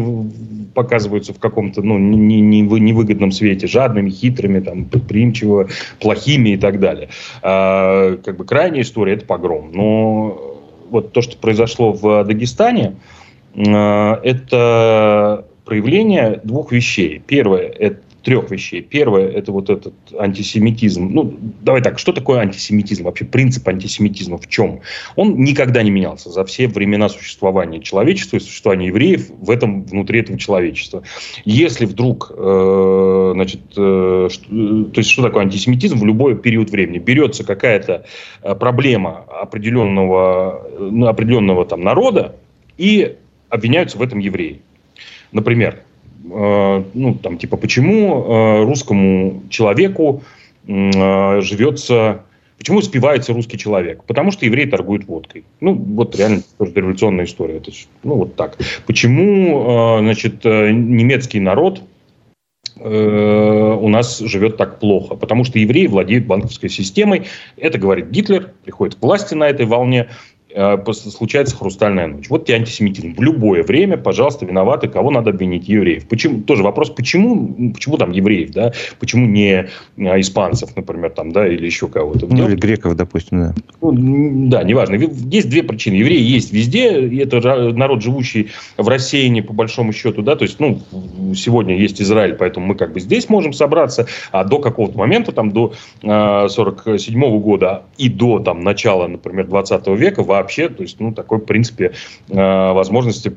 показываются 0.73 1.33
в 1.33 1.39
каком-то 1.39 1.81
ну, 1.81 1.97
невыгодном 1.97 3.31
свете, 3.31 3.65
жадными, 3.67 4.09
хитрыми, 4.09 4.59
там, 4.59 4.85
предприимчиво, 4.85 5.67
плохими 5.99 6.49
и 6.49 6.57
так 6.57 6.79
далее. 6.79 7.09
Как 7.41 8.37
бы 8.37 8.45
крайняя 8.45 8.83
история– 8.83 9.13
это 9.15 9.25
погром. 9.25 9.71
Но 9.73 10.59
вот 10.89 11.13
то, 11.13 11.21
что 11.21 11.37
произошло 11.37 11.93
в 11.93 12.23
Дагестане– 12.23 12.95
Э, 13.05 13.16
это 13.57 15.45
проявление 15.65 16.39
двух 16.43 16.71
вещей. 16.71 17.21
Первое– 17.25 17.63
это 17.79 18.01
трех 18.27 18.51
вещей. 18.51 18.81
Первое– 18.81 19.29
это 19.39 19.53
вот 19.53 19.69
этот 19.69 19.93
антисемитизм. 20.19 21.07
Ну, 21.13 21.33
давай 21.61 21.81
так, 21.81 21.97
что 21.97 22.11
такое 22.11 22.39
антисемитизм? 22.39 23.05
Вообще 23.05 23.23
принцип 23.23 23.65
антисемитизма 23.65 24.37
в 24.37 24.49
чем? 24.49 24.81
Он 25.15 25.41
никогда 25.43 25.81
не 25.81 25.91
менялся 25.91 26.29
за 26.29 26.43
все 26.43 26.67
времена 26.67 27.07
существования 27.07 27.79
человечества 27.79 28.35
и 28.35 28.41
существования 28.41 28.87
евреев 28.87 29.29
в 29.29 29.49
этом, 29.49 29.83
внутри 29.83 30.19
этого 30.19 30.37
человечества. 30.37 31.03
Если 31.45 31.85
вдруг, 31.85 32.29
э, 32.35 33.31
значит, 33.33 33.61
э, 33.77 34.27
что, 34.29 34.45
то 34.45 34.99
есть 34.99 35.09
что 35.09 35.23
такое 35.23 35.43
антисемитизм 35.43 35.97
в 35.97 36.05
любой 36.05 36.37
период 36.37 36.69
времени? 36.69 36.97
Берется 36.97 37.45
какая-то 37.45 38.05
э, 38.43 38.55
проблема 38.55 39.23
определенного, 39.41 40.69
ну, 40.79 41.07
определенного 41.07 41.65
там 41.65 41.79
народа 41.79 42.35
и 42.77 43.15
обвиняются 43.49 43.97
в 43.97 44.01
этом 44.01 44.19
евреи. 44.19 44.61
Например, 45.31 45.79
э, 46.23 46.83
ну, 46.93 47.15
там, 47.15 47.37
типа, 47.37 47.57
почему 47.57 48.23
э, 48.23 48.63
русскому 48.63 49.43
человеку 49.49 50.23
э, 50.67 51.41
живется... 51.41 52.23
Почему 52.57 52.81
спивается 52.81 53.33
русский 53.33 53.57
человек? 53.57 54.03
Потому 54.05 54.31
что 54.31 54.45
евреи 54.47 54.65
торгуют 54.65 55.05
водкой. 55.05 55.43
Ну, 55.59 55.73
вот 55.73 56.15
реально 56.15 56.41
тоже 56.57 56.71
революционная 56.73 57.25
история. 57.25 57.57
Это, 57.57 57.71
ну, 58.03 58.15
вот 58.15 58.35
так. 58.35 58.57
Почему, 58.87 59.97
э, 59.97 59.99
значит, 59.99 60.43
э, 60.43 60.71
немецкий 60.71 61.39
народ 61.39 61.83
э, 62.77 63.77
у 63.79 63.87
нас 63.89 64.17
живет 64.19 64.57
так 64.57 64.79
плохо? 64.79 65.15
Потому 65.15 65.43
что 65.43 65.59
евреи 65.59 65.85
владеют 65.85 66.25
банковской 66.25 66.69
системой. 66.69 67.23
Это 67.57 67.77
говорит 67.77 68.09
Гитлер, 68.09 68.51
приходит 68.63 68.95
к 68.95 69.03
власти 69.03 69.35
на 69.35 69.47
этой 69.47 69.67
волне. 69.67 70.09
Э, 70.49 70.77
случается 70.93 71.57
хрустальная 71.57 72.07
ночь. 72.07 72.29
Вот 72.29 72.45
тебе 72.45 72.55
антисемитизм. 72.55 73.15
В 73.15 73.21
любое 73.21 73.63
время, 73.63 73.97
пожалуйста, 73.97 74.45
виноваты, 74.45 74.87
кого 74.87 75.11
надо 75.11 75.31
обвинить, 75.31 75.67
евреев. 75.67 76.07
Почему? 76.07 76.41
Тоже 76.41 76.63
вопрос, 76.63 76.89
почему, 76.89 77.73
почему 77.73 77.97
там 77.97 78.11
евреев, 78.11 78.51
да? 78.51 78.71
Почему 78.99 79.25
не 79.25 79.67
а, 79.97 80.19
испанцев, 80.19 80.73
например, 80.75 81.09
там, 81.09 81.33
да, 81.33 81.47
или 81.47 81.65
еще 81.65 81.89
кого-то? 81.89 82.27
Ну, 82.27 82.47
или 82.47 82.55
греков, 82.55 82.95
допустим, 82.95 83.39
да. 83.39 83.55
Ну, 83.81 84.47
да, 84.47 84.63
неважно. 84.63 84.95
Есть 84.95 85.49
две 85.49 85.63
причины. 85.63 85.95
Евреи 85.95 86.21
есть 86.21 86.53
везде, 86.53 87.01
и 87.01 87.17
это 87.17 87.41
народ, 87.73 88.01
живущий 88.01 88.51
в 88.77 88.87
рассеянии, 88.87 89.41
по 89.41 89.53
большому 89.53 89.91
счету, 89.91 90.21
да, 90.21 90.37
то 90.37 90.43
есть, 90.43 90.61
ну, 90.61 90.79
сегодня 91.35 91.77
есть 91.77 92.01
Израиль, 92.01 92.35
поэтому 92.35 92.67
мы 92.67 92.75
как 92.75 92.93
бы 92.93 93.01
здесь 93.01 93.27
можем 93.27 93.51
собраться, 93.51 94.07
а 94.31 94.45
до 94.45 94.59
какого-то 94.59 94.97
момента, 94.97 95.33
там, 95.33 95.51
до 95.51 95.73
э, 96.03 96.47
47 96.49 97.21
-го 97.21 97.39
года 97.39 97.83
и 97.97 98.07
до, 98.07 98.39
там, 98.39 98.61
начала, 98.63 99.07
например, 99.07 99.47
20 99.47 99.87
века 99.89 100.23
вообще, 100.37 100.69
то 100.69 100.83
есть, 100.83 100.99
ну, 100.99 101.13
такой, 101.13 101.39
в 101.39 101.45
принципе, 101.45 101.93
э, 102.29 102.71
возможности 102.73 103.33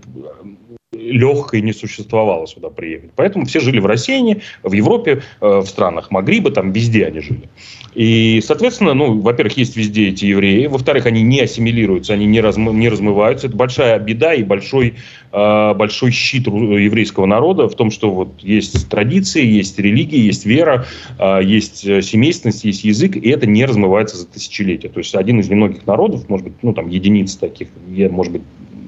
легкой 0.93 1.61
не 1.63 1.73
существовало 1.73 2.47
сюда 2.47 2.69
приехать. 2.69 3.11
Поэтому 3.15 3.45
все 3.47 3.61
жили 3.61 3.79
в 3.79 3.87
России, 3.87 4.43
в 4.63 4.73
Европе, 4.73 5.23
э, 5.41 5.59
в 5.61 5.67
странах 5.67 6.11
Магриба, 6.11 6.51
там 6.51 6.73
везде 6.73 7.07
они 7.07 7.21
жили. 7.21 7.49
И, 7.95 8.41
соответственно, 8.45 8.95
ну, 8.95 9.21
во-первых, 9.21 9.57
есть 9.57 9.77
везде 9.77 10.09
эти 10.09 10.25
евреи, 10.25 10.67
во-вторых, 10.67 11.07
они 11.07 11.23
не 11.23 11.41
ассимилируются, 11.41 12.13
они 12.13 12.27
не, 12.27 12.41
размы, 12.41 12.73
не 12.73 12.89
размываются. 12.89 13.49
Это 13.49 13.57
большая 13.57 13.99
беда 13.99 14.33
и 14.35 14.45
большой, 14.45 14.95
э, 15.33 15.75
большой 15.75 16.13
щит 16.13 16.47
еврейского 16.47 17.27
народа 17.27 17.69
в 17.69 17.75
том, 17.75 17.91
что 17.91 18.13
вот 18.13 18.35
есть 18.43 18.89
традиции, 18.89 19.45
есть 19.45 19.79
религия, 19.79 20.21
есть 20.21 20.47
вера, 20.47 20.87
э, 21.19 21.41
есть 21.43 21.81
семейственность, 21.81 22.65
есть 22.65 22.85
язык, 22.85 23.17
и 23.17 23.29
это 23.29 23.47
не 23.47 23.65
размывается 23.65 24.17
за 24.17 24.27
тысячелетия. 24.27 24.89
То 24.89 24.99
есть 24.99 25.15
один 25.15 25.41
из 25.41 25.49
немногих 25.49 25.87
народов, 25.87 26.29
может 26.29 26.47
быть, 26.47 26.55
ну, 26.63 26.73
там, 26.73 26.89
единиц 26.89 27.37
таких, 27.37 27.69
может 27.89 28.33
быть, 28.33 28.43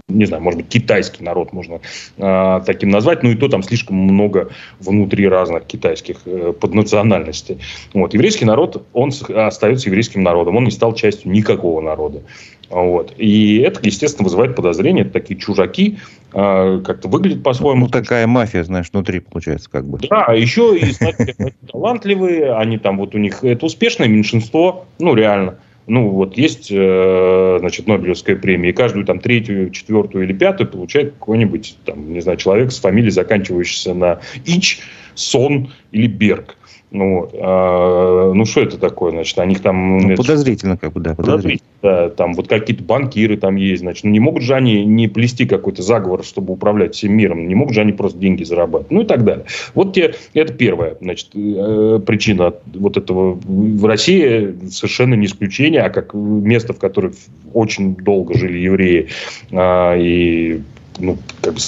не 0.08 0.24
знаю, 0.24 0.42
может 0.42 0.58
быть, 0.60 0.68
китайский 0.68 1.22
народ 1.22 1.52
можно 1.52 1.80
э, 2.16 2.60
таким 2.66 2.90
назвать, 2.90 3.22
ну 3.22 3.30
и 3.30 3.34
то 3.34 3.48
там 3.48 3.62
слишком 3.62 3.96
много 3.96 4.50
внутри 4.80 5.28
разных 5.28 5.64
китайских 5.64 6.18
э, 6.26 6.52
поднациональностей. 6.52 7.58
Вот. 7.94 8.14
Еврейский 8.14 8.44
народ, 8.44 8.86
он 8.92 9.12
остается 9.34 9.88
еврейским 9.88 10.22
народом, 10.22 10.56
он 10.56 10.64
не 10.64 10.70
стал 10.70 10.94
частью 10.94 11.30
никакого 11.30 11.80
народа. 11.80 12.22
Вот. 12.68 13.12
И 13.18 13.58
это, 13.58 13.80
естественно, 13.82 14.24
вызывает 14.24 14.56
подозрения. 14.56 15.02
Это 15.02 15.10
такие 15.10 15.38
чужаки, 15.38 15.98
э, 16.32 16.80
как-то 16.84 17.08
выглядят 17.08 17.42
по-своему. 17.42 17.82
Ну, 17.82 17.88
такая 17.88 18.26
мафия, 18.26 18.64
знаешь, 18.64 18.88
внутри 18.92 19.20
получается 19.20 19.70
как 19.70 19.86
бы. 19.86 19.98
Да, 19.98 20.24
а 20.26 20.34
еще 20.34 20.76
и, 20.76 20.90
знаете, 20.90 21.34
талантливые, 21.70 22.54
они 22.54 22.78
там 22.78 22.98
вот 22.98 23.14
у 23.14 23.18
них, 23.18 23.44
это 23.44 23.66
успешное 23.66 24.08
меньшинство, 24.08 24.86
ну, 24.98 25.14
реально. 25.14 25.58
Ну, 25.86 26.10
вот 26.10 26.36
есть, 26.36 26.68
э, 26.70 27.56
значит, 27.58 27.88
Нобелевская 27.88 28.36
премия, 28.36 28.70
и 28.70 28.72
каждую 28.72 29.04
там 29.04 29.18
третью, 29.18 29.70
четвертую 29.70 30.24
или 30.24 30.32
пятую 30.32 30.68
получает 30.68 31.14
какой-нибудь, 31.14 31.76
там, 31.84 32.12
не 32.12 32.20
знаю, 32.20 32.38
человек 32.38 32.70
с 32.70 32.78
фамилией, 32.78 33.10
заканчивающейся 33.10 33.92
на 33.92 34.20
Ич, 34.44 34.80
Сон 35.14 35.72
или 35.90 36.06
Берг. 36.06 36.56
Ну, 36.92 37.20
вот. 37.20 37.34
а, 37.34 38.32
ну, 38.34 38.44
что 38.44 38.60
это 38.60 38.76
такое, 38.76 39.12
значит, 39.12 39.38
о 39.38 39.46
них 39.46 39.60
там... 39.60 39.98
Ну, 39.98 40.14
подозрительно, 40.14 40.76
как 40.76 40.92
бы, 40.92 41.00
да, 41.00 41.14
подозрительно. 41.14 41.66
Да, 41.80 42.10
там 42.10 42.34
вот 42.34 42.48
какие-то 42.48 42.84
банкиры 42.84 43.38
там 43.38 43.56
есть, 43.56 43.80
значит, 43.80 44.04
ну, 44.04 44.10
не 44.10 44.20
могут 44.20 44.42
же 44.42 44.54
они 44.54 44.84
не 44.84 45.08
плести 45.08 45.46
какой-то 45.46 45.82
заговор, 45.82 46.22
чтобы 46.22 46.52
управлять 46.52 46.94
всем 46.94 47.14
миром, 47.14 47.48
не 47.48 47.54
могут 47.54 47.74
же 47.74 47.80
они 47.80 47.92
просто 47.92 48.18
деньги 48.18 48.44
зарабатывать, 48.44 48.90
ну 48.90 49.00
и 49.02 49.04
так 49.06 49.24
далее. 49.24 49.46
Вот 49.74 49.94
те, 49.94 50.14
это 50.34 50.52
первая, 50.52 50.96
значит, 51.00 51.28
э, 51.34 52.00
причина 52.06 52.52
вот 52.74 52.98
этого. 52.98 53.38
В 53.42 53.86
России 53.86 54.54
совершенно 54.70 55.14
не 55.14 55.26
исключение, 55.26 55.80
а 55.80 55.88
как 55.88 56.12
место, 56.12 56.74
в 56.74 56.78
котором 56.78 57.14
очень 57.54 57.96
долго 57.96 58.36
жили 58.36 58.58
евреи, 58.58 59.08
а, 59.50 59.96
и, 59.96 60.60
ну, 60.98 61.16
как 61.40 61.54
бы 61.54 61.60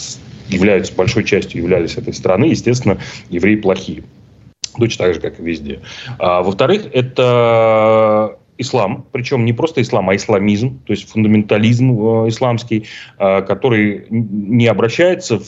являются 0.48 0.94
большой 0.94 1.24
частью 1.24 1.62
являлись 1.62 1.96
этой 1.96 2.12
страны, 2.12 2.44
естественно, 2.44 2.98
евреи 3.30 3.56
плохие 3.56 4.02
точно 4.78 5.06
так 5.06 5.14
же, 5.14 5.20
как 5.20 5.40
и 5.40 5.42
везде. 5.42 5.80
А, 6.18 6.42
во-вторых, 6.42 6.86
это 6.92 8.38
ислам, 8.56 9.06
причем 9.12 9.44
не 9.44 9.52
просто 9.52 9.82
ислам, 9.82 10.10
а 10.10 10.16
исламизм, 10.16 10.80
то 10.86 10.92
есть 10.92 11.10
фундаментализм 11.10 11.90
э, 11.90 12.28
исламский, 12.28 12.86
э, 13.18 13.42
который 13.42 14.06
не 14.10 14.66
обращается 14.68 15.38
в 15.40 15.44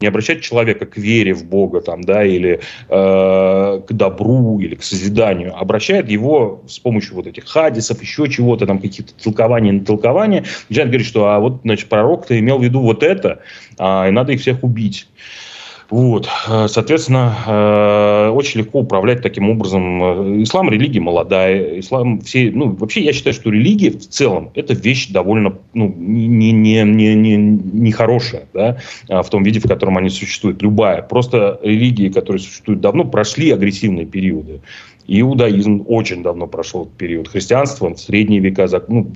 не 0.00 0.06
обращать 0.06 0.42
человека 0.42 0.86
к 0.86 0.96
вере 0.96 1.34
в 1.34 1.44
Бога 1.44 1.80
там, 1.80 2.02
да, 2.02 2.24
или 2.24 2.60
э, 2.88 3.80
к 3.86 3.92
добру, 3.92 4.60
или 4.60 4.74
к 4.74 4.82
созиданию, 4.82 5.54
а 5.56 5.60
обращает 5.60 6.08
его 6.08 6.62
с 6.68 6.78
помощью 6.78 7.16
вот 7.16 7.26
этих 7.26 7.46
хадисов, 7.46 8.00
еще 8.00 8.28
чего-то, 8.28 8.66
там 8.66 8.78
каких-то 8.78 9.12
толкований, 9.22 9.72
натолкований, 9.72 10.44
начинает 10.68 10.90
говорить, 10.90 11.06
что 11.06 11.26
а 11.26 11.40
вот, 11.40 11.60
значит, 11.64 11.88
пророк-то 11.88 12.38
имел 12.38 12.58
в 12.58 12.62
виду 12.62 12.80
вот 12.80 13.02
это, 13.02 13.40
а, 13.78 14.08
и 14.08 14.10
надо 14.10 14.32
их 14.32 14.40
всех 14.40 14.62
убить. 14.62 15.08
Вот, 15.90 16.28
э, 16.48 16.68
соответственно, 16.68 17.34
э, 17.46 18.28
очень 18.28 18.60
легко 18.60 18.80
управлять 18.80 19.22
таким 19.22 19.48
образом. 19.48 20.02
Э, 20.02 20.42
ислам 20.42 20.68
религия 20.70 21.00
молодая, 21.00 21.80
ислам 21.80 22.20
все, 22.20 22.50
ну 22.50 22.72
вообще 22.72 23.00
я 23.00 23.14
считаю, 23.14 23.32
что 23.32 23.50
религия 23.50 23.90
в 23.90 24.06
целом 24.06 24.50
это 24.54 24.74
вещь 24.74 25.08
довольно 25.08 25.56
ну 25.72 25.88
не 25.96 26.52
не 26.52 26.82
не 26.82 27.14
не 27.14 27.36
не 27.36 27.92
хорошая, 27.92 28.46
да, 28.52 28.76
а 29.08 29.22
в 29.22 29.30
том 29.30 29.42
виде, 29.42 29.60
в 29.60 29.66
котором 29.66 29.96
они 29.96 30.10
существуют. 30.10 30.60
Любая, 30.60 31.00
просто 31.00 31.58
религии, 31.62 32.10
которые 32.10 32.42
существуют 32.42 32.82
давно, 32.82 33.04
прошли 33.04 33.50
агрессивные 33.50 34.04
периоды. 34.04 34.60
Иудаизм 35.06 35.84
очень 35.86 36.22
давно 36.22 36.46
прошел 36.46 36.86
период. 36.98 37.28
Христианство 37.28 37.88
в 37.88 37.98
средние 37.98 38.40
века, 38.40 38.68
ну, 38.88 39.10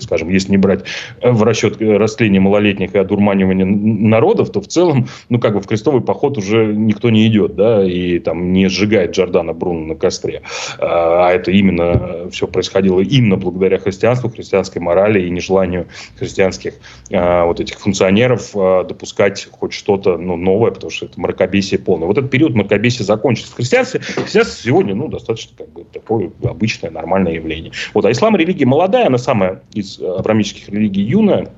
скажем, 0.00 0.28
если 0.28 0.50
не 0.50 0.56
брать 0.56 0.84
э, 1.20 1.30
в 1.30 1.42
расчет 1.44 1.80
э, 1.80 1.96
растления 1.96 2.40
малолетних 2.40 2.94
и 2.94 2.98
одурманивания 2.98 3.64
народов, 3.64 4.50
то 4.50 4.60
в 4.60 4.66
целом, 4.66 5.06
ну, 5.28 5.38
как 5.38 5.54
бы 5.54 5.60
в 5.60 5.66
крестовый 5.68 6.00
поход 6.00 6.36
уже 6.36 6.66
никто 6.66 7.10
не 7.10 7.28
идет, 7.28 7.54
да, 7.54 7.84
и 7.84 8.18
там 8.18 8.52
не 8.52 8.68
сжигает 8.68 9.12
Джордана 9.12 9.52
Бруно 9.52 9.86
на 9.86 9.94
костре. 9.94 10.42
А, 10.78 11.28
а 11.28 11.32
это 11.32 11.52
именно 11.52 11.82
э, 11.82 12.28
все 12.32 12.48
происходило 12.48 13.00
именно 13.00 13.36
благодаря 13.36 13.78
христианству, 13.78 14.30
христианской 14.30 14.82
морали 14.82 15.22
и 15.22 15.30
нежеланию 15.30 15.86
христианских 16.18 16.74
вот 17.10 17.60
этих 17.60 17.78
функционеров 17.78 18.52
допускать 18.52 19.48
хоть 19.50 19.72
что-то 19.72 20.16
ну, 20.16 20.36
новое, 20.36 20.70
потому 20.70 20.90
что 20.90 21.06
это 21.06 21.20
мракобесие 21.20 21.78
полное. 21.78 22.06
Вот 22.06 22.18
этот 22.18 22.30
период 22.30 22.54
мракобесия 22.54 23.04
закончится. 23.04 23.52
В 23.52 23.54
христианстве, 23.54 24.00
христианство 24.00 24.62
сегодня, 24.62 24.94
ну, 24.94 25.08
достаточно 25.08 25.56
как 25.56 25.70
бы 25.70 25.84
такое 25.84 26.30
обычное, 26.42 26.90
нормальное 26.90 27.32
явление. 27.32 27.72
Вот, 27.92 28.04
а 28.04 28.10
ислам 28.10 28.36
религия 28.36 28.66
молодая, 28.66 29.06
она 29.06 29.18
самая 29.18 29.62
из 29.84 30.00
абрамических 30.00 30.68
религий 30.68 31.02
юная, 31.02 31.52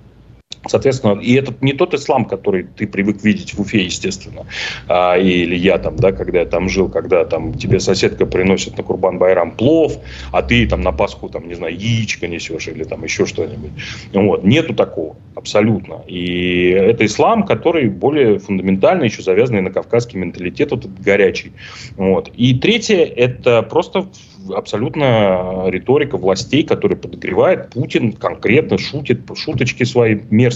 Соответственно, 0.68 1.20
и 1.20 1.34
это 1.34 1.54
не 1.60 1.72
тот 1.72 1.94
ислам, 1.94 2.24
который 2.24 2.64
ты 2.64 2.86
привык 2.86 3.22
видеть 3.22 3.54
в 3.54 3.60
Уфе, 3.60 3.84
естественно, 3.84 4.46
а, 4.88 5.16
или 5.16 5.54
я 5.54 5.78
там, 5.78 5.96
да, 5.96 6.12
когда 6.12 6.40
я 6.40 6.46
там 6.46 6.68
жил, 6.68 6.88
когда 6.88 7.24
там 7.24 7.54
тебе 7.54 7.80
соседка 7.80 8.26
приносит 8.26 8.76
на 8.76 8.82
Курбан 8.82 9.18
Байрам 9.18 9.52
плов, 9.52 9.98
а 10.32 10.42
ты 10.42 10.66
там 10.66 10.80
на 10.80 10.92
Пасху, 10.92 11.28
там, 11.28 11.48
не 11.48 11.54
знаю, 11.54 11.74
яичко 11.74 12.28
несешь 12.28 12.68
или 12.68 12.84
там 12.84 13.04
еще 13.04 13.26
что-нибудь. 13.26 13.70
Вот. 14.12 14.44
Нету 14.44 14.74
такого, 14.74 15.16
абсолютно. 15.34 16.02
И 16.06 16.70
это 16.70 17.04
ислам, 17.06 17.44
который 17.44 17.88
более 17.88 18.38
фундаментально 18.38 19.04
еще 19.04 19.22
завязанный 19.22 19.62
на 19.62 19.70
кавказский 19.70 20.18
менталитет, 20.18 20.70
вот 20.70 20.80
этот 20.80 21.00
горячий. 21.00 21.52
Вот. 21.96 22.30
И 22.36 22.54
третье, 22.54 23.04
это 23.04 23.62
просто 23.62 24.08
абсолютно 24.54 25.64
риторика 25.68 26.16
властей, 26.16 26.62
которая 26.62 26.98
подогревает. 26.98 27.70
Путин 27.70 28.12
конкретно 28.12 28.78
шутит, 28.78 29.20
шуточки 29.34 29.84
свои 29.84 30.18
мерзкие 30.30 30.55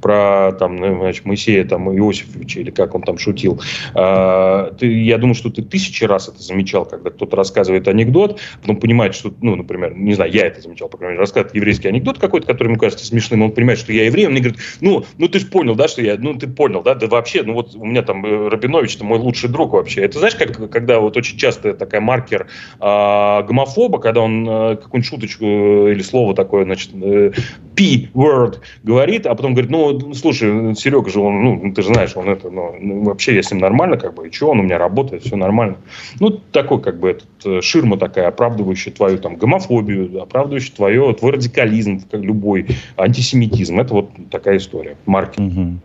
про 0.00 0.52
там, 0.58 0.76
ну, 0.76 1.00
значит, 1.00 1.24
Моисея 1.24 1.64
там, 1.64 1.90
Иосифовича, 1.90 2.60
или 2.60 2.70
как 2.70 2.94
он 2.94 3.02
там 3.02 3.18
шутил. 3.18 3.60
А, 3.94 4.72
ты, 4.72 4.86
я 5.02 5.18
думаю, 5.18 5.34
что 5.34 5.50
ты 5.50 5.62
тысячи 5.62 6.04
раз 6.04 6.28
это 6.28 6.42
замечал, 6.42 6.84
когда 6.84 7.10
кто-то 7.10 7.36
рассказывает 7.36 7.88
анекдот, 7.88 8.40
потом 8.60 8.76
понимает, 8.76 9.14
что, 9.14 9.32
ну, 9.40 9.56
например, 9.56 9.94
не 9.96 10.14
знаю, 10.14 10.32
я 10.32 10.46
это 10.46 10.60
замечал, 10.60 10.88
по 10.88 10.96
крайней 10.96 11.12
мере, 11.12 11.20
рассказывает 11.20 11.54
еврейский 11.54 11.88
анекдот 11.88 12.18
какой-то, 12.18 12.46
который 12.46 12.68
ему 12.68 12.78
кажется 12.78 13.06
смешным, 13.06 13.42
он 13.42 13.52
понимает, 13.52 13.78
что 13.78 13.92
я 13.92 14.06
еврей, 14.06 14.26
он 14.26 14.32
мне 14.32 14.40
говорит, 14.40 14.60
ну, 14.80 15.04
ну 15.18 15.28
ты 15.28 15.38
же 15.38 15.46
понял, 15.46 15.74
да, 15.74 15.88
что 15.88 16.02
я, 16.02 16.16
ну 16.18 16.34
ты 16.34 16.46
понял, 16.46 16.82
да, 16.82 16.94
да 16.94 17.06
вообще, 17.06 17.42
ну 17.42 17.54
вот 17.54 17.74
у 17.74 17.84
меня 17.84 18.02
там 18.02 18.24
э, 18.24 18.48
Рабинович, 18.48 18.96
это 18.96 19.04
мой 19.04 19.18
лучший 19.18 19.48
друг 19.48 19.72
вообще. 19.72 20.02
Это 20.02 20.18
знаешь, 20.18 20.34
как, 20.34 20.70
когда 20.70 21.00
вот 21.00 21.16
очень 21.16 21.38
часто 21.38 21.74
такая 21.74 22.00
маркер 22.00 22.48
а, 22.80 23.42
гомофоба, 23.42 23.98
когда 23.98 24.20
он 24.20 24.48
э, 24.48 24.76
какую-нибудь 24.76 25.08
шуточку 25.08 25.44
э, 25.44 25.92
или 25.92 26.02
слово 26.02 26.34
такое, 26.34 26.64
значит, 26.64 26.90
э, 26.94 27.32
P-word 27.76 28.60
говорит, 28.82 29.23
а 29.24 29.34
потом 29.34 29.54
говорит, 29.54 29.70
ну, 29.70 30.14
слушай, 30.14 30.74
Серега 30.74 31.10
же, 31.10 31.20
он, 31.20 31.42
ну, 31.42 31.72
ты 31.72 31.82
же 31.82 31.88
знаешь, 31.88 32.16
он 32.16 32.28
это, 32.28 32.50
ну, 32.50 32.74
ну, 32.80 33.02
вообще 33.04 33.34
я 33.34 33.42
с 33.42 33.50
ним 33.50 33.60
нормально, 33.60 33.96
как 33.96 34.14
бы, 34.14 34.28
и 34.28 34.32
что, 34.32 34.50
он 34.50 34.60
у 34.60 34.62
меня 34.62 34.78
работает, 34.78 35.22
все 35.22 35.36
нормально. 35.36 35.76
Ну, 36.20 36.30
такой, 36.30 36.80
как 36.80 36.98
бы, 36.98 37.10
этот, 37.10 37.64
ширма 37.64 37.96
такая, 37.96 38.28
оправдывающая 38.28 38.92
твою, 38.92 39.18
там, 39.18 39.36
гомофобию, 39.36 40.22
оправдывающая 40.22 40.74
твое, 40.74 41.14
твой 41.14 41.32
радикализм, 41.32 42.02
как 42.10 42.20
любой 42.20 42.66
антисемитизм. 42.96 43.80
Это 43.80 43.94
вот 43.94 44.10
такая 44.30 44.58
история, 44.58 44.96
маркетинг. 45.06 45.52
Угу. 45.52 45.78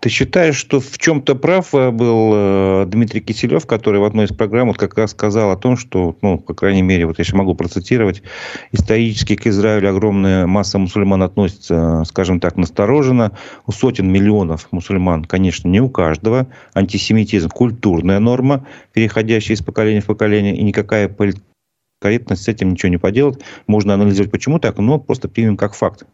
Ты 0.00 0.10
считаешь, 0.10 0.54
что 0.54 0.78
в 0.78 0.96
чем-то 0.96 1.34
прав 1.34 1.74
э, 1.74 1.90
был 1.90 2.32
э, 2.32 2.86
Дмитрий 2.86 3.20
Киселев, 3.20 3.66
который 3.66 3.98
в 3.98 4.04
одной 4.04 4.26
из 4.26 4.28
программ 4.28 4.68
вот 4.68 4.78
как 4.78 4.96
раз 4.96 5.10
сказал 5.10 5.50
о 5.50 5.56
том, 5.56 5.76
что, 5.76 6.16
ну, 6.22 6.38
по 6.38 6.54
крайней 6.54 6.82
мере, 6.82 7.04
вот 7.06 7.18
если 7.18 7.34
могу 7.34 7.56
процитировать, 7.56 8.22
исторически 8.70 9.34
к 9.34 9.48
Израилю 9.48 9.90
огромная 9.90 10.46
масса 10.46 10.78
мусульман 10.78 11.24
относится, 11.24 12.04
скажем 12.06 12.38
так, 12.38 12.56
настороженно. 12.56 13.32
У 13.66 13.72
сотен 13.72 14.08
миллионов 14.08 14.68
мусульман, 14.70 15.24
конечно, 15.24 15.68
не 15.68 15.80
у 15.80 15.90
каждого. 15.90 16.46
Антисемитизм– 16.74 17.48
культурная 17.50 18.20
норма, 18.20 18.66
переходящая 18.92 19.56
из 19.56 19.62
поколения 19.62 20.00
в 20.00 20.06
поколение, 20.06 20.56
и 20.56 20.62
никакая 20.62 21.08
политкорректность 21.08 22.44
с 22.44 22.48
этим 22.48 22.70
ничего 22.70 22.90
не 22.90 22.98
поделать. 22.98 23.40
Можно 23.66 23.94
анализировать, 23.94 24.30
почему 24.30 24.60
так, 24.60 24.78
но 24.78 25.00
просто 25.00 25.28
примем 25.28 25.56
как 25.56 25.74
факт. 25.74 26.04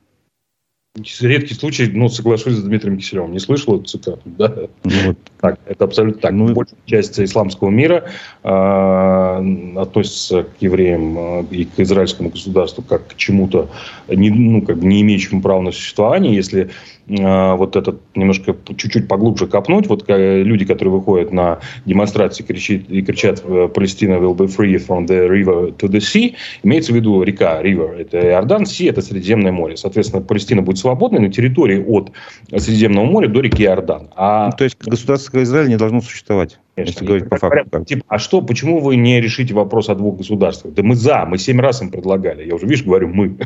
Редкий 1.21 1.55
случай, 1.55 1.91
ну, 1.93 2.09
соглашусь 2.09 2.55
с 2.55 2.63
Дмитрием 2.63 2.99
Киселевым. 2.99 3.33
Не 3.33 3.41
слышал 3.41 3.77
эту 3.77 3.85
цитату, 3.85 4.23
да? 4.27 4.69
Ну, 4.85 4.93
вот. 5.07 5.19
Так, 5.45 5.59
это 5.67 5.85
абсолютно 5.85 6.23
так. 6.23 6.33
Ну, 6.33 6.55
Большая 6.55 6.79
часть 6.87 7.21
исламского 7.21 7.69
мира 7.69 8.05
э, 8.43 9.77
относится 9.77 10.45
к 10.45 10.49
евреям 10.61 11.19
э, 11.19 11.45
и 11.51 11.65
к 11.67 11.79
израильскому 11.81 12.31
государству 12.31 12.83
как 12.83 13.09
к 13.09 13.15
чему-то, 13.17 13.69
не, 14.09 14.31
ну, 14.31 14.63
как 14.63 14.79
бы 14.79 14.87
не 14.87 15.03
имеющему 15.03 15.43
права 15.43 15.61
на 15.61 15.71
существование. 15.71 16.35
Если 16.35 16.71
а, 17.07 17.57
вот 17.57 17.77
этот 17.77 18.01
немножко 18.15 18.57
чуть-чуть 18.77 19.09
поглубже 19.09 19.47
копнуть, 19.47 19.87
вот 19.89 20.05
люди, 20.09 20.65
которые 20.65 20.95
выходят 20.95 21.33
на 21.33 21.59
демонстрации 21.85 22.43
кричат, 22.45 22.89
и 22.89 23.03
кричат 23.03 23.43
«Палестина 23.43 24.15
will 24.15 24.35
be 24.35 24.47
free 24.47 24.77
from 24.77 25.07
the 25.07 25.29
river 25.29 25.77
to 25.77 25.89
the 25.89 25.99
sea», 25.99 26.35
имеется 26.63 26.93
в 26.93 26.97
виду 26.97 27.23
река, 27.23 27.63
river, 27.63 28.01
это 28.01 28.19
Иордан, 28.21 28.63
sea– 28.63 28.89
это 28.91 29.03
Средиземное 29.03 29.53
море. 29.53 29.77
Соответственно, 29.77 30.23
Палестина 30.23 30.63
будет 30.63 30.79
свободной 30.79 31.21
на 31.21 31.31
территории 31.31 31.85
от 31.87 32.11
Средиземного 32.57 33.05
моря 33.05 33.29
до 33.29 33.41
реки 33.41 33.65
Иордан. 33.65 34.09
А... 34.17 34.47
Ну, 34.47 34.53
то 34.57 34.65
есть 34.65 34.79
государство 34.81 35.34
Израиля 35.43 35.69
не 35.69 35.77
должно 35.77 36.01
существовать? 36.01 36.59
Конечно, 36.75 36.93
если 36.93 37.07
говорить 37.07 37.29
по 37.29 37.37
факту. 37.37 37.69
Говорят, 37.71 37.89
типа, 37.89 38.05
а 38.09 38.19
что, 38.19 38.41
почему 38.41 38.81
вы 38.81 38.97
не 38.97 39.21
решите 39.21 39.55
вопрос 39.55 39.89
о 39.89 39.95
двух 39.95 40.19
государствах? 40.19 40.75
Да 40.75 40.83
мы 40.83 40.95
за, 40.95 41.25
мы 41.27 41.39
семь 41.39 41.61
раз 41.61 41.83
им 41.83 41.91
предлагали. 41.91 42.47
Я 42.47 42.55
уже, 42.55 42.67
видишь, 42.67 42.85
говорю 42.85 43.09
мы. 43.09 43.37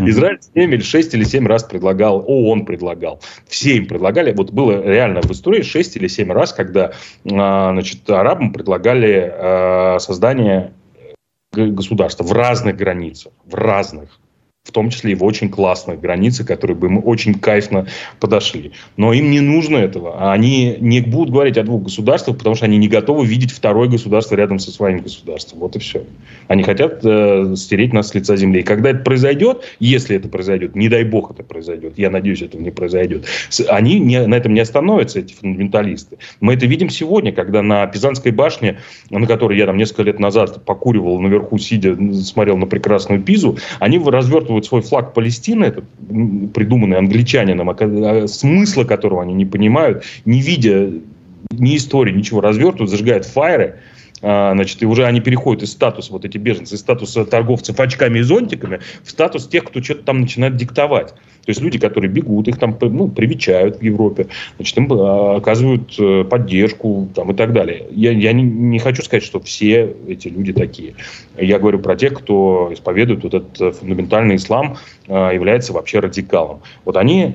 Израиль 0.00 0.38
семь 0.54 0.72
или 0.72 0.82
шесть 0.82 1.14
или 1.14 1.24
семь 1.24 1.46
раз 1.46 1.64
предлагал, 1.64 2.24
ООН 2.26 2.64
предлагал. 2.64 3.20
Все 3.46 3.76
им 3.76 3.86
предлагали. 3.86 4.32
Вот 4.32 4.50
было 4.50 4.82
реально 4.82 5.20
в 5.22 5.30
истории 5.30 5.62
шесть 5.62 5.96
или 5.96 6.08
семь 6.08 6.32
раз, 6.32 6.52
когда 6.52 6.92
а, 7.30 7.72
значит, 7.72 8.08
арабам 8.08 8.52
предлагали 8.52 9.32
а, 9.32 9.98
создание 9.98 10.72
государства 11.52 12.24
в 12.24 12.32
разных 12.32 12.76
границах, 12.76 13.32
в 13.44 13.54
разных 13.54 14.18
в 14.64 14.72
том 14.72 14.88
числе 14.88 15.12
и 15.12 15.14
в 15.14 15.22
очень 15.22 15.50
классных 15.50 16.00
границах, 16.00 16.46
которые 16.46 16.74
бы 16.74 16.86
им 16.86 17.02
очень 17.04 17.34
кайфно 17.34 17.86
подошли. 18.18 18.72
Но 18.96 19.12
им 19.12 19.30
не 19.30 19.40
нужно 19.40 19.76
этого. 19.76 20.32
Они 20.32 20.78
не 20.80 21.02
будут 21.02 21.34
говорить 21.34 21.58
о 21.58 21.64
двух 21.64 21.82
государствах, 21.82 22.38
потому 22.38 22.56
что 22.56 22.64
они 22.64 22.78
не 22.78 22.88
готовы 22.88 23.26
видеть 23.26 23.52
второе 23.52 23.90
государство 23.90 24.36
рядом 24.36 24.58
со 24.58 24.70
своим 24.70 25.00
государством. 25.00 25.58
Вот 25.58 25.76
и 25.76 25.80
все. 25.80 26.04
Они 26.48 26.62
хотят 26.62 27.00
э, 27.04 27.54
стереть 27.56 27.92
нас 27.92 28.08
с 28.08 28.14
лица 28.14 28.36
земли. 28.36 28.60
И 28.60 28.62
когда 28.62 28.90
это 28.90 29.00
произойдет, 29.00 29.64
если 29.80 30.16
это 30.16 30.28
произойдет, 30.30 30.74
не 30.74 30.88
дай 30.88 31.04
бог 31.04 31.30
это 31.30 31.42
произойдет, 31.42 31.98
я 31.98 32.08
надеюсь, 32.08 32.40
этого 32.40 32.62
не 32.62 32.70
произойдет, 32.70 33.26
они 33.68 34.00
не, 34.00 34.26
на 34.26 34.34
этом 34.34 34.54
не 34.54 34.60
остановятся, 34.60 35.18
эти 35.18 35.34
фундаменталисты. 35.34 36.16
Мы 36.40 36.54
это 36.54 36.64
видим 36.64 36.88
сегодня, 36.88 37.32
когда 37.32 37.60
на 37.60 37.86
Пизанской 37.86 38.32
башне, 38.32 38.78
на 39.10 39.26
которой 39.26 39.58
я 39.58 39.66
там 39.66 39.76
несколько 39.76 40.04
лет 40.04 40.18
назад 40.18 40.64
покуривал 40.64 41.20
наверху, 41.20 41.58
сидя, 41.58 41.94
смотрел 42.14 42.56
на 42.56 42.64
прекрасную 42.64 43.20
Пизу, 43.20 43.58
они 43.78 43.98
развертывают 43.98 44.53
вот 44.54 44.66
свой 44.66 44.82
флаг 44.82 45.14
Палестины, 45.14 45.64
этот, 45.64 45.84
придуманный 46.54 46.98
англичанином, 46.98 47.70
а, 47.70 47.76
а, 47.78 48.26
смысла 48.28 48.84
которого 48.84 49.22
они 49.22 49.34
не 49.34 49.46
понимают, 49.46 50.04
не 50.24 50.40
видя 50.40 50.90
ни 51.50 51.76
истории, 51.76 52.12
ничего, 52.12 52.40
развертывают, 52.40 52.90
зажигают 52.90 53.26
фаеры, 53.26 53.76
значит, 54.24 54.82
и 54.82 54.86
уже 54.86 55.04
они 55.04 55.20
переходят 55.20 55.62
из 55.62 55.72
статуса, 55.72 56.12
вот 56.12 56.24
эти 56.24 56.38
беженцы, 56.38 56.76
из 56.76 56.80
статуса 56.80 57.26
торговцев 57.26 57.78
очками 57.78 58.20
и 58.20 58.22
зонтиками 58.22 58.80
в 59.02 59.10
статус 59.10 59.46
тех, 59.46 59.64
кто 59.64 59.82
что-то 59.82 60.02
там 60.04 60.20
начинает 60.20 60.56
диктовать. 60.56 61.08
То 61.08 61.50
есть 61.50 61.60
люди, 61.60 61.78
которые 61.78 62.10
бегут, 62.10 62.48
их 62.48 62.58
там 62.58 62.76
ну, 62.80 63.08
привечают 63.08 63.78
в 63.78 63.82
Европе, 63.82 64.28
значит, 64.56 64.78
им 64.78 64.90
а, 64.92 65.36
оказывают 65.36 65.94
э, 65.98 66.24
поддержку 66.24 67.08
там, 67.14 67.32
и 67.32 67.34
так 67.34 67.52
далее. 67.52 67.86
Я, 67.90 68.12
я 68.12 68.32
не, 68.32 68.44
не 68.44 68.78
хочу 68.78 69.02
сказать, 69.02 69.24
что 69.24 69.40
все 69.40 69.94
эти 70.08 70.28
люди 70.28 70.54
такие. 70.54 70.94
Я 71.36 71.58
говорю 71.58 71.80
про 71.80 71.96
тех, 71.96 72.14
кто 72.14 72.70
исповедует 72.72 73.24
вот 73.24 73.34
этот 73.34 73.76
фундаментальный 73.76 74.36
ислам, 74.36 74.78
а, 75.06 75.32
является 75.32 75.74
вообще 75.74 75.98
радикалом. 76.00 76.62
Вот 76.86 76.96
они 76.96 77.34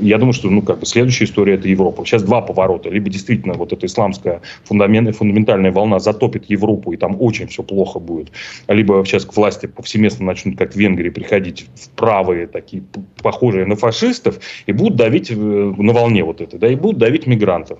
я 0.00 0.18
думаю, 0.18 0.32
что 0.32 0.50
ну, 0.50 0.62
как 0.62 0.78
бы 0.78 0.86
следующая 0.86 1.24
история– 1.24 1.54
это 1.56 1.68
Европа. 1.68 2.04
Сейчас 2.04 2.22
два 2.22 2.40
поворота. 2.40 2.90
Либо 2.90 3.10
действительно 3.10 3.54
вот 3.54 3.72
эта 3.72 3.86
исламская 3.86 4.40
фундаментальная 4.64 5.72
волна 5.72 5.98
затопит 5.98 6.50
Европу, 6.50 6.92
и 6.92 6.96
там 6.96 7.16
очень 7.20 7.46
все 7.48 7.62
плохо 7.62 7.98
будет. 7.98 8.32
Либо 8.68 9.04
сейчас 9.04 9.24
к 9.24 9.36
власти 9.36 9.66
повсеместно 9.66 10.26
начнут, 10.26 10.58
как 10.58 10.72
в 10.72 10.76
Венгрии, 10.76 11.10
приходить 11.10 11.66
правые, 11.96 12.46
такие 12.46 12.82
похожие 13.22 13.66
на 13.66 13.76
фашистов, 13.76 14.38
и 14.66 14.72
будут 14.72 14.96
давить 14.96 15.30
э, 15.30 15.34
на 15.34 15.92
волне 15.92 16.24
вот 16.24 16.40
этой, 16.40 16.58
да, 16.58 16.68
и 16.68 16.76
будут 16.76 16.98
давить 16.98 17.26
мигрантов 17.26 17.78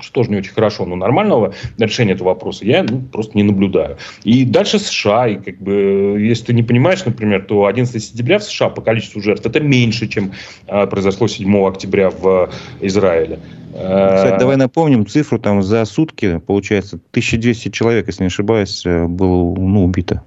что 0.00 0.12
тоже 0.12 0.30
не 0.30 0.36
очень 0.36 0.52
хорошо, 0.52 0.84
но 0.84 0.96
нормального 0.96 1.54
решения 1.78 2.12
этого 2.12 2.28
вопроса 2.28 2.64
я 2.64 2.82
ну, 2.82 3.00
просто 3.00 3.36
не 3.36 3.42
наблюдаю. 3.42 3.96
И 4.24 4.44
дальше 4.44 4.78
США, 4.78 5.28
и 5.28 5.36
как 5.36 5.58
бы, 5.58 6.16
если 6.20 6.46
ты 6.46 6.54
не 6.54 6.62
понимаешь, 6.62 7.04
например, 7.04 7.44
то 7.44 7.66
11 7.66 8.02
сентября 8.02 8.38
в 8.38 8.44
США 8.44 8.68
по 8.68 8.82
количеству 8.82 9.20
жертв 9.22 9.46
это 9.46 9.60
меньше, 9.60 10.08
чем 10.08 10.32
э, 10.66 10.86
произошло 10.86 11.28
7 11.28 11.66
октября 11.66 12.10
в 12.10 12.50
Израиле. 12.80 13.38
Кстати, 13.72 14.38
давай 14.38 14.56
напомним 14.56 15.06
цифру, 15.06 15.38
там 15.38 15.62
за 15.62 15.84
сутки, 15.84 16.38
получается, 16.38 16.96
1200 17.10 17.70
человек, 17.70 18.06
если 18.06 18.22
не 18.22 18.28
ошибаюсь, 18.28 18.84
э, 18.86 19.06
было 19.06 19.54
ну, 19.54 19.84
убито. 19.84 20.22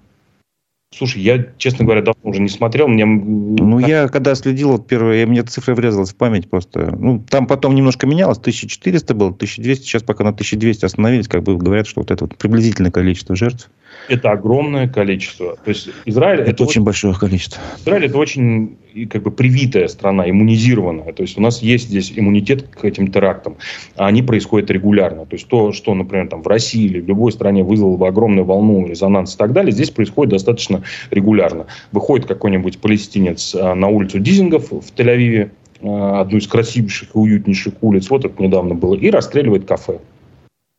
Слушай, 0.91 1.21
я, 1.21 1.45
честно 1.57 1.85
говоря, 1.85 2.01
давно 2.01 2.31
уже 2.31 2.41
не 2.41 2.49
смотрел. 2.49 2.87
Мне... 2.87 3.05
Ну, 3.05 3.79
я 3.79 4.07
когда 4.07 4.33
следил, 4.33 4.71
вот 4.71 4.87
первое, 4.87 5.25
мне 5.27 5.43
цифра 5.43 5.75
врезалась 5.75 6.11
в 6.11 6.15
память 6.15 6.49
просто. 6.49 6.95
Ну, 6.97 7.23
там 7.29 7.45
потом 7.45 7.75
немножко 7.75 8.07
менялось, 8.07 8.39
1400 8.39 9.13
было, 9.13 9.29
1200, 9.29 9.83
сейчас 9.83 10.03
пока 10.03 10.23
на 10.23 10.31
1200 10.31 10.85
остановились, 10.85 11.27
как 11.27 11.43
бы 11.43 11.57
говорят, 11.57 11.85
что 11.85 12.01
вот 12.01 12.09
это 12.09 12.25
вот 12.25 12.37
приблизительное 12.37 12.91
количество 12.91 13.35
жертв. 13.35 13.69
Это 14.07 14.31
огромное 14.31 14.87
количество. 14.87 15.57
То 15.63 15.69
есть 15.69 15.89
Израиль... 16.05 16.41
Это, 16.41 16.51
это 16.51 16.63
очень 16.63 16.83
большое 16.83 17.13
количество. 17.13 17.61
Израиль 17.79 18.05
это 18.05 18.17
очень 18.17 18.77
как 19.09 19.23
бы 19.23 19.31
привитая 19.31 19.87
страна, 19.87 20.29
иммунизированная. 20.29 21.13
То 21.13 21.21
есть 21.21 21.37
у 21.37 21.41
нас 21.41 21.61
есть 21.61 21.89
здесь 21.89 22.11
иммунитет 22.15 22.67
к 22.67 22.85
этим 22.85 23.11
терактам. 23.11 23.57
А 23.95 24.07
они 24.07 24.23
происходят 24.23 24.71
регулярно. 24.71 25.25
То 25.25 25.35
есть 25.35 25.47
то, 25.47 25.71
что, 25.71 25.93
например, 25.93 26.27
там 26.27 26.41
в 26.41 26.47
России 26.47 26.85
или 26.85 26.99
в 26.99 27.07
любой 27.07 27.31
стране 27.31 27.63
вызвало 27.63 27.97
бы 27.97 28.07
огромную 28.07 28.45
волну, 28.45 28.87
резонанс 28.87 29.35
и 29.35 29.37
так 29.37 29.53
далее, 29.53 29.71
здесь 29.71 29.91
происходит 29.91 30.31
достаточно 30.31 30.83
регулярно. 31.11 31.67
Выходит 31.91 32.25
какой-нибудь 32.27 32.79
палестинец 32.79 33.55
а, 33.55 33.75
на 33.75 33.87
улицу 33.87 34.19
Дизингов 34.19 34.71
в 34.71 34.93
Тель-Авиве, 34.95 35.51
а, 35.81 36.21
одну 36.21 36.37
из 36.37 36.47
красивейших 36.47 37.09
и 37.13 37.17
уютнейших 37.17 37.73
улиц, 37.81 38.09
вот 38.09 38.25
это 38.25 38.41
недавно 38.41 38.75
было, 38.75 38.95
и 38.95 39.09
расстреливает 39.09 39.65
кафе 39.65 39.99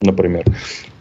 например. 0.02 0.44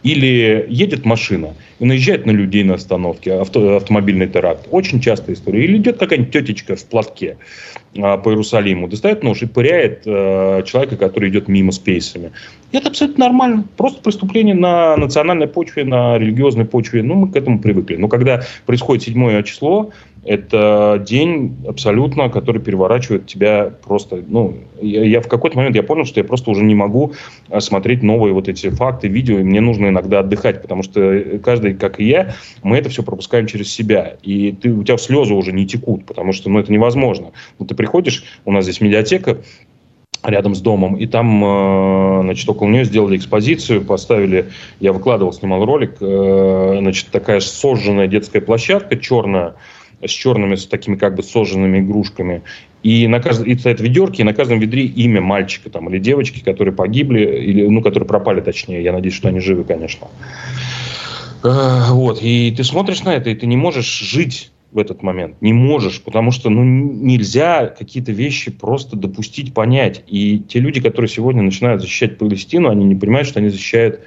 Или 0.02 0.66
едет 0.68 1.06
машина 1.06 1.54
и 1.78 1.86
наезжает 1.86 2.26
на 2.26 2.32
людей 2.32 2.62
на 2.64 2.74
остановке, 2.74 3.32
авто, 3.32 3.76
автомобильный 3.76 4.28
теракт. 4.28 4.68
Очень 4.70 5.00
частая 5.00 5.34
история. 5.34 5.64
Или 5.64 5.78
идет 5.78 5.98
какая-нибудь 5.98 6.32
тетечка 6.32 6.76
в 6.76 6.84
платке 6.84 7.38
а, 7.96 8.18
по 8.18 8.28
Иерусалиму, 8.28 8.88
достает 8.88 9.22
нож 9.22 9.40
и 9.40 9.46
пыряет 9.46 10.02
а, 10.06 10.62
человека, 10.64 10.96
который 10.96 11.30
идет 11.30 11.48
мимо 11.48 11.72
с 11.72 11.78
пейсами. 11.78 12.32
И 12.72 12.76
это 12.76 12.90
абсолютно 12.90 13.24
нормально. 13.24 13.64
Просто 13.78 14.02
преступление 14.02 14.54
на 14.54 14.98
национальной 14.98 15.48
почве, 15.48 15.84
на 15.84 16.18
религиозной 16.18 16.66
почве. 16.66 17.02
Ну, 17.02 17.14
мы 17.14 17.32
к 17.32 17.36
этому 17.36 17.58
привыкли. 17.58 17.96
Но 17.96 18.08
когда 18.08 18.42
происходит 18.66 19.04
седьмое 19.04 19.42
число, 19.42 19.92
это 20.24 21.02
день 21.06 21.56
абсолютно, 21.66 22.28
который 22.28 22.60
переворачивает 22.60 23.26
тебя 23.26 23.72
просто, 23.84 24.22
ну, 24.26 24.58
я, 24.80 25.04
я 25.04 25.20
в 25.20 25.28
какой-то 25.28 25.56
момент 25.56 25.76
я 25.76 25.82
понял, 25.82 26.04
что 26.04 26.20
я 26.20 26.24
просто 26.24 26.50
уже 26.50 26.62
не 26.62 26.74
могу 26.74 27.12
а, 27.48 27.60
смотреть 27.60 28.02
новые 28.02 28.34
вот 28.34 28.48
эти 28.48 28.68
факты, 28.68 29.08
видео, 29.08 29.38
и 29.38 29.42
мне 29.42 29.60
нужно 29.60 29.88
иногда 29.88 30.20
отдыхать, 30.20 30.60
потому 30.62 30.82
что 30.82 31.38
каждый, 31.42 31.74
как 31.74 32.00
и 32.00 32.04
я, 32.04 32.34
мы 32.62 32.76
это 32.76 32.90
все 32.90 33.02
пропускаем 33.02 33.46
через 33.46 33.72
себя, 33.72 34.16
и 34.22 34.52
ты, 34.52 34.72
у 34.72 34.84
тебя 34.84 34.98
слезы 34.98 35.32
уже 35.32 35.52
не 35.52 35.66
текут, 35.66 36.04
потому 36.04 36.32
что, 36.32 36.50
ну, 36.50 36.58
это 36.58 36.72
невозможно. 36.72 37.32
Ну, 37.58 37.66
ты 37.66 37.74
приходишь, 37.74 38.24
у 38.44 38.52
нас 38.52 38.64
здесь 38.64 38.80
медиатека, 38.80 39.38
рядом 40.22 40.54
с 40.54 40.60
домом, 40.60 40.96
и 40.96 41.06
там, 41.06 41.42
э, 41.42 42.22
значит, 42.24 42.48
около 42.48 42.68
нее 42.68 42.84
сделали 42.84 43.16
экспозицию, 43.16 43.82
поставили, 43.82 44.50
я 44.78 44.92
выкладывал, 44.92 45.32
снимал 45.32 45.64
ролик, 45.64 45.96
э, 46.00 46.76
значит, 46.80 47.08
такая 47.10 47.40
сожженная 47.40 48.06
детская 48.06 48.40
площадка 48.40 48.96
черная, 48.96 49.54
с 50.04 50.10
черными, 50.10 50.54
с 50.54 50.66
такими 50.66 50.96
как 50.96 51.14
бы 51.14 51.22
сожженными 51.22 51.78
игрушками. 51.78 52.42
И, 52.82 53.06
на 53.06 53.20
кажд... 53.20 53.46
и 53.46 53.56
стоят 53.56 53.80
ведерки, 53.80 54.22
и 54.22 54.24
на 54.24 54.32
каждом 54.32 54.58
ведре 54.58 54.84
имя 54.84 55.20
мальчика 55.20 55.70
там, 55.70 55.88
или 55.90 55.98
девочки, 55.98 56.40
которые 56.42 56.74
погибли, 56.74 57.20
или, 57.20 57.66
ну, 57.66 57.82
которые 57.82 58.06
пропали, 58.06 58.40
точнее. 58.40 58.82
Я 58.82 58.92
надеюсь, 58.92 59.14
что 59.14 59.28
они 59.28 59.40
живы, 59.40 59.64
конечно. 59.64 60.08
Э, 61.44 61.90
вот. 61.90 62.20
И 62.22 62.54
ты 62.56 62.64
смотришь 62.64 63.02
на 63.02 63.14
это, 63.14 63.30
и 63.30 63.34
ты 63.34 63.46
не 63.46 63.56
можешь 63.56 63.98
жить 63.98 64.50
в 64.72 64.78
этот 64.78 65.02
момент. 65.02 65.36
Не 65.40 65.52
можешь, 65.52 66.00
потому 66.00 66.30
что 66.30 66.48
ну, 66.48 66.62
нельзя 66.62 67.66
какие-то 67.66 68.12
вещи 68.12 68.50
просто 68.50 68.96
допустить, 68.96 69.52
понять. 69.52 70.02
И 70.06 70.38
те 70.38 70.60
люди, 70.60 70.80
которые 70.80 71.08
сегодня 71.08 71.42
начинают 71.42 71.80
защищать 71.80 72.18
Палестину, 72.18 72.70
они 72.70 72.84
не 72.84 72.94
понимают, 72.94 73.28
что 73.28 73.40
они 73.40 73.48
защищают 73.48 74.00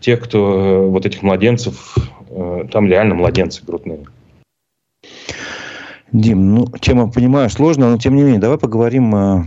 тех, 0.00 0.20
кто 0.20 0.38
э, 0.38 0.86
вот 0.86 1.06
этих 1.06 1.22
младенцев, 1.22 1.96
э, 2.30 2.64
там 2.70 2.88
реально 2.88 3.14
младенцы 3.14 3.64
грудные. 3.64 4.00
Дим, 6.10 6.54
ну, 6.54 6.66
тема, 6.80 7.10
понимаю, 7.10 7.50
сложная, 7.50 7.90
но 7.90 7.98
тем 7.98 8.16
не 8.16 8.22
менее, 8.22 8.40
давай 8.40 8.56
поговорим 8.56 9.14
о 9.14 9.46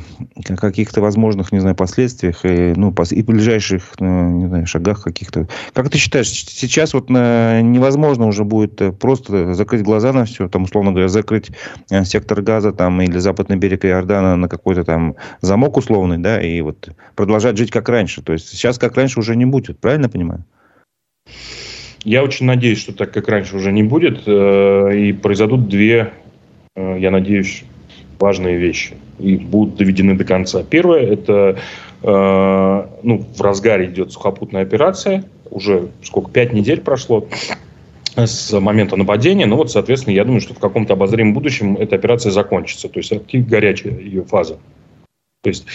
каких-то 0.58 1.02
возможных, 1.02 1.52
не 1.52 1.60
знаю, 1.60 1.76
последствиях 1.76 2.46
и, 2.46 2.74
ну, 2.76 2.94
и 3.10 3.24
ближайших, 3.24 3.94
ну, 4.00 4.30
не 4.30 4.48
знаю, 4.48 4.68
шагах 4.68 5.04
каких-то. 5.04 5.48
Как 5.74 5.90
ты 5.90 5.98
считаешь, 5.98 6.30
сейчас 6.30 6.94
вот 6.94 7.10
на, 7.10 7.64
невозможно 7.64 8.28
уже 8.28 8.44
будет 8.44 8.80
э, 8.80 8.92
просто 8.92 9.56
закрыть 9.56 9.82
глаза 9.82 10.14
на 10.14 10.26
все, 10.26 10.48
там, 10.50 10.64
условно 10.64 10.92
говоря, 10.92 11.08
закрыть 11.08 11.50
э, 11.90 12.06
сектор 12.06 12.44
газа 12.44 12.72
там 12.72 13.02
или 13.02 13.18
западный 13.18 13.58
берег 13.58 13.84
Иордана 13.84 14.36
на 14.36 14.48
какой-то 14.48 14.84
там 14.84 15.16
замок 15.42 15.78
условный, 15.78 16.20
да, 16.20 16.40
и 16.40 16.62
вот 16.62 16.90
продолжать 17.16 17.58
жить 17.58 17.72
как 17.72 17.90
раньше. 17.90 18.22
То 18.22 18.34
есть 18.34 18.50
сейчас 18.50 18.78
как 18.78 18.96
раньше 18.96 19.20
уже 19.20 19.36
не 19.36 19.46
будет, 19.46 19.80
правильно 19.80 20.10
понимаю? 20.10 20.46
Я 22.04 22.24
очень 22.24 22.46
надеюсь, 22.46 22.80
что 22.80 22.94
так, 22.94 23.12
как 23.12 23.28
раньше, 23.28 23.56
уже 23.56 23.72
не 23.72 23.84
будет, 23.84 24.24
э, 24.26 24.98
и 24.98 25.14
произойдут 25.14 25.68
две 25.68 26.12
Э, 26.76 26.98
я 27.00 27.12
надеюсь, 27.12 27.64
важные 28.20 28.58
вещи. 28.58 28.96
И 29.20 29.38
будут 29.38 29.76
доведены 29.76 30.16
до 30.16 30.24
конца. 30.24 30.64
Первое– 30.64 31.02
это 31.14 31.60
э, 32.02 32.88
ну, 33.04 33.26
в 33.36 33.42
разгаре 33.42 33.86
идет 33.86 34.12
сухопутная 34.12 34.62
операция, 34.62 35.26
уже 35.50 35.90
сколько, 36.04 36.32
пять 36.32 36.54
недель 36.54 36.82
прошло 36.82 37.28
с 38.16 38.60
момента 38.60 38.98
нападения, 38.98 39.46
ну 39.46 39.56
вот, 39.56 39.72
соответственно, 39.72 40.14
я 40.14 40.26
думаю, 40.26 40.42
что 40.42 40.54
в 40.54 40.60
каком-то 40.60 40.94
обозримом 40.94 41.34
будущем 41.34 41.78
эта 41.78 41.96
операция 41.96 42.32
закончится, 42.32 42.90
то 42.90 43.00
есть 43.00 43.14
горячая 43.34 43.98
ее 43.98 44.24
фаза. 44.24 44.58
То 45.44 45.50
есть 45.50 45.66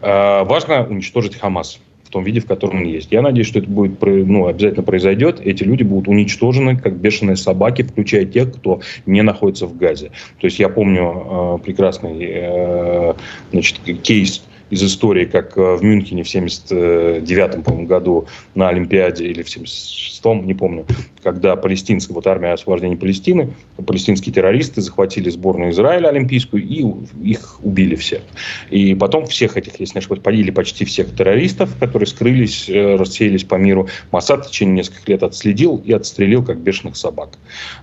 важно 0.00 0.86
уничтожить 0.86 1.36
Хамас 1.36 1.80
в 2.06 2.10
том 2.10 2.24
виде, 2.24 2.40
в 2.40 2.46
котором 2.46 2.78
он 2.78 2.84
есть. 2.84 3.08
Я 3.10 3.22
надеюсь, 3.22 3.48
что 3.48 3.58
это 3.58 3.68
будет 3.68 4.00
ну, 4.00 4.46
обязательно 4.46 4.82
произойдет. 4.82 5.40
Эти 5.40 5.64
люди 5.64 5.82
будут 5.82 6.08
уничтожены, 6.08 6.76
как 6.76 6.96
бешеные 6.96 7.36
собаки, 7.36 7.82
включая 7.82 8.24
тех, 8.24 8.54
кто 8.54 8.80
не 9.06 9.22
находится 9.22 9.66
в 9.66 9.76
Газе. 9.76 10.10
То 10.40 10.46
есть 10.46 10.58
я 10.58 10.68
помню 10.68 11.58
э, 11.58 11.64
прекрасный 11.64 12.16
э, 12.20 13.14
значит, 13.50 13.80
кейс 14.02 14.44
из 14.70 14.82
истории, 14.82 15.24
как 15.24 15.56
э, 15.56 15.76
в 15.76 15.82
Мюнхене 15.82 16.22
в 16.22 16.28
79 16.28 17.64
по 17.64 17.72
году 17.72 18.26
на 18.54 18.68
Олимпиаде 18.68 19.26
или 19.26 19.42
в 19.42 19.46
76-м, 19.46 20.46
не 20.46 20.54
помню, 20.54 20.86
когда 21.22 21.56
палестинская, 21.56 22.14
вот 22.14 22.26
армия 22.26 22.52
освобождения 22.52 22.96
Палестины, 22.96 23.50
палестинские 23.84 24.32
террористы 24.32 24.80
захватили 24.80 25.28
сборную 25.30 25.72
Израиля 25.72 26.08
олимпийскую 26.08 26.62
и 26.62 26.84
их 27.22 27.58
убили 27.62 27.96
всех. 27.96 28.22
И 28.70 28.94
потом 28.94 29.26
всех 29.26 29.56
этих, 29.56 29.78
если 29.80 29.94
не 29.94 29.98
ошибаюсь, 29.98 30.22
полили 30.22 30.50
почти 30.50 30.84
всех 30.84 31.14
террористов, 31.14 31.76
которые 31.78 32.06
скрылись, 32.06 32.68
э, 32.68 32.96
рассеялись 32.96 33.44
по 33.44 33.56
миру. 33.56 33.88
Масад 34.10 34.46
в 34.46 34.50
течение 34.50 34.76
нескольких 34.76 35.08
лет 35.08 35.22
отследил 35.22 35.82
и 35.84 35.92
отстрелил 35.92 36.44
как 36.44 36.58
бешеных 36.58 36.96
собак. 36.96 37.30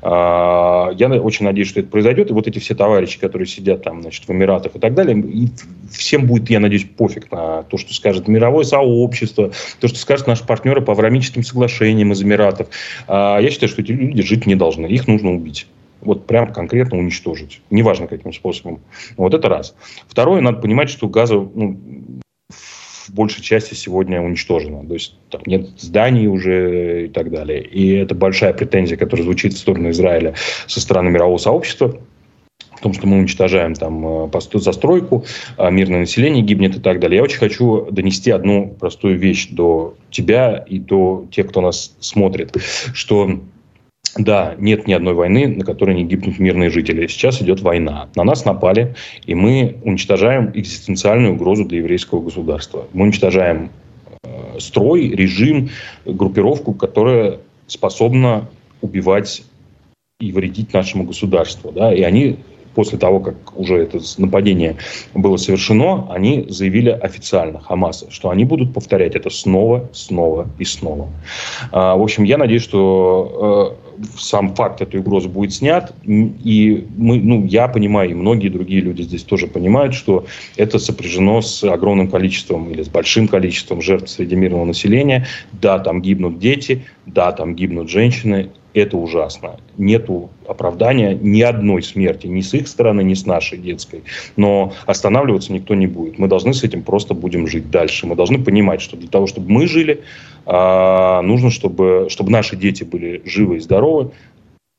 А, 0.02 0.91
я 0.98 1.10
очень 1.10 1.46
надеюсь, 1.46 1.67
что 1.67 1.80
это 1.80 1.89
произойдет. 1.89 2.30
И 2.32 2.34
вот 2.34 2.48
эти 2.48 2.60
все 2.60 2.76
товарищи, 2.76 3.19
которые 3.19 3.48
сидят 3.48 3.84
там, 3.84 4.02
значит, 4.02 4.28
в 4.28 4.32
Эмиратах 4.32 4.76
и 4.76 4.80
так 4.80 4.93
далее, 4.93 5.22
всем 5.91 6.28
будет, 6.28 6.50
я 6.50 6.60
надеюсь, 6.60 6.73
надеюсь, 6.74 6.90
пофиг 6.98 7.32
на 7.32 7.64
то, 7.64 7.78
что 7.78 7.94
скажет 7.94 8.28
мировое 8.28 8.64
сообщество, 8.64 9.52
то, 9.80 9.88
что 9.88 9.98
скажут 9.98 10.28
наши 10.28 10.46
партнеры 10.46 10.82
по 10.82 10.94
аврамическим 10.94 11.44
соглашениям 11.44 12.12
из 12.12 12.24
Эмиратов. 12.24 12.68
А 13.08 13.40
я 13.40 13.50
считаю, 13.50 13.70
что 13.70 13.82
эти 13.82 13.92
люди 13.92 14.22
жить 14.24 14.46
не 14.46 14.56
должны. 14.56 14.88
Их 14.88 15.08
нужно 15.08 15.32
убить. 15.32 15.68
Вот 16.02 16.26
прям 16.26 16.52
конкретно 16.52 16.98
уничтожить. 16.98 17.62
Неважно, 17.70 18.08
каким 18.08 18.34
способом. 18.34 18.82
Вот 19.16 19.34
это 19.34 19.48
раз. 19.48 19.76
Второе, 20.08 20.42
надо 20.42 20.60
понимать, 20.60 20.90
что 20.90 21.08
газа, 21.08 21.36
ну, 21.36 21.78
в 22.50 23.14
большей 23.14 23.42
части 23.42 23.74
сегодня 23.74 24.22
уничтожена. 24.22 24.86
То 24.86 24.94
есть 24.94 25.16
там 25.30 25.42
нет 25.46 25.70
зданий 25.78 26.28
уже 26.28 27.06
и 27.06 27.10
так 27.10 27.32
далее. 27.32 27.64
И 27.64 27.94
это 27.96 28.16
большая 28.16 28.54
претензия, 28.54 28.98
которая 28.98 29.24
звучит 29.24 29.54
в 29.54 29.58
сторону 29.58 29.92
Израиля 29.92 30.34
со 30.68 30.82
стороны 30.82 31.10
мирового 31.10 31.38
сообщества 31.38 31.98
том, 32.84 32.93
что 32.93 33.08
мы 33.08 33.17
уничтожаем 33.17 33.74
там 33.74 34.26
э, 34.26 34.60
застройку, 34.60 35.25
а 35.58 35.69
мирное 35.69 36.02
население 36.02 36.44
гибнет 36.44 36.75
и 36.75 36.79
так 36.79 37.00
далее. 37.00 37.17
Я 37.17 37.23
очень 37.23 37.40
хочу 37.40 37.88
донести 37.90 38.29
одну 38.29 38.75
простую 38.79 39.17
вещь 39.17 39.48
до 39.50 39.96
тебя 40.12 40.63
и 40.67 40.79
до 40.79 41.25
тех, 41.31 41.48
кто 41.48 41.62
нас 41.62 41.96
смотрит, 42.00 42.56
что 42.94 43.40
да, 44.17 44.54
нет 44.60 44.86
ни 44.86 44.94
одной 44.94 45.13
войны, 45.15 45.48
на 45.48 45.65
которой 45.65 45.96
не 45.96 46.04
гибнут 46.04 46.38
мирные 46.38 46.69
жители. 46.69 47.08
Сейчас 47.08 47.42
идет 47.42 47.62
война. 47.62 48.10
На 48.15 48.23
нас 48.23 48.46
напали, 48.46 48.96
и 49.25 49.34
мы 49.34 49.77
уничтожаем 49.84 50.52
экзистенциальную 50.54 51.34
угрозу 51.34 51.65
для 51.65 51.79
еврейского 51.79 52.21
государства. 52.21 52.88
Мы 52.94 53.06
уничтожаем 53.06 53.71
э, 54.23 54.60
строй, 54.60 55.08
режим, 55.08 55.69
группировку, 56.06 56.73
которая 56.73 57.40
способна 57.67 58.50
убивать 58.81 59.44
и 60.19 60.31
вредить 60.31 60.73
нашему 60.73 61.06
государству. 61.06 61.71
Да? 61.71 61.94
И 61.94 62.02
они 62.02 62.38
после 62.76 62.98
того, 62.98 63.19
как 63.19 63.58
уже 63.58 63.78
это 63.78 64.00
нападение 64.17 64.78
было 65.13 65.38
совершено, 65.38 66.08
они 66.12 66.46
заявили 66.50 66.90
официально, 66.90 67.60
Хамаса, 67.60 68.10
что 68.12 68.30
они 68.30 68.46
будут 68.46 68.74
повторять 68.74 69.15
это 69.15 69.30
снова, 69.30 69.90
снова 69.94 70.48
и 70.58 70.65
снова. 70.65 71.08
А, 71.71 71.96
в 71.96 72.02
общем, 72.02 72.24
я 72.24 72.38
надеюсь, 72.38 72.63
что 72.63 73.78
э, 74.00 74.04
сам 74.17 74.56
факт 74.56 74.82
этой 74.82 75.00
угрозы 75.00 75.30
будет 75.30 75.54
снят, 75.54 75.94
и 76.06 76.88
мы, 76.98 77.19
ну, 77.19 77.46
я 77.46 77.67
понимаю, 77.67 78.12
и 78.12 78.13
многие 78.13 78.50
другие 78.50 78.82
люди 78.82 79.04
здесь 79.04 79.24
тоже 79.24 79.48
понимают, 79.48 79.94
что 79.94 80.26
это 80.58 80.80
сопряжено 80.80 81.42
с 81.42 81.63
огромным 81.63 82.10
количеством 82.10 82.71
или 82.71 82.84
с 82.84 82.90
большим 82.90 83.28
количеством 83.28 83.82
жертв 83.82 84.10
среди 84.10 84.36
мирного 84.36 84.65
населения. 84.65 85.28
Да, 85.52 85.80
там 85.80 86.02
гибнут 86.02 86.40
дети, 86.40 86.84
да, 87.06 87.32
там 87.32 87.56
гибнут 87.56 87.90
женщины, 87.90 88.50
это 88.74 88.98
ужасно. 88.98 89.58
Нету 89.78 90.30
оправдания 90.48 91.13
ни 91.13 91.42
одной 91.42 91.84
смерти, 91.84 92.28
ни 92.28 92.42
с 92.42 92.54
их 92.54 92.67
стороны, 92.67 93.02
ни 93.04 93.13
с 93.13 93.26
нашей 93.26 93.58
детской. 93.58 94.04
Но 94.36 94.74
останавливаться 94.86 95.54
никто 95.54 95.76
не 95.76 95.88
будет. 95.88 96.17
Мы 96.17 96.28
должны 96.28 96.54
с 96.54 96.63
этим 96.63 96.84
просто 96.84 97.13
будем 97.13 97.48
жить 97.48 97.69
дальше. 97.69 98.08
Мы 98.08 98.15
должны 98.15 98.44
понимать, 98.44 98.82
что 98.82 98.98
для 98.98 99.08
того, 99.08 99.28
чтобы 99.28 99.52
мы 99.52 99.67
жили, 99.67 100.04
а, 100.46 101.21
нужно, 101.21 101.50
чтобы, 101.50 102.08
чтобы 102.10 102.32
наши 102.32 102.56
дети 102.56 102.84
были 102.84 103.21
живы 103.26 103.58
и 103.58 103.60
здоровы. 103.60 104.12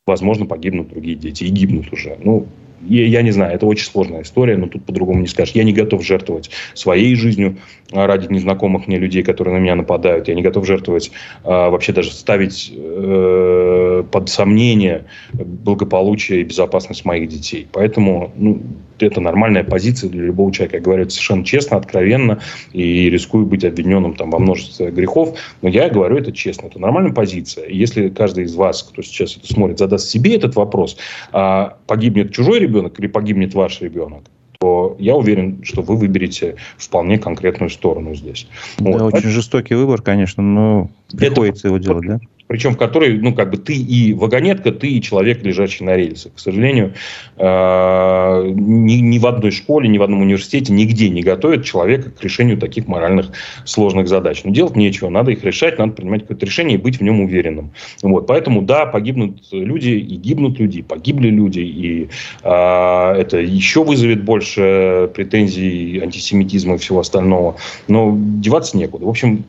Возможно, 0.07 0.45
погибнут 0.45 0.88
другие 0.88 1.16
дети 1.16 1.45
и 1.45 1.49
гибнут 1.49 1.92
уже. 1.92 2.18
Ну, 2.22 2.47
я, 2.82 3.22
не 3.22 3.30
знаю, 3.30 3.54
это 3.54 3.66
очень 3.66 3.86
сложная 3.86 4.22
история, 4.22 4.56
но 4.56 4.66
тут 4.66 4.84
по-другому 4.84 5.20
не 5.20 5.26
скажешь. 5.26 5.54
Я 5.54 5.64
не 5.64 5.72
готов 5.72 6.04
жертвовать 6.04 6.50
своей 6.74 7.14
жизнью 7.14 7.58
ради 7.90 8.32
незнакомых 8.32 8.86
мне 8.86 8.98
людей, 8.98 9.22
которые 9.22 9.54
на 9.54 9.58
меня 9.58 9.74
нападают. 9.74 10.28
Я 10.28 10.34
не 10.34 10.42
готов 10.42 10.66
жертвовать, 10.66 11.10
а, 11.44 11.70
вообще 11.70 11.92
даже 11.92 12.12
ставить 12.12 12.72
э, 12.74 14.04
под 14.10 14.28
сомнение 14.28 15.04
благополучие 15.32 16.40
и 16.40 16.44
безопасность 16.44 17.04
моих 17.04 17.28
детей. 17.28 17.66
Поэтому 17.72 18.32
ну, 18.36 18.60
это 18.99 19.20
нормальная 19.20 19.64
позиция 19.64 20.11
для 20.11 20.24
любого 20.24 20.53
человека. 20.53 20.76
Я 20.76 20.82
говорю 20.82 21.09
совершенно 21.09 21.45
честно, 21.45 21.76
откровенно 21.76 22.40
и 22.72 23.11
рискую 23.11 23.47
быть 23.47 23.64
обвиненным 23.64 24.14
там, 24.14 24.30
во 24.30 24.38
множестве 24.38 24.90
грехов. 24.90 25.38
Но 25.62 25.68
я 25.68 25.88
говорю 25.88 26.16
это 26.16 26.32
честно. 26.32 26.66
Это 26.66 26.78
нормальная 26.78 27.12
позиция. 27.12 27.68
Если 27.68 28.09
каждый 28.09 28.45
из 28.45 28.55
вас, 28.55 28.82
кто 28.82 29.03
сейчас 29.03 29.36
это 29.36 29.47
смотрит, 29.47 29.78
задаст 29.78 30.09
себе 30.09 30.36
этот 30.36 30.57
вопрос, 30.57 30.97
а 31.32 31.78
погибнет 31.86 32.32
чужой 32.32 32.59
ребенок 32.59 32.99
или 32.99 33.07
погибнет 33.07 33.55
ваш 33.55 33.80
ребенок, 33.80 34.24
то 34.64 34.96
я 34.98 35.14
уверен, 35.14 35.60
что 35.62 35.82
вы 35.82 35.94
выберете 35.96 36.56
вполне 36.78 37.18
конкретную 37.18 37.68
сторону 37.68 38.14
здесь. 38.14 38.46
Да, 38.78 38.92
вот. 38.92 39.14
очень 39.14 39.28
жестокий 39.28 39.74
выбор, 39.74 40.00
конечно, 40.00 40.42
но 40.42 40.88
приходится 41.14 41.68
это, 41.68 41.68
его 41.68 41.78
делать, 41.78 42.06
да? 42.06 42.20
причем 42.46 42.74
в 42.74 42.76
которой, 42.76 43.18
ну, 43.18 43.34
как 43.34 43.50
бы 43.50 43.56
ты 43.56 43.74
и 43.74 44.12
вагонетка, 44.12 44.70
ты 44.70 44.88
и 44.88 45.02
человек, 45.02 45.42
лежащий 45.42 45.82
на 45.82 45.96
рельсах. 45.96 46.34
К 46.34 46.38
сожалению, 46.38 46.94
э, 47.36 48.52
ни, 48.54 48.94
ни 48.94 49.18
в 49.18 49.26
одной 49.26 49.50
школе, 49.50 49.88
ни 49.88 49.96
в 49.96 50.02
одном 50.02 50.20
университете, 50.20 50.72
нигде 50.72 51.08
не 51.08 51.22
готовят 51.22 51.64
человека 51.64 52.10
к 52.10 52.22
решению 52.22 52.58
таких 52.58 52.86
моральных 52.86 53.30
сложных 53.64 54.08
задач. 54.08 54.44
Но 54.44 54.50
делать 54.50 54.76
нечего, 54.76 55.08
надо 55.08 55.32
их 55.32 55.42
решать, 55.42 55.78
надо 55.78 55.92
принимать 55.94 56.22
какое-то 56.22 56.44
решение 56.44 56.76
и 56.76 56.80
быть 56.80 56.98
в 56.98 57.02
нем 57.02 57.20
уверенным. 57.20 57.72
Вот, 58.02 58.26
поэтому, 58.26 58.60
да, 58.62 58.86
погибнут 58.86 59.38
люди, 59.50 59.90
и 59.90 60.16
гибнут 60.16 60.58
люди, 60.58 60.78
и 60.78 60.82
погибли 60.82 61.30
люди, 61.30 61.60
и 61.60 62.08
э, 62.42 62.48
это 62.48 63.38
еще 63.38 63.82
вызовет 63.82 64.22
больше 64.22 64.53
претензий, 64.55 66.00
антисемитизма 66.00 66.74
и 66.74 66.78
всего 66.78 67.00
остального. 67.00 67.57
Но 67.88 68.16
деваться 68.16 68.76
некуда. 68.76 69.07
В 69.07 69.09
общем, 69.09 69.44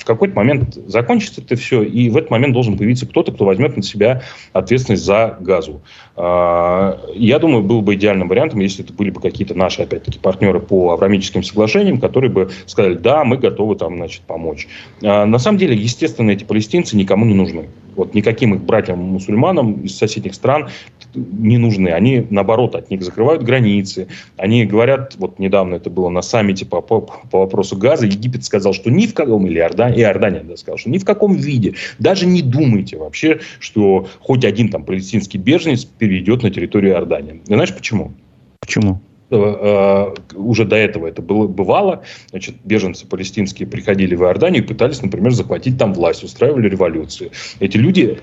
в 0.00 0.04
какой-то 0.04 0.34
момент 0.34 0.74
закончится 0.86 1.42
это 1.42 1.56
все, 1.56 1.82
и 1.82 2.08
в 2.08 2.16
этот 2.16 2.30
момент 2.30 2.54
должен 2.54 2.76
появиться 2.76 3.06
кто-то, 3.06 3.32
кто 3.32 3.44
возьмет 3.44 3.76
на 3.76 3.82
себя 3.82 4.22
ответственность 4.52 5.04
за 5.04 5.36
газу. 5.40 5.82
А, 6.16 6.98
я 7.14 7.38
думаю, 7.38 7.62
был 7.62 7.82
бы 7.82 7.94
идеальным 7.94 8.28
вариантом, 8.28 8.60
если 8.60 8.84
это 8.84 8.92
были 8.92 9.10
бы 9.10 9.20
какие-то 9.20 9.54
наши, 9.54 9.82
опять-таки, 9.82 10.18
партнеры 10.18 10.60
по 10.60 10.92
аврамическим 10.92 11.42
соглашениям, 11.42 12.00
которые 12.00 12.30
бы 12.30 12.50
сказали, 12.66 12.94
да, 12.94 13.24
мы 13.24 13.36
готовы 13.36 13.76
там, 13.76 13.96
значит, 13.96 14.22
помочь. 14.22 14.68
А, 15.02 15.26
на 15.26 15.38
самом 15.38 15.58
деле, 15.58 15.76
естественно, 15.76 16.30
эти 16.30 16.44
палестинцы 16.44 16.96
никому 16.96 17.26
не 17.26 17.34
нужны. 17.34 17.68
Вот 17.96 18.14
никаким 18.14 18.54
их 18.54 18.62
братьям-мусульманам 18.62 19.82
из 19.82 19.96
соседних 19.96 20.34
стран 20.34 20.68
не 21.14 21.58
нужны. 21.58 21.88
Они, 21.88 22.26
наоборот, 22.30 22.74
от 22.74 22.90
них 22.90 23.02
закрывают 23.02 23.42
границы. 23.42 24.08
Они 24.36 24.64
говорят, 24.64 25.16
вот 25.16 25.38
недавно 25.38 25.74
это 25.74 25.90
было 25.90 26.08
на 26.08 26.22
саммите 26.22 26.66
по, 26.66 26.80
по, 26.80 27.00
по 27.00 27.40
вопросу 27.40 27.76
газа, 27.76 28.06
Египет 28.06 28.44
сказал, 28.44 28.72
что 28.72 28.90
ни 28.90 29.06
в 29.06 29.14
каком, 29.14 29.46
или 29.46 29.58
Иордания, 29.58 30.00
Иордания 30.00 30.42
да, 30.42 30.56
сказал, 30.56 30.78
что 30.78 30.90
ни 30.90 30.98
в 30.98 31.04
каком 31.04 31.34
виде, 31.34 31.74
даже 31.98 32.26
не 32.26 32.42
думайте 32.42 32.96
вообще, 32.96 33.40
что 33.58 34.06
хоть 34.20 34.44
один 34.44 34.68
там 34.68 34.84
палестинский 34.84 35.38
беженец 35.38 35.84
перейдет 35.84 36.42
на 36.42 36.50
территорию 36.50 36.92
Иордании. 36.92 37.40
Знаешь 37.46 37.74
почему? 37.74 38.12
Почему? 38.60 39.00
Э, 39.30 40.14
уже 40.34 40.64
до 40.64 40.76
этого 40.76 41.06
это 41.06 41.22
было, 41.22 41.46
бывало. 41.46 42.02
Значит, 42.30 42.56
беженцы 42.64 43.06
палестинские 43.06 43.68
приходили 43.68 44.14
в 44.16 44.22
Иорданию 44.22 44.64
и 44.64 44.66
пытались, 44.66 45.02
например, 45.02 45.30
захватить 45.32 45.78
там 45.78 45.94
власть, 45.94 46.24
устраивали 46.24 46.68
революцию. 46.68 47.30
Эти 47.60 47.76
люди, 47.76 48.18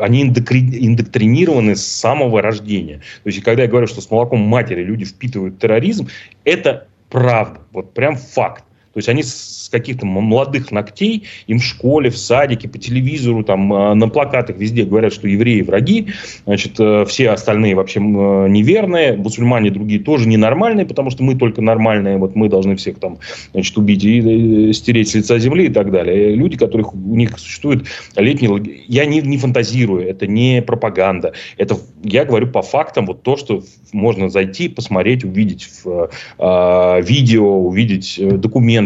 они 0.00 0.22
индоктринированы 0.24 1.76
с 1.76 1.86
самого 1.86 2.42
рождения. 2.42 2.96
То 3.22 3.28
есть, 3.28 3.42
когда 3.42 3.62
я 3.62 3.68
говорю, 3.68 3.86
что 3.86 4.00
с 4.00 4.10
молоком 4.10 4.40
матери 4.40 4.82
люди 4.82 5.04
впитывают 5.04 5.58
терроризм, 5.58 6.08
это 6.44 6.88
правда, 7.08 7.60
вот 7.72 7.94
прям 7.94 8.16
факт. 8.16 8.64
То 8.98 9.00
есть 9.00 9.08
они 9.10 9.22
с 9.22 9.68
каких-то 9.70 10.06
молодых 10.06 10.72
ногтей, 10.72 11.22
им 11.46 11.60
в 11.60 11.62
школе, 11.62 12.10
в 12.10 12.18
садике, 12.18 12.68
по 12.68 12.78
телевизору, 12.78 13.44
там, 13.44 13.72
а, 13.72 13.94
на 13.94 14.08
плакатах 14.08 14.56
везде 14.56 14.82
говорят, 14.82 15.12
что 15.12 15.28
евреи 15.28 15.60
враги, 15.60 16.08
значит, 16.46 16.80
э, 16.80 17.04
все 17.06 17.30
остальные 17.30 17.76
вообще 17.76 18.00
неверные, 18.00 19.16
мусульмане 19.16 19.70
другие 19.70 20.00
тоже 20.00 20.26
ненормальные, 20.26 20.84
потому 20.84 21.10
что 21.10 21.22
мы 21.22 21.36
только 21.36 21.62
нормальные, 21.62 22.16
вот 22.16 22.34
мы 22.34 22.48
должны 22.48 22.74
всех 22.74 22.98
там, 22.98 23.18
значит, 23.52 23.78
убить 23.78 24.02
и 24.02 24.72
стереть 24.72 25.10
с 25.10 25.14
лица 25.14 25.38
земли 25.38 25.66
и 25.66 25.72
так 25.72 25.92
далее. 25.92 26.34
Люди, 26.34 26.56
которых 26.56 26.92
у 26.92 27.14
них 27.14 27.38
существует 27.38 27.86
летний... 28.16 28.48
Я 28.88 29.06
не, 29.06 29.20
не 29.20 29.38
фантазирую, 29.38 30.08
это 30.08 30.26
не 30.26 30.60
пропаганда, 30.60 31.34
это 31.56 31.78
я 32.02 32.24
говорю 32.24 32.48
по 32.48 32.62
фактам, 32.62 33.06
вот 33.06 33.22
то, 33.22 33.36
что 33.36 33.62
можно 33.92 34.28
зайти, 34.28 34.68
посмотреть, 34.68 35.22
увидеть 35.22 35.68
в 35.84 36.10
э, 36.38 37.02
видео, 37.02 37.60
увидеть 37.60 38.18
э, 38.18 38.36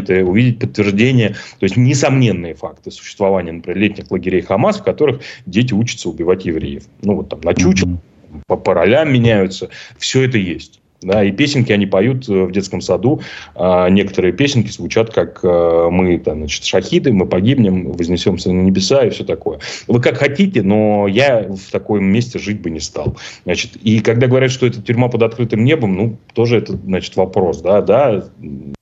документы, 0.02 0.24
увидеть 0.24 0.58
подтверждение, 0.58 1.30
то 1.30 1.64
есть 1.64 1.76
несомненные 1.76 2.54
факты 2.54 2.90
существования, 2.90 3.52
например, 3.52 3.78
летних 3.78 4.10
лагерей 4.10 4.42
Хамас, 4.42 4.80
в 4.80 4.84
которых 4.84 5.20
дети 5.46 5.72
учатся 5.72 6.08
убивать 6.08 6.44
евреев. 6.44 6.84
Ну, 7.02 7.16
вот 7.16 7.28
там 7.28 7.40
на 7.42 7.54
чучел, 7.54 7.88
mm-hmm. 7.88 8.42
по, 8.46 8.56
по 8.56 8.74
ролям 8.74 9.12
меняются, 9.12 9.70
все 9.98 10.22
это 10.22 10.38
есть. 10.38 10.81
Да, 11.02 11.24
и 11.24 11.32
песенки 11.32 11.72
они 11.72 11.86
поют 11.86 12.28
э, 12.28 12.44
в 12.44 12.52
детском 12.52 12.80
саду. 12.80 13.20
А 13.54 13.88
некоторые 13.88 14.32
песенки 14.32 14.70
звучат 14.70 15.12
как 15.12 15.40
э, 15.42 15.88
мы, 15.90 16.18
там, 16.18 16.38
значит, 16.38 16.64
шахиды, 16.64 17.12
мы 17.12 17.26
погибнем, 17.26 17.92
вознесемся 17.92 18.52
на 18.52 18.60
небеса 18.62 19.04
и 19.04 19.10
все 19.10 19.24
такое. 19.24 19.58
Вы 19.88 20.00
как 20.00 20.16
хотите, 20.16 20.62
но 20.62 21.08
я 21.08 21.42
в 21.42 21.70
таком 21.72 22.04
месте 22.04 22.38
жить 22.38 22.60
бы 22.60 22.70
не 22.70 22.78
стал. 22.78 23.16
Значит, 23.44 23.76
и 23.82 23.98
когда 24.00 24.28
говорят, 24.28 24.52
что 24.52 24.66
это 24.66 24.80
тюрьма 24.80 25.08
под 25.08 25.22
открытым 25.22 25.64
небом, 25.64 25.96
ну, 25.96 26.16
тоже 26.34 26.58
это, 26.58 26.76
значит, 26.76 27.16
вопрос. 27.16 27.60
Да, 27.60 27.82
да, 27.82 28.24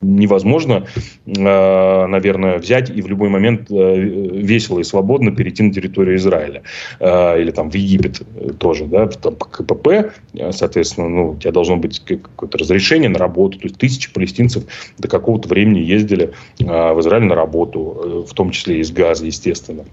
невозможно, 0.03 0.87
э, 1.27 2.07
наверное, 2.07 2.59
взять 2.59 2.91
и 2.91 3.01
в 3.01 3.09
любой 3.09 3.31
момент 3.31 3.71
весело 3.71 4.81
и 4.81 4.85
свободно 4.85 5.35
перейти 5.35 5.63
на 5.63 5.73
территорию 5.73 6.17
Израиля. 6.17 6.63
Или 7.01 7.51
там 7.51 7.71
в 7.71 7.75
Египет 7.75 8.23
тоже, 8.59 8.85
да, 8.87 9.07
там, 9.07 9.37
КПП, 9.37 10.13
соответственно, 10.51 11.09
ну, 11.09 11.31
у 11.31 11.37
тебя 11.37 11.53
должно 11.53 11.77
быть 11.77 12.03
какое-то 12.17 12.59
разрешение 12.59 13.09
на 13.09 13.19
работу. 13.19 13.59
То 13.59 13.65
есть 13.65 13.79
тысячи 13.79 14.13
палестинцев 14.13 14.65
до 14.99 15.09
какого-то 15.09 15.49
времени 15.49 15.79
ездили 15.79 16.33
а, 16.67 16.95
в 16.95 17.01
Израиль 17.01 17.25
на 17.25 17.35
работу, 17.35 18.25
э, 18.25 18.31
в 18.31 18.35
том 18.35 18.51
числе 18.51 18.81
из 18.81 18.91
газа, 18.91 19.27
естественно. 19.27 19.85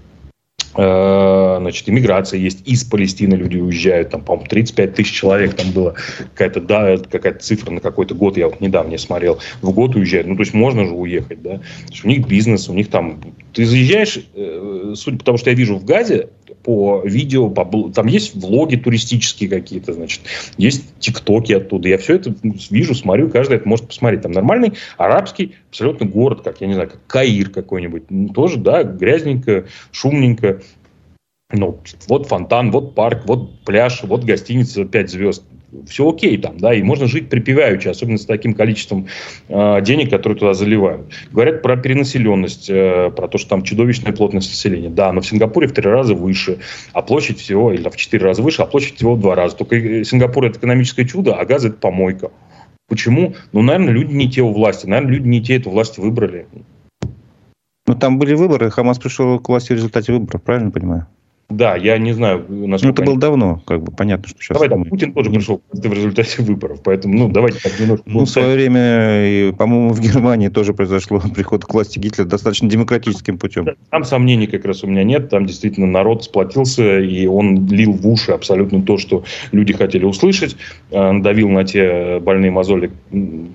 Э, 0.76 1.56
значит, 1.60 1.88
иммиграция 1.88 2.38
есть, 2.38 2.66
из 2.66 2.84
Палестины 2.84 3.34
люди 3.34 3.56
уезжают, 3.56 4.10
там, 4.10 4.22
по-моему, 4.22 4.46
35 4.48 4.94
тысяч 4.94 5.12
человек 5.12 5.54
там 5.54 5.72
было, 5.72 5.94
какая-то, 6.34 6.60
да, 6.60 6.96
какая-то 6.98 7.40
цифра 7.40 7.72
на 7.72 7.80
какой-то 7.80 8.14
год, 8.14 8.36
я 8.36 8.46
вот 8.46 8.60
недавно 8.60 8.90
не 8.90 8.98
смотрел, 8.98 9.40
в 9.60 9.72
год 9.72 9.96
уезжают, 9.96 10.26
ну, 10.26 10.36
то 10.36 10.42
есть 10.42 10.54
можно 10.54 10.84
же 10.84 10.92
уехать, 10.92 11.42
да, 11.42 11.58
то 11.58 11.62
есть 11.90 12.04
у 12.04 12.08
них 12.08 12.28
бизнес, 12.28 12.68
у 12.68 12.74
них 12.74 12.90
там, 12.90 13.20
ты 13.52 13.64
заезжаешь, 13.64 14.20
э, 14.34 14.92
судя 14.94 15.18
по 15.18 15.24
тому, 15.24 15.38
что 15.38 15.50
я 15.50 15.56
вижу 15.56 15.76
в 15.76 15.84
Газе, 15.84 16.28
по 16.62 17.02
видео, 17.04 17.48
по, 17.48 17.90
там 17.90 18.06
есть 18.06 18.34
влоги 18.34 18.76
туристические 18.76 19.48
какие-то, 19.48 19.92
значит, 19.92 20.20
есть 20.56 20.84
тиктоки 20.98 21.52
оттуда. 21.52 21.88
Я 21.88 21.98
все 21.98 22.16
это 22.16 22.34
вижу, 22.70 22.94
смотрю, 22.94 23.28
каждый 23.28 23.56
это 23.56 23.68
может 23.68 23.86
посмотреть. 23.86 24.22
Там 24.22 24.32
нормальный 24.32 24.72
арабский 24.96 25.56
абсолютно 25.70 26.06
город, 26.06 26.42
как, 26.42 26.60
я 26.60 26.66
не 26.66 26.74
знаю, 26.74 26.90
как 26.90 27.00
Каир 27.06 27.50
какой-нибудь. 27.50 28.04
Ну, 28.10 28.28
тоже, 28.28 28.58
да, 28.58 28.82
грязненько, 28.82 29.66
шумненько. 29.92 30.60
Ну, 31.50 31.78
вот 32.08 32.26
фонтан, 32.26 32.70
вот 32.70 32.94
парк, 32.94 33.22
вот 33.24 33.64
пляж, 33.64 34.02
вот 34.02 34.24
гостиница 34.24 34.84
5 34.84 35.10
звезд 35.10 35.44
все 35.86 36.08
окей 36.08 36.38
там, 36.38 36.58
да, 36.58 36.74
и 36.74 36.82
можно 36.82 37.06
жить 37.06 37.28
припеваючи, 37.28 37.88
особенно 37.88 38.18
с 38.18 38.24
таким 38.24 38.54
количеством 38.54 39.06
э, 39.48 39.82
денег, 39.82 40.10
которые 40.10 40.38
туда 40.38 40.54
заливают. 40.54 41.12
Говорят 41.30 41.62
про 41.62 41.76
перенаселенность, 41.76 42.70
э, 42.70 43.10
про 43.14 43.28
то, 43.28 43.38
что 43.38 43.50
там 43.50 43.62
чудовищная 43.62 44.12
плотность 44.12 44.50
населения. 44.50 44.88
Да, 44.88 45.12
но 45.12 45.20
в 45.20 45.26
Сингапуре 45.26 45.68
в 45.68 45.72
три 45.72 45.88
раза 45.88 46.14
выше, 46.14 46.58
а 46.92 47.02
площадь 47.02 47.38
всего, 47.38 47.72
или 47.72 47.88
в 47.88 47.96
четыре 47.96 48.24
раза 48.24 48.42
выше, 48.42 48.62
а 48.62 48.66
площадь 48.66 48.96
всего 48.96 49.14
в 49.14 49.20
два 49.20 49.34
раза. 49.34 49.56
Только 49.56 49.76
э, 49.76 50.04
Сингапур 50.04 50.46
это 50.46 50.58
экономическое 50.58 51.06
чудо, 51.06 51.34
а 51.34 51.44
газ 51.44 51.64
это 51.64 51.76
помойка. 51.76 52.30
Почему? 52.88 53.34
Ну, 53.52 53.62
наверное, 53.62 53.92
люди 53.92 54.14
не 54.14 54.30
те 54.30 54.40
у 54.40 54.52
власти, 54.52 54.86
наверное, 54.86 55.16
люди 55.16 55.28
не 55.28 55.42
те 55.42 55.56
эту 55.56 55.70
власть 55.70 55.98
выбрали. 55.98 56.46
Ну, 57.86 57.94
там 57.94 58.18
были 58.18 58.34
выборы, 58.34 58.70
Хамас 58.70 58.98
пришел 58.98 59.38
к 59.38 59.48
власти 59.48 59.72
в 59.72 59.76
результате 59.76 60.12
выборов, 60.12 60.42
правильно 60.42 60.70
понимаю? 60.70 61.06
Да, 61.50 61.76
я 61.76 61.96
не 61.96 62.12
знаю, 62.12 62.44
насколько... 62.46 62.86
Ну, 62.86 62.92
это 62.92 63.02
было 63.04 63.18
давно, 63.18 63.62
как 63.66 63.82
бы, 63.82 63.90
понятно, 63.90 64.28
что 64.28 64.38
сейчас... 64.38 64.54
Давай, 64.54 64.68
там, 64.68 64.84
Путин 64.84 65.14
тоже 65.14 65.30
пришел 65.30 65.62
в 65.72 65.92
результате 65.94 66.42
выборов, 66.42 66.82
поэтому, 66.84 67.14
ну, 67.16 67.28
давайте 67.30 67.58
так 67.60 67.80
немножко... 67.80 68.04
Ну, 68.04 68.26
в 68.26 68.28
свое 68.28 68.54
время, 68.54 69.54
по-моему, 69.54 69.94
в 69.94 70.00
Германии 70.00 70.48
тоже 70.48 70.74
произошло 70.74 71.22
приход 71.34 71.64
к 71.64 71.72
власти 71.72 71.98
Гитлера 71.98 72.26
достаточно 72.26 72.68
демократическим 72.68 73.38
путем. 73.38 73.66
Там 73.90 74.04
сомнений 74.04 74.46
как 74.46 74.66
раз 74.66 74.84
у 74.84 74.88
меня 74.88 75.04
нет, 75.04 75.30
там 75.30 75.46
действительно 75.46 75.86
народ 75.86 76.22
сплотился, 76.22 77.00
и 77.00 77.26
он 77.26 77.66
лил 77.68 77.92
в 77.92 78.06
уши 78.06 78.32
абсолютно 78.32 78.82
то, 78.82 78.98
что 78.98 79.24
люди 79.50 79.72
хотели 79.72 80.04
услышать, 80.04 80.54
э, 80.90 81.12
надавил 81.12 81.48
на 81.48 81.64
те 81.64 82.18
больные 82.18 82.50
мозоли, 82.50 82.90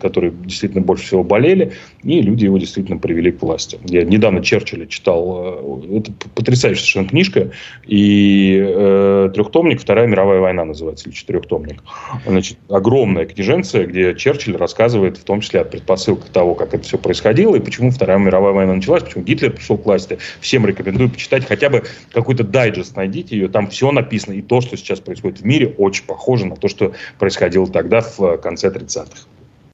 которые 0.01 0.33
действительно 0.45 0.81
больше 0.81 1.05
всего 1.05 1.23
болели, 1.23 1.73
и 2.01 2.23
люди 2.23 2.45
его 2.45 2.57
действительно 2.57 2.97
привели 2.97 3.31
к 3.31 3.43
власти. 3.43 3.77
Я 3.85 4.01
недавно 4.03 4.41
Черчилля 4.41 4.87
читал, 4.87 5.83
э, 5.91 5.97
это 5.99 6.11
потрясающая 6.33 6.81
совершенно 6.81 7.09
книжка, 7.09 7.51
и 7.86 8.59
э, 8.63 9.31
трехтомник 9.34 9.81
«Вторая 9.81 10.07
мировая 10.07 10.39
война» 10.39 10.65
называется, 10.65 11.09
или 11.09 11.15
четырехтомник. 11.15 11.84
Значит, 12.25 12.57
огромная 12.69 13.25
книженция, 13.25 13.86
где 13.86 14.15
Черчилль 14.15 14.55
рассказывает 14.55 15.17
в 15.17 15.23
том 15.23 15.41
числе 15.41 15.61
о 15.61 15.65
предпосылках 15.65 16.29
того, 16.29 16.55
как 16.55 16.73
это 16.73 16.84
все 16.84 16.97
происходило, 16.97 17.55
и 17.55 17.59
почему 17.59 17.91
Вторая 17.91 18.17
мировая 18.17 18.53
война 18.53 18.75
началась, 18.75 19.03
почему 19.03 19.23
Гитлер 19.23 19.51
пришел 19.51 19.77
к 19.77 19.86
власти. 19.86 20.17
Всем 20.39 20.65
рекомендую 20.65 21.09
почитать 21.09 21.45
хотя 21.45 21.69
бы 21.69 21.84
какой-то 22.11 22.43
дайджест, 22.43 22.95
найдите 22.95 23.36
ее, 23.36 23.49
там 23.49 23.67
все 23.67 23.91
написано, 23.91 24.34
и 24.34 24.41
то, 24.41 24.61
что 24.61 24.77
сейчас 24.77 24.99
происходит 24.99 25.41
в 25.41 25.45
мире, 25.45 25.73
очень 25.77 26.05
похоже 26.05 26.45
на 26.45 26.55
то, 26.55 26.67
что 26.67 26.93
происходило 27.19 27.67
тогда 27.67 28.01
в 28.01 28.38
конце 28.38 28.69
30-х. 28.69 29.27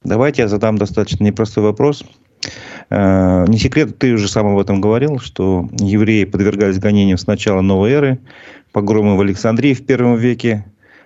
Давайте 0.03 0.43
я 0.43 0.47
задам 0.47 0.77
достаточно 0.77 1.23
непростой 1.23 1.63
вопрос. 1.63 2.03
Э, 2.89 3.45
не 3.47 3.57
секрет, 3.57 3.97
ты 3.97 4.13
уже 4.13 4.27
сам 4.27 4.47
об 4.47 4.59
этом 4.59 4.81
говорил, 4.81 5.19
что 5.19 5.69
евреи 5.79 6.25
подвергались 6.25 6.79
гонениям 6.79 7.17
с 7.17 7.27
начала 7.27 7.61
новой 7.61 7.91
эры, 7.91 8.19
погромы 8.71 9.17
в 9.17 9.21
Александрии 9.21 9.73
в 9.73 9.85
первом 9.85 10.15
веке, 10.15 10.65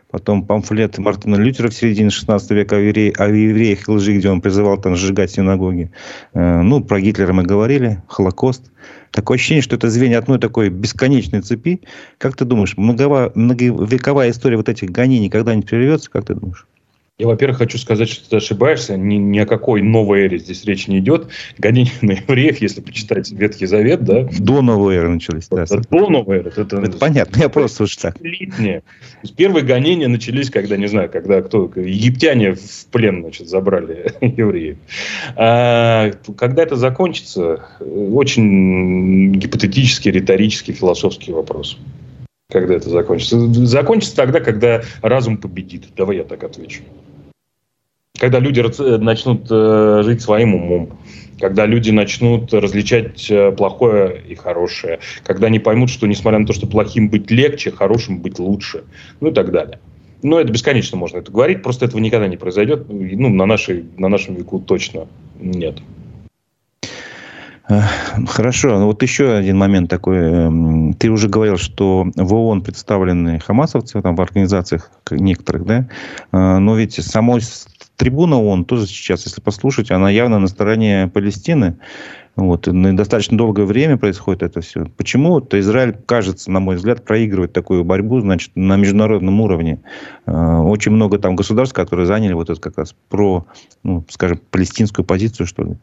потом 0.10 0.46
памфлет 0.46 0.98
Мартина 0.98 1.36
Лютера 1.36 1.70
в 1.70 1.74
середине 1.74 2.10
16 2.10 2.52
века 2.52 2.76
о, 2.76 2.80
о 2.80 2.82
евреях 2.82 3.88
и 3.88 3.92
лжи, 3.92 4.18
где 4.18 4.30
он 4.30 4.42
призывал 4.42 4.78
там 4.80 4.96
сжигать 4.96 5.32
синагоги. 5.32 5.92
Э, 6.34 6.62
ну, 6.62 6.82
про 6.82 7.02
Гитлера 7.02 7.34
мы 7.34 7.44
говорили, 7.44 8.02
Холокост. 8.08 8.72
Такое 9.12 9.36
ощущение, 9.36 9.62
что 9.62 9.76
это 9.76 9.90
звенья 9.90 10.20
одной 10.20 10.40
такой 10.40 10.70
бесконечной 10.70 11.42
цепи. 11.42 11.82
Как 12.18 12.36
ты 12.36 12.46
думаешь, 12.46 12.78
многова, 12.78 13.32
многовековая 13.36 14.32
история 14.32 14.58
вот 14.58 14.70
этих 14.70 14.90
гонений 14.90 15.30
когда-нибудь 15.30 15.70
прервется, 15.70 16.10
как 16.10 16.26
ты 16.26 16.34
думаешь? 16.34 16.66
Я, 17.20 17.28
во-первых, 17.28 17.60
хочу 17.60 17.78
сказать, 17.78 18.10
что 18.10 18.28
ты 18.28 18.38
ошибаешься. 18.38 18.98
Ни, 18.98 19.18
ни 19.18 19.38
о 19.38 19.46
какой 19.46 19.84
новой 19.84 20.22
эре 20.22 20.40
здесь 20.40 20.66
речь 20.66 20.88
не 20.88 20.98
идет. 20.98 21.28
Гонения 21.60 21.94
на 22.02 22.14
евреев, 22.14 22.60
если 22.60 22.82
почитать 22.82 23.32
Ветхий 23.32 23.68
Завет, 23.68 24.04
да? 24.04 24.28
До 24.40 24.64
новой 24.64 24.96
эры 24.96 25.10
начались, 25.10 25.48
да. 25.48 25.66
До 25.92 26.10
новой 26.10 26.38
эры. 26.38 26.52
Это, 26.58 26.78
это 26.78 26.98
понятно, 26.98 27.40
я 27.40 27.50
просто 27.50 27.84
уж 27.84 27.98
так. 27.98 28.18
Есть 28.20 29.36
первые 29.36 29.64
гонения 29.64 30.08
начались, 30.08 30.50
когда, 30.50 30.76
не 30.76 30.88
знаю, 30.88 31.08
когда 31.08 31.44
кто, 31.44 31.72
египтяне 31.76 32.54
в 32.56 32.86
плен, 32.92 33.22
значит, 33.22 33.48
забрали 33.48 34.12
евреев. 34.22 34.78
А, 35.36 36.14
когда 36.36 36.64
это 36.64 36.78
закончится, 36.78 37.64
очень 37.80 39.34
гипотетический, 39.34 40.10
риторический, 40.10 40.74
философский 40.74 41.32
вопрос 41.32 41.78
когда 42.54 42.76
это 42.76 42.90
закончится. 42.90 43.38
Закончится 43.66 44.16
тогда, 44.16 44.40
когда 44.40 44.84
разум 45.02 45.38
победит. 45.38 45.88
Давай 45.98 46.18
я 46.18 46.24
так 46.24 46.44
отвечу. 46.44 46.84
Когда 48.18 48.40
люди 48.40 48.62
начнут 49.00 49.48
э, 49.50 50.02
жить 50.06 50.22
своим 50.22 50.56
умом, 50.56 51.00
когда 51.40 51.66
люди 51.66 51.90
начнут 51.90 52.54
различать 52.54 53.30
э, 53.30 53.52
плохое 53.52 54.22
и 54.30 54.36
хорошее, 54.36 55.00
когда 55.26 55.48
они 55.48 55.60
поймут, 55.60 55.90
что 55.90 56.08
несмотря 56.08 56.40
на 56.40 56.46
то, 56.46 56.54
что 56.54 56.68
плохим 56.68 57.10
быть 57.10 57.30
легче, 57.32 57.72
хорошим 57.72 58.20
быть 58.22 58.40
лучше, 58.40 58.84
ну 59.20 59.32
и 59.32 59.34
так 59.34 59.52
далее. 59.52 59.80
Но 60.22 60.40
это 60.40 60.54
бесконечно 60.54 60.98
можно 60.98 61.18
это 61.18 61.32
говорить, 61.32 61.64
просто 61.64 61.86
этого 61.86 62.00
никогда 62.00 62.28
не 62.28 62.38
произойдет. 62.38 62.86
Ну, 62.88 63.30
на, 63.30 63.46
нашей, 63.46 63.84
на 63.98 64.08
нашем 64.08 64.36
веку 64.36 64.60
точно 64.60 65.08
нет. 65.38 65.80
Хорошо. 67.66 68.78
Ну, 68.80 68.88
вот 68.88 69.02
еще 69.02 69.34
один 69.34 69.58
момент 69.58 69.90
такой. 69.90 70.18
Эм, 70.18 70.94
ты 70.94 71.10
уже 71.10 71.30
говорил, 71.30 71.58
что 71.58 72.06
в 72.16 72.34
ООН 72.34 72.62
представлены 72.62 73.40
хамасовцы, 73.40 74.02
там 74.02 74.16
в 74.16 74.22
организациях 74.22 74.92
некоторых, 75.10 75.66
да? 75.66 75.88
Э, 76.34 76.58
но 76.58 76.76
ведь 76.76 76.94
самой 76.96 77.42
трибуна 77.96 78.38
ООН 78.38 78.66
тоже 78.66 78.88
сейчас, 78.88 79.26
если 79.26 79.40
послушать, 79.40 79.92
она 79.92 80.10
явно 80.10 80.40
на 80.40 80.48
стороне 80.48 81.10
Палестины. 81.14 81.78
Вот, 82.36 82.68
и 82.68 82.92
достаточно 82.94 83.38
долгое 83.38 83.66
время 83.66 83.98
происходит 83.98 84.42
это 84.42 84.62
все. 84.62 84.86
Почему-то 84.98 85.60
Израиль, 85.60 85.94
кажется, 85.94 86.50
на 86.50 86.60
мой 86.60 86.78
взгляд, 86.78 87.06
проигрывает 87.06 87.54
такую 87.54 87.84
борьбу 87.84 88.20
значит, 88.22 88.52
на 88.56 88.76
международном 88.76 89.40
уровне. 89.40 89.80
Э, 90.26 90.58
очень 90.58 90.92
много 90.92 91.18
там 91.18 91.38
государств, 91.38 91.76
которые 91.76 92.08
заняли 92.08 92.34
вот 92.34 92.50
это 92.50 92.60
как 92.60 92.78
раз 92.78 92.94
про, 93.08 93.46
ну, 93.84 94.04
скажем, 94.10 94.42
палестинскую 94.52 95.06
позицию, 95.06 95.48
что 95.48 95.64
ли. 95.64 95.78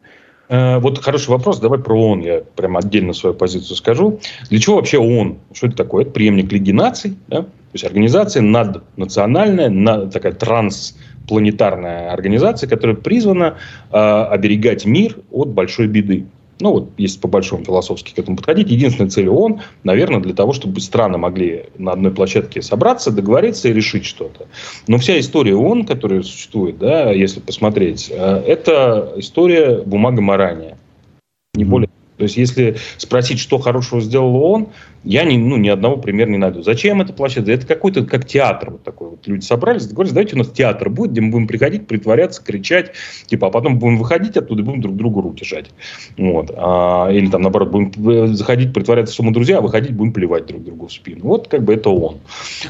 Э, 0.51 0.79
вот 0.79 1.01
хороший 1.01 1.29
вопрос, 1.29 1.59
давай 1.59 1.79
про 1.79 1.95
ООН 1.97 2.19
я 2.19 2.41
прямо 2.41 2.79
отдельно 2.79 3.13
свою 3.13 3.33
позицию 3.33 3.77
скажу. 3.77 4.19
Для 4.49 4.59
чего 4.59 4.75
вообще 4.75 4.99
ООН? 4.99 5.37
Что 5.53 5.67
это 5.67 5.77
такое? 5.77 6.03
Это 6.03 6.11
преемник 6.11 6.51
Лиги 6.51 6.71
наций, 6.71 7.17
да? 7.29 7.43
то 7.43 7.47
есть 7.71 7.85
организация 7.85 8.41
наднациональная, 8.41 9.69
над, 9.69 10.11
такая 10.11 10.33
транспланетарная 10.33 12.11
организация, 12.11 12.67
которая 12.67 12.97
призвана 12.97 13.59
э, 13.91 13.97
оберегать 13.97 14.85
мир 14.85 15.15
от 15.31 15.47
большой 15.47 15.87
беды. 15.87 16.25
Ну, 16.61 16.71
вот, 16.71 16.89
если 16.97 17.19
по 17.19 17.27
большому 17.27 17.65
философски 17.65 18.13
к 18.13 18.19
этому 18.19 18.37
подходить, 18.37 18.69
единственная 18.69 19.09
цель 19.09 19.27
ООН, 19.27 19.61
наверное, 19.83 20.21
для 20.21 20.33
того, 20.33 20.53
чтобы 20.53 20.79
страны 20.79 21.17
могли 21.17 21.65
на 21.77 21.91
одной 21.91 22.11
площадке 22.11 22.61
собраться, 22.61 23.11
договориться 23.11 23.67
и 23.67 23.73
решить 23.73 24.05
что-то. 24.05 24.45
Но 24.87 24.99
вся 24.99 25.19
история 25.19 25.55
ООН, 25.55 25.85
которая 25.85 26.21
существует, 26.21 26.77
да, 26.77 27.11
если 27.11 27.39
посмотреть, 27.39 28.11
э, 28.11 28.43
это 28.45 29.13
история 29.17 29.81
бумагоморания. 29.81 30.77
Не 31.55 31.65
более. 31.65 31.89
То 32.21 32.25
есть, 32.25 32.37
если 32.37 32.75
спросить, 32.99 33.39
что 33.39 33.57
хорошего 33.57 33.99
сделал 33.99 34.35
ООН, 34.35 34.67
я 35.03 35.23
ни, 35.23 35.37
ну, 35.37 35.57
ни 35.57 35.69
одного 35.69 35.97
примера 35.97 36.29
не 36.29 36.37
найду. 36.37 36.61
Зачем 36.61 37.01
это 37.01 37.13
площадка? 37.13 37.51
Это 37.51 37.65
какой-то 37.65 38.05
как 38.05 38.27
театр 38.27 38.69
вот 38.69 38.83
такой. 38.83 39.09
Вот 39.09 39.25
люди 39.25 39.43
собрались, 39.43 39.87
договорились, 39.87 40.13
давайте 40.13 40.35
у 40.35 40.37
нас 40.37 40.49
театр 40.49 40.91
будет, 40.91 41.13
где 41.13 41.21
мы 41.21 41.31
будем 41.31 41.47
приходить, 41.47 41.87
притворяться, 41.87 42.43
кричать, 42.43 42.91
типа, 43.25 43.47
а 43.47 43.49
потом 43.49 43.79
будем 43.79 43.97
выходить 43.97 44.37
оттуда 44.37 44.61
и 44.61 44.63
будем 44.63 44.81
друг 44.81 44.97
другу 44.97 45.21
руки 45.21 45.43
жать. 45.43 45.71
Вот. 46.15 46.51
А, 46.55 47.09
или 47.09 47.25
там, 47.25 47.41
наоборот, 47.41 47.71
будем 47.71 48.35
заходить, 48.35 48.71
притворяться, 48.71 49.15
что 49.15 49.23
мы 49.23 49.31
друзья, 49.31 49.57
а 49.57 49.61
выходить 49.61 49.95
будем 49.95 50.13
плевать 50.13 50.45
друг 50.45 50.63
другу 50.63 50.85
в 50.89 50.93
спину. 50.93 51.21
Вот 51.23 51.47
как 51.47 51.63
бы 51.63 51.73
это 51.73 51.89
он. 51.89 52.19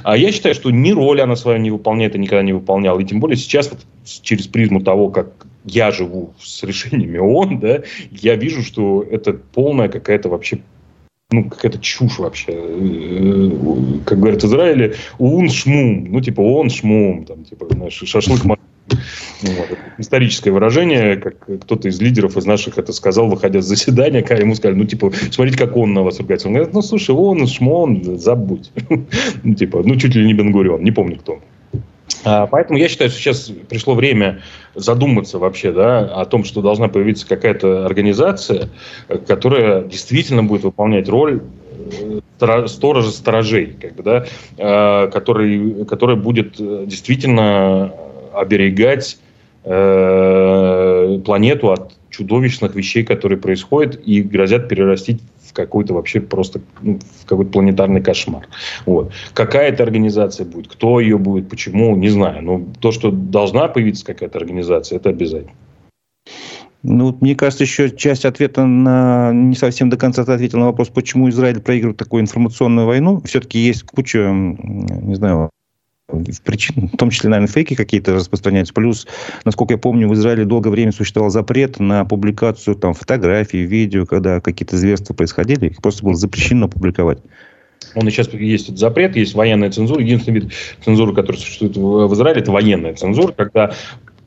А 0.04 0.16
я 0.16 0.32
считаю, 0.32 0.56
что 0.56 0.72
ни 0.72 0.92
роли 0.92 1.20
она 1.20 1.36
свою 1.36 1.60
не 1.60 1.72
выполняет 1.72 2.16
и 2.16 2.20
никогда 2.20 2.42
не 2.42 2.54
выполняла. 2.54 3.02
И 3.02 3.04
тем 3.04 3.20
более 3.20 3.36
сейчас 3.36 3.70
вот 3.70 3.82
через 4.06 4.48
призму 4.48 4.80
того, 4.80 5.10
как 5.10 5.46
я 5.66 5.92
живу 5.92 6.34
с 6.40 6.64
решениями 6.64 7.18
ООН, 7.18 7.60
да, 7.60 7.84
я 8.12 8.36
вижу, 8.36 8.64
что 8.64 9.06
это 9.10 9.34
полная 9.34 9.90
какая-то 9.90 10.30
вообще 10.30 10.60
ну, 11.32 11.50
какая-то 11.50 11.80
чушь 11.80 12.20
вообще. 12.20 12.52
Э, 12.54 13.52
как 14.06 14.20
говорят 14.20 14.44
в 14.44 14.48
Израиле, 14.48 14.96
ун 15.18 15.50
шмум. 15.50 16.12
Ну, 16.12 16.22
типа, 16.22 16.42
он 16.42 16.70
шмум. 16.70 17.26
Там, 17.26 17.46
типа, 17.46 17.68
знаешь, 17.72 17.94
шашлык 17.94 18.44
Вот. 18.44 18.60
Историческое 19.98 20.52
выражение, 20.52 21.16
как 21.16 21.40
кто-то 21.62 21.88
из 21.88 22.02
лидеров 22.02 22.36
из 22.36 22.46
наших 22.46 22.78
это 22.78 22.92
сказал, 22.92 23.30
выходя 23.30 23.62
с 23.62 23.66
заседания, 23.66 24.22
когда 24.22 24.44
ему 24.44 24.56
сказали, 24.56 24.78
ну, 24.78 24.86
типа, 24.86 25.12
смотрите, 25.32 25.58
как 25.58 25.78
он 25.78 25.94
на 25.94 26.04
вас 26.04 26.20
ругается. 26.20 26.48
Он 26.48 26.54
говорит, 26.54 26.74
ну, 26.74 26.82
слушай, 26.82 27.16
он, 27.16 27.48
шмон, 27.48 28.18
забудь. 28.18 28.72
ну, 29.44 29.56
типа, 29.56 29.84
ну, 29.86 29.96
чуть 29.96 30.16
ли 30.16 30.26
не 30.26 30.34
Бенгурион, 30.34 30.84
не 30.84 30.92
помню 30.92 31.18
кто. 31.18 31.40
А, 32.24 32.48
поэтому 32.48 32.78
я 32.78 32.88
считаю, 32.88 33.10
что 33.10 33.20
сейчас 33.20 33.52
пришло 33.70 33.96
время 33.96 34.42
задуматься 34.76 35.40
вообще 35.40 35.72
да, 35.72 36.00
о 36.00 36.26
том, 36.26 36.44
что 36.44 36.62
должна 36.62 36.88
появиться 36.88 37.28
какая-то 37.28 37.86
организация, 37.86 38.70
которая 39.28 39.84
действительно 39.84 40.44
будет 40.44 40.64
выполнять 40.64 41.10
роль 41.10 41.42
э, 42.40 42.68
сторожа 42.68 43.12
сторожей, 43.12 43.76
как 43.80 43.96
бы, 43.96 44.04
да, 44.04 44.26
а, 44.58 45.08
который, 45.08 45.86
который 45.86 46.16
будет 46.16 46.60
э, 46.60 46.86
действительно 46.86 47.94
оберегать 48.34 49.18
э, 49.64 51.20
планету 51.26 51.72
от 51.72 51.94
чудовищных 52.12 52.76
вещей, 52.76 53.04
которые 53.04 53.40
происходят 53.40 54.00
и 54.06 54.22
грозят 54.22 54.70
перерастить 54.70 55.22
в 55.50 55.54
какой-то 55.54 55.94
вообще 55.94 56.22
просто 56.22 56.62
ну, 56.82 57.00
в 57.22 57.26
какой-то 57.26 57.52
планетарный 57.52 58.02
кошмар. 58.02 58.48
Вот. 58.86 59.12
Какая 59.34 59.70
это 59.70 59.84
организация 59.84 60.46
будет, 60.46 60.68
кто 60.68 61.00
ее 61.00 61.18
будет, 61.18 61.50
почему, 61.50 61.96
не 61.96 62.10
знаю. 62.10 62.44
Но 62.44 62.62
то, 62.80 62.92
что 62.92 63.12
должна 63.12 63.68
появиться 63.68 64.06
какая-то 64.06 64.38
организация, 64.38 64.98
это 64.98 65.10
обязательно. 65.10 65.54
Ну, 66.84 67.16
мне 67.22 67.36
кажется, 67.36 67.64
еще 67.64 67.92
часть 67.92 68.26
ответа 68.26 68.66
на... 68.66 69.32
Не 69.34 69.56
совсем 69.56 69.90
до 69.90 69.98
конца 69.98 70.26
ты 70.26 70.32
ответил 70.32 70.60
на 70.60 70.66
вопрос, 70.66 70.90
почему 70.90 71.30
Израиль 71.30 71.60
проигрывает 71.60 71.98
такую 71.98 72.22
информационную 72.22 72.88
войну. 72.88 73.22
Все-таки 73.24 73.60
есть 73.60 73.84
куча, 73.84 74.32
не 74.32 75.14
знаю, 75.16 75.52
причин, 76.44 76.90
в 76.94 76.98
том 76.98 77.10
числе, 77.10 77.30
наверное, 77.30 77.52
фейки 77.52 77.76
какие-то 77.76 78.14
распространяются. 78.14 78.74
Плюс, 78.74 79.08
насколько 79.46 79.74
я 79.74 79.78
помню, 79.78 80.08
в 80.08 80.14
Израиле 80.14 80.46
долгое 80.46 80.70
время 80.70 80.92
существовал 80.92 81.30
запрет 81.30 81.80
на 81.80 82.06
публикацию 82.06 82.76
там, 82.76 82.94
фотографий, 82.94 83.64
видео, 83.64 84.06
когда 84.06 84.40
какие-то 84.40 84.78
зверства 84.78 85.14
происходили. 85.14 85.68
Их 85.68 85.82
просто 85.82 86.04
было 86.04 86.16
запрещено 86.16 86.68
публиковать. 86.68 87.20
Он 87.96 88.08
и 88.08 88.12
сейчас 88.12 88.32
есть 88.34 88.66
этот 88.66 88.80
запрет, 88.80 89.16
есть 89.16 89.34
военная 89.34 89.72
цензура. 89.72 90.02
Единственный 90.02 90.42
вид 90.42 90.54
цензуры, 90.84 91.14
который 91.14 91.38
существует 91.38 91.76
в 91.76 92.14
Израиле, 92.14 92.42
это 92.42 92.52
военная 92.52 92.94
цензура, 92.94 93.34
когда 93.34 93.74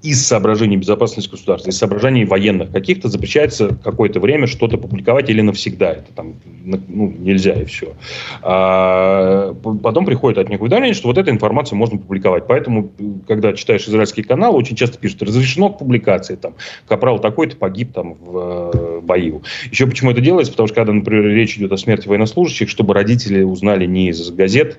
из 0.05 0.25
соображений 0.27 0.77
безопасности 0.77 1.31
государства, 1.31 1.71
из 1.71 1.79
соображений 1.79 2.27
военных 2.27 2.71
каких-то 2.71 3.09
запрещается 3.09 3.79
какое-то 3.83 4.21
время 4.21 4.47
что-то 4.47 4.77
публиковать 4.77 5.31
или 5.31 5.41
навсегда. 5.41 5.93
Это 5.93 6.13
там 6.15 6.35
ну, 6.63 7.11
нельзя 7.19 7.55
и 7.55 7.65
все. 7.65 7.95
А 8.43 9.55
потом 9.83 10.05
приходит 10.05 10.37
от 10.37 10.51
них 10.51 10.61
уведомление, 10.61 10.93
что 10.93 11.09
вот 11.09 11.17
эту 11.17 11.31
информацию 11.31 11.79
можно 11.79 11.97
публиковать. 11.97 12.47
Поэтому, 12.47 12.91
когда 13.27 13.55
читаешь 13.55 13.89
израильский 13.89 14.23
канал, 14.23 14.55
очень 14.55 14.77
часто 14.77 14.99
пишут, 14.99 15.23
разрешено 15.23 15.71
к 15.71 15.79
публикации. 15.79 16.35
Там, 16.35 16.55
Капрал 16.87 17.19
такой-то 17.19 17.57
погиб 17.57 17.95
там 17.95 18.13
в 18.13 18.73
э, 18.75 19.01
бою. 19.01 19.43
Еще 19.71 19.87
почему 19.87 20.11
это 20.11 20.21
делается? 20.21 20.53
Потому 20.53 20.67
что, 20.67 20.77
когда, 20.77 20.93
например, 20.93 21.25
речь 21.29 21.57
идет 21.57 21.73
о 21.73 21.79
смерти 21.79 22.09
военнослужащих, 22.09 22.69
чтобы 22.69 22.93
родители 22.93 23.43
узнали 23.43 23.87
не 23.87 24.11
из 24.11 24.31
газет, 24.31 24.79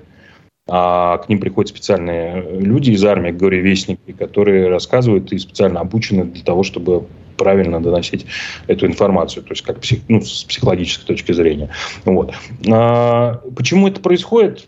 а 0.68 1.18
к 1.18 1.28
ним 1.28 1.38
приходят 1.38 1.68
специальные 1.68 2.60
люди 2.60 2.90
из 2.90 3.04
армии, 3.04 3.30
горе-вестники, 3.30 4.12
которые 4.18 4.68
рассказывают 4.68 5.32
и 5.32 5.38
специально 5.38 5.80
обучены 5.80 6.24
для 6.24 6.42
того, 6.42 6.62
чтобы 6.62 7.06
правильно 7.36 7.80
доносить 7.80 8.26
эту 8.66 8.86
информацию, 8.86 9.42
то 9.42 9.50
есть 9.52 9.62
как 9.62 9.80
псих, 9.80 10.00
ну, 10.08 10.20
с 10.22 10.44
психологической 10.44 11.06
точки 11.06 11.32
зрения. 11.32 11.70
Вот. 12.04 12.32
А, 12.68 13.40
почему 13.54 13.88
это 13.88 14.00
происходит? 14.00 14.66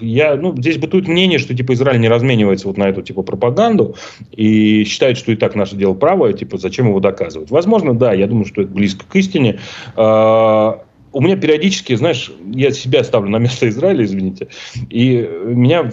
я, 0.00 0.36
ну, 0.36 0.54
здесь 0.56 0.78
бытует 0.78 1.08
мнение, 1.08 1.38
что 1.38 1.54
типа 1.54 1.72
Израиль 1.72 2.00
не 2.00 2.08
разменивается 2.08 2.68
вот 2.68 2.76
на 2.76 2.84
эту 2.84 3.02
типа 3.02 3.22
пропаганду 3.22 3.96
и 4.30 4.84
считает, 4.84 5.16
что 5.16 5.32
и 5.32 5.36
так 5.36 5.54
наше 5.54 5.76
дело 5.76 5.94
правое, 5.94 6.32
типа 6.32 6.58
зачем 6.58 6.88
его 6.88 7.00
доказывать. 7.00 7.50
Возможно, 7.50 7.94
да, 7.94 8.12
я 8.12 8.26
думаю, 8.26 8.44
что 8.46 8.62
это 8.62 8.70
близко 8.70 9.04
к 9.08 9.16
истине. 9.16 9.58
А, 9.94 10.82
у 11.16 11.20
меня 11.22 11.34
периодически, 11.36 11.96
знаешь, 11.96 12.30
я 12.52 12.70
себя 12.72 13.02
ставлю 13.02 13.30
на 13.30 13.38
место 13.38 13.66
Израиля, 13.70 14.04
извините, 14.04 14.48
и 14.90 15.26
меня 15.46 15.90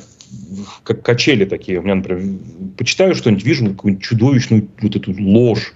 как 0.84 1.02
качели 1.02 1.46
такие. 1.46 1.80
У 1.80 1.82
меня, 1.82 1.96
например, 1.96 2.40
почитаю 2.78 3.16
что-нибудь, 3.16 3.46
вижу 3.46 3.70
какую-нибудь 3.70 4.04
чудовищную 4.04 4.68
вот 4.82 4.98
эту 4.98 5.16
ложь, 5.18 5.76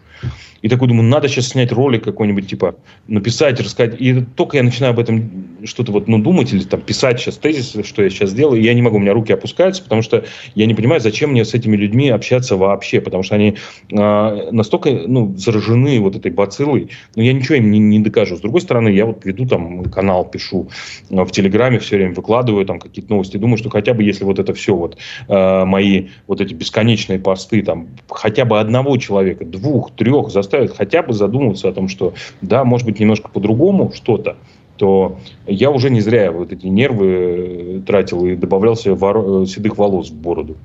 и 0.62 0.70
такой 0.70 0.88
думаю, 0.88 1.08
надо 1.08 1.28
сейчас 1.28 1.50
снять 1.50 1.72
ролик 1.72 2.04
какой-нибудь, 2.04 2.48
типа, 2.48 2.76
написать, 3.08 3.60
рассказать. 3.60 4.00
И 4.00 4.22
только 4.36 4.58
я 4.58 4.64
начинаю 4.64 4.94
об 4.94 5.00
этом 5.00 5.48
что-то 5.64 5.92
вот, 5.92 6.08
ну, 6.08 6.20
думать 6.20 6.54
или 6.54 6.64
там 6.64 6.82
писать 6.82 7.20
сейчас 7.20 7.38
тезис, 7.38 7.76
что 7.86 8.04
я 8.04 8.10
сейчас 8.10 8.34
делаю, 8.34 8.62
я 8.62 8.74
не 8.74 8.82
могу, 8.82 8.98
у 8.98 9.00
меня 9.00 9.14
руки 9.14 9.34
опускаются, 9.34 9.84
потому 9.84 10.02
что 10.02 10.26
я 10.56 10.66
не 10.66 10.76
понимаю, 10.76 11.02
зачем 11.02 11.32
мне 11.32 11.46
с 11.46 11.54
этими 11.54 11.76
людьми 11.76 12.10
общаться 12.10 12.56
вообще, 12.56 13.02
потому 13.02 13.24
что 13.24 13.36
они 13.36 13.58
э, 13.92 14.52
настолько, 14.52 14.92
ну, 14.92 15.36
заражены 15.38 16.00
вот 16.00 16.16
этой 16.16 16.32
бациллой, 16.32 16.90
но 17.16 17.24
я 17.24 17.34
ничего 17.34 17.56
им 17.56 17.72
не, 17.72 17.80
не 17.80 18.00
докажу. 18.00 18.36
С 18.36 18.42
другой 18.42 18.62
стороны, 18.62 18.90
я 18.90 19.06
вот 19.06 19.26
веду 19.26 19.48
там 19.48 19.86
канал, 19.86 20.26
пишу 20.26 20.70
э, 21.10 21.24
в 21.24 21.32
Телеграме, 21.32 21.80
все 21.80 21.98
время 21.98 22.14
выкладываю 22.14 22.66
там 22.66 22.80
какие-то 22.80 23.12
новости, 23.12 23.38
думаю, 23.38 23.58
что 23.58 23.70
хотя 23.70 23.94
бы 23.94 24.04
если 24.04 24.24
вот 24.24 24.40
это 24.40 24.54
все 24.54 24.76
вот 24.76 24.98
э, 25.28 25.66
мои 25.66 26.08
вот 26.28 26.42
эти 26.42 26.54
бесконечные 26.54 27.20
посты, 27.20 27.62
там, 27.62 27.88
хотя 28.10 28.46
бы 28.46 28.60
одного 28.60 28.98
человека, 28.98 29.46
двух, 29.46 29.92
трех 29.92 30.30
за 30.30 30.44
заставит 30.48 30.76
хотя 30.76 31.04
бы 31.04 31.14
задуматься 31.14 31.68
о 31.68 31.74
том, 31.74 31.90
что 31.90 32.14
да, 32.42 32.64
может 32.64 32.88
быть, 32.88 33.00
немножко 33.00 33.30
по-другому 33.30 33.92
что-то, 33.94 34.38
то 34.78 35.20
я 35.46 35.72
уже 35.72 35.90
не 35.90 36.02
зря 36.02 36.32
вот 36.32 36.52
эти 36.52 36.68
нервы 36.68 37.08
э, 37.08 37.82
тратил 37.86 38.26
и 38.26 38.36
добавлял 38.36 38.76
себе 38.76 38.94
вор... 38.94 39.44
Э, 39.44 39.46
седых 39.46 39.78
волос 39.78 40.10
в 40.10 40.16
бороду. 40.16 40.56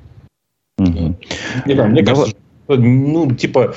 Угу. 0.77 1.15
Не 1.65 1.73
знаю, 1.73 1.89
мне 1.89 2.03
кажется, 2.03 2.29
что, 2.29 2.75
ну, 2.75 3.31
типа, 3.31 3.73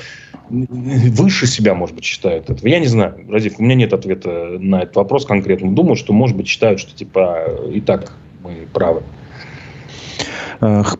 выше 0.49 1.47
себя, 1.47 1.73
может 1.73 1.95
быть, 1.95 2.05
считают 2.05 2.49
этого. 2.49 2.67
Я 2.67 2.79
не 2.79 2.87
знаю, 2.87 3.15
Разив, 3.29 3.59
у 3.59 3.63
меня 3.63 3.75
нет 3.75 3.93
ответа 3.93 4.57
на 4.59 4.83
этот 4.83 4.95
вопрос 4.95 5.25
конкретно. 5.25 5.71
Думаю, 5.71 5.95
что, 5.95 6.13
может 6.13 6.37
быть, 6.37 6.47
считают, 6.47 6.79
что, 6.79 6.95
типа, 6.95 7.59
и 7.73 7.81
так 7.81 8.13
мы 8.43 8.67
правы. 8.71 9.01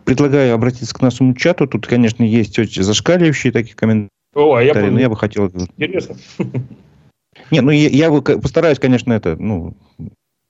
Предлагаю 0.04 0.54
обратиться 0.54 0.94
к 0.94 1.00
нашему 1.00 1.34
чату. 1.34 1.66
Тут, 1.66 1.86
конечно, 1.86 2.22
есть 2.22 2.58
очень 2.58 2.82
зашкаливающие 2.82 3.52
такие 3.52 3.74
комментарии 3.74 4.17
о, 4.34 4.54
а 4.54 4.62
я, 4.62 4.74
бы... 4.74 4.90
ну, 4.90 4.98
я 4.98 5.08
бы 5.08 5.16
хотел... 5.16 5.46
Интересно. 5.76 6.16
Нет, 7.50 7.64
ну 7.64 7.70
я, 7.70 7.88
я 7.88 8.10
постараюсь, 8.10 8.78
конечно, 8.78 9.12
это, 9.12 9.36
ну... 9.36 9.74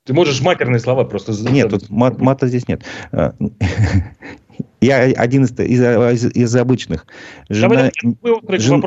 Ты 0.05 0.15
можешь 0.15 0.41
матерные 0.41 0.81
слова 0.81 1.05
просто... 1.05 1.33
Нет, 1.51 1.71
тут 1.71 1.91
мат, 1.91 2.19
мата 2.19 2.47
здесь 2.47 2.67
нет. 2.67 2.83
А, 3.13 3.35
я 4.81 5.03
один 5.03 5.45
из, 5.45 5.53
из, 5.53 6.25
из 6.35 6.57
обычных. 6.57 7.07
Жена, 7.51 7.91
жен, 8.49 8.85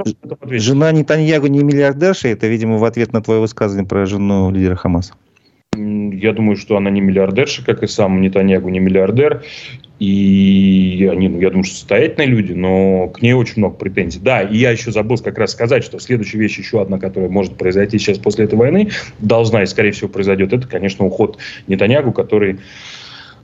жена 0.50 0.92
Нетаньягу 0.92 1.48
не 1.48 1.64
миллиардерша, 1.64 2.30
это, 2.30 2.48
видимо, 2.48 2.78
в 2.78 2.86
ответ 2.86 3.14
на 3.14 3.22
твое 3.22 3.40
высказывание 3.40 3.88
про 3.88 4.06
жену 4.08 4.50
лидера 4.50 4.76
Хамаса. 4.76 5.14
Я 5.74 6.34
думаю, 6.34 6.58
что 6.58 6.76
она 6.76 6.90
не 6.90 7.00
миллиардерша, 7.00 7.64
как 7.64 7.82
и 7.82 7.88
сам 7.88 8.20
Нетаньягу 8.20 8.68
не 8.68 8.80
миллиардер. 8.80 9.44
И 10.00 11.08
они, 11.10 11.30
ну, 11.30 11.40
я 11.40 11.50
думаю, 11.50 11.64
что 11.64 11.76
состоятельные 11.76 12.28
люди, 12.28 12.52
но 12.52 13.08
к 13.08 13.22
ней 13.22 13.32
очень 13.32 13.54
много 13.58 13.76
претензий. 13.76 14.20
Да, 14.20 14.42
и 14.42 14.58
я 14.58 14.72
еще 14.72 14.92
забыл 14.92 15.18
как 15.20 15.38
раз 15.38 15.52
сказать, 15.52 15.86
что 15.86 16.00
следующая 16.00 16.40
вещь, 16.40 16.58
еще 16.58 16.82
одна, 16.82 17.00
которая 17.00 17.30
может 17.30 17.56
произойти 17.56 18.00
сейчас 18.00 18.18
после 18.18 18.46
этой 18.46 18.56
войны, 18.56 18.90
должна 19.20 19.64
и, 19.64 19.66
скорее 19.66 19.92
всего, 19.92 20.10
произойдет, 20.10 20.52
это, 20.52 20.68
конечно, 20.68 21.06
уход 21.06 21.38
Нетаньягу, 21.68 22.12
который 22.12 22.60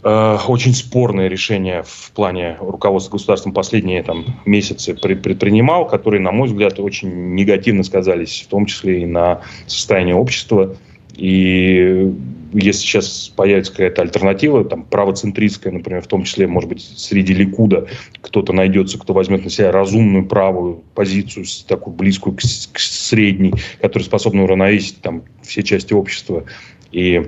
э, 0.03 0.37
очень 0.47 0.73
спорное 0.73 1.29
решение 1.29 1.83
в 1.85 2.11
плане 2.11 2.57
руководства 2.59 3.13
государством 3.13 3.53
последние 3.53 4.03
там, 4.03 4.25
месяцы 4.45 4.95
предпринимал, 4.95 5.87
которые, 5.87 6.19
на 6.21 6.33
мой 6.33 6.49
взгляд, 6.49 6.77
очень 6.79 7.35
негативно 7.35 7.83
сказались, 7.83 8.43
в 8.45 8.49
том 8.49 8.65
числе 8.65 9.03
и 9.03 9.05
на 9.05 9.41
состояние 9.67 10.15
общества. 10.15 10.75
И 11.17 12.13
если 12.53 12.81
сейчас 12.81 13.31
появится 13.35 13.71
какая-то 13.71 14.01
альтернатива, 14.01 14.63
там, 14.63 14.83
правоцентристская, 14.83 15.73
например, 15.73 16.01
в 16.01 16.07
том 16.07 16.23
числе, 16.23 16.47
может 16.47 16.69
быть, 16.69 16.81
среди 16.81 17.33
Ликуда 17.33 17.87
кто-то 18.21 18.53
найдется, 18.53 18.97
кто 18.97 19.13
возьмет 19.13 19.43
на 19.43 19.49
себя 19.49 19.71
разумную 19.71 20.25
правую 20.25 20.83
позицию, 20.95 21.45
такую 21.67 21.95
близкую 21.95 22.35
к, 22.35 22.39
к 22.39 22.79
средней, 22.79 23.53
которая 23.81 24.05
способна 24.05 24.43
уравновесить 24.43 25.01
там, 25.01 25.23
все 25.41 25.63
части 25.63 25.93
общества. 25.93 26.45
И 26.91 27.27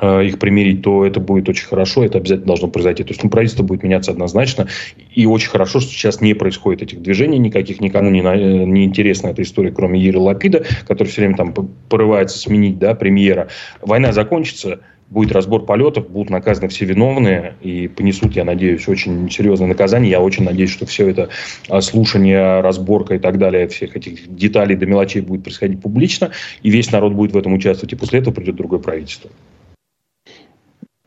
их 0.00 0.38
примирить, 0.38 0.82
то 0.82 1.04
это 1.04 1.20
будет 1.20 1.48
очень 1.48 1.66
хорошо, 1.66 2.04
это 2.04 2.18
обязательно 2.18 2.46
должно 2.46 2.68
произойти. 2.68 3.04
То 3.04 3.10
есть 3.10 3.22
ну, 3.22 3.30
правительство 3.30 3.62
будет 3.62 3.82
меняться 3.82 4.10
однозначно, 4.10 4.68
и 5.14 5.26
очень 5.26 5.50
хорошо, 5.50 5.80
что 5.80 5.90
сейчас 5.90 6.20
не 6.20 6.34
происходит 6.34 6.82
этих 6.82 7.02
движений 7.02 7.38
никаких, 7.38 7.80
никому 7.80 8.10
не, 8.10 8.20
не 8.20 8.84
интересна 8.84 9.28
эта 9.28 9.42
история, 9.42 9.70
кроме 9.70 10.00
Иры 10.00 10.18
Лапида, 10.18 10.64
который 10.86 11.08
все 11.08 11.22
время 11.22 11.36
там 11.36 11.54
порывается 11.88 12.38
сменить 12.38 12.78
да, 12.78 12.94
премьера. 12.94 13.48
Война 13.82 14.12
закончится, 14.12 14.80
будет 15.12 15.32
разбор 15.32 15.66
полетов, 15.66 16.08
будут 16.08 16.30
наказаны 16.30 16.68
все 16.68 16.86
виновные 16.86 17.54
и 17.60 17.86
понесут, 17.86 18.34
я 18.34 18.44
надеюсь, 18.44 18.88
очень 18.88 19.30
серьезное 19.30 19.68
наказание. 19.68 20.10
Я 20.10 20.20
очень 20.20 20.44
надеюсь, 20.44 20.70
что 20.70 20.86
все 20.86 21.08
это 21.08 21.28
а, 21.68 21.82
слушание, 21.82 22.60
разборка 22.60 23.14
и 23.14 23.18
так 23.18 23.38
далее, 23.38 23.68
всех 23.68 23.94
этих 23.94 24.34
деталей 24.34 24.74
до 24.74 24.86
мелочей 24.86 25.20
будет 25.20 25.44
происходить 25.44 25.82
публично, 25.82 26.30
и 26.62 26.70
весь 26.70 26.90
народ 26.90 27.12
будет 27.12 27.32
в 27.32 27.38
этом 27.38 27.52
участвовать, 27.52 27.92
и 27.92 27.96
после 27.96 28.20
этого 28.20 28.32
придет 28.32 28.56
другое 28.56 28.80
правительство. 28.80 29.30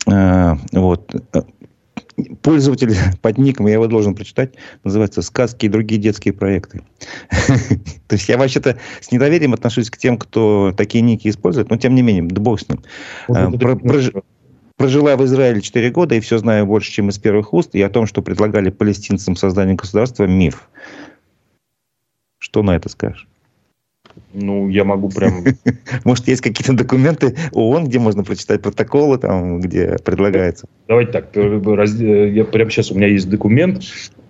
Э, 0.08 0.56
вот. 0.72 1.16
пользователь 2.42 2.96
под 3.22 3.38
ником, 3.38 3.68
я 3.68 3.74
его 3.74 3.88
должен 3.88 4.16
прочитать, 4.16 4.54
называется 4.84 5.22
«Сказки 5.22 5.66
и 5.66 5.70
другие 5.70 6.00
детские 6.00 6.34
проекты». 6.34 6.82
То 8.08 8.16
есть 8.16 8.30
я 8.30 8.38
вообще-то 8.38 8.78
с 9.02 9.12
недоверием 9.12 9.54
отношусь 9.54 9.90
к 9.90 9.98
тем, 9.98 10.18
кто 10.18 10.74
такие 10.76 11.02
ники 11.02 11.28
использует, 11.28 11.70
но 11.70 11.78
тем 11.78 11.96
не 11.96 12.02
менее, 12.02 12.24
да 12.24 12.42
бог 12.42 12.60
с 12.60 12.70
ним. 12.70 12.82
А, 13.30 13.52
прожила 14.78 15.16
в 15.16 15.24
Израиле 15.24 15.62
4 15.62 15.90
года 15.92 16.16
и 16.16 16.20
все 16.20 16.38
знаю 16.38 16.66
больше, 16.66 16.92
чем 16.92 17.10
из 17.10 17.18
первых 17.18 17.54
уст, 17.54 17.76
и 17.76 17.82
о 17.82 17.90
том, 17.90 18.06
что 18.06 18.22
предлагали 18.22 18.70
палестинцам 18.70 19.36
создание 19.36 19.76
государства, 19.76 20.26
миф. 20.26 20.70
Что 22.38 22.62
на 22.62 22.76
это 22.76 22.90
скажешь? 22.90 23.28
Ну, 24.34 24.70
я 24.70 24.84
могу 24.84 25.10
прям... 25.10 25.44
Может, 26.04 26.28
есть 26.28 26.42
какие-то 26.42 26.74
документы 26.74 27.36
ООН, 27.54 27.86
где 27.86 28.00
можно 28.00 28.24
прочитать 28.24 28.62
протоколы, 28.62 29.18
там, 29.18 29.62
где 29.62 29.98
предлагается? 30.04 30.68
Давайте 30.88 31.12
так. 31.12 31.36
Я 31.36 32.44
прямо 32.46 32.70
сейчас, 32.70 32.92
у 32.92 32.96
меня 32.96 33.08
есть 33.08 33.30
документ, 33.30 33.84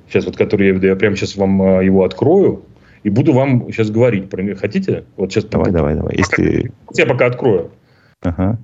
сейчас 0.07 0.25
вот, 0.25 0.37
который 0.37 0.67
я, 0.67 0.89
я 0.89 0.95
прямо 0.95 1.15
сейчас 1.15 1.35
вам 1.35 1.61
а, 1.61 1.83
его 1.83 2.03
открою, 2.03 2.63
и 3.03 3.09
буду 3.09 3.33
вам 3.33 3.71
сейчас 3.71 3.89
говорить 3.89 4.29
про 4.29 4.41
него. 4.41 4.57
Хотите? 4.57 5.05
Вот 5.17 5.31
сейчас 5.31 5.45
давай, 5.45 5.71
давай, 5.71 5.95
давай. 5.95 6.15
Если... 6.17 6.71
Я 6.95 7.05
пока 7.05 7.27
открою. 7.27 7.71
Ага. 8.21 8.59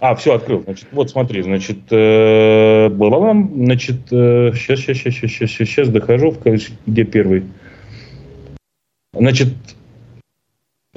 А, 0.00 0.14
все, 0.14 0.34
открыл. 0.34 0.62
Значит, 0.62 0.88
вот 0.92 1.10
смотри, 1.10 1.42
значит, 1.42 1.78
э, 1.90 2.88
значит, 2.88 3.96
э, 4.12 4.52
сейчас, 4.54 4.78
сейчас, 4.78 4.96
сейчас, 4.98 5.14
сейчас, 5.14 5.50
сейчас, 5.50 5.68
сейчас 5.68 5.88
дохожу, 5.88 6.36
где 6.86 7.04
первый. 7.04 7.44
Значит, 9.12 9.48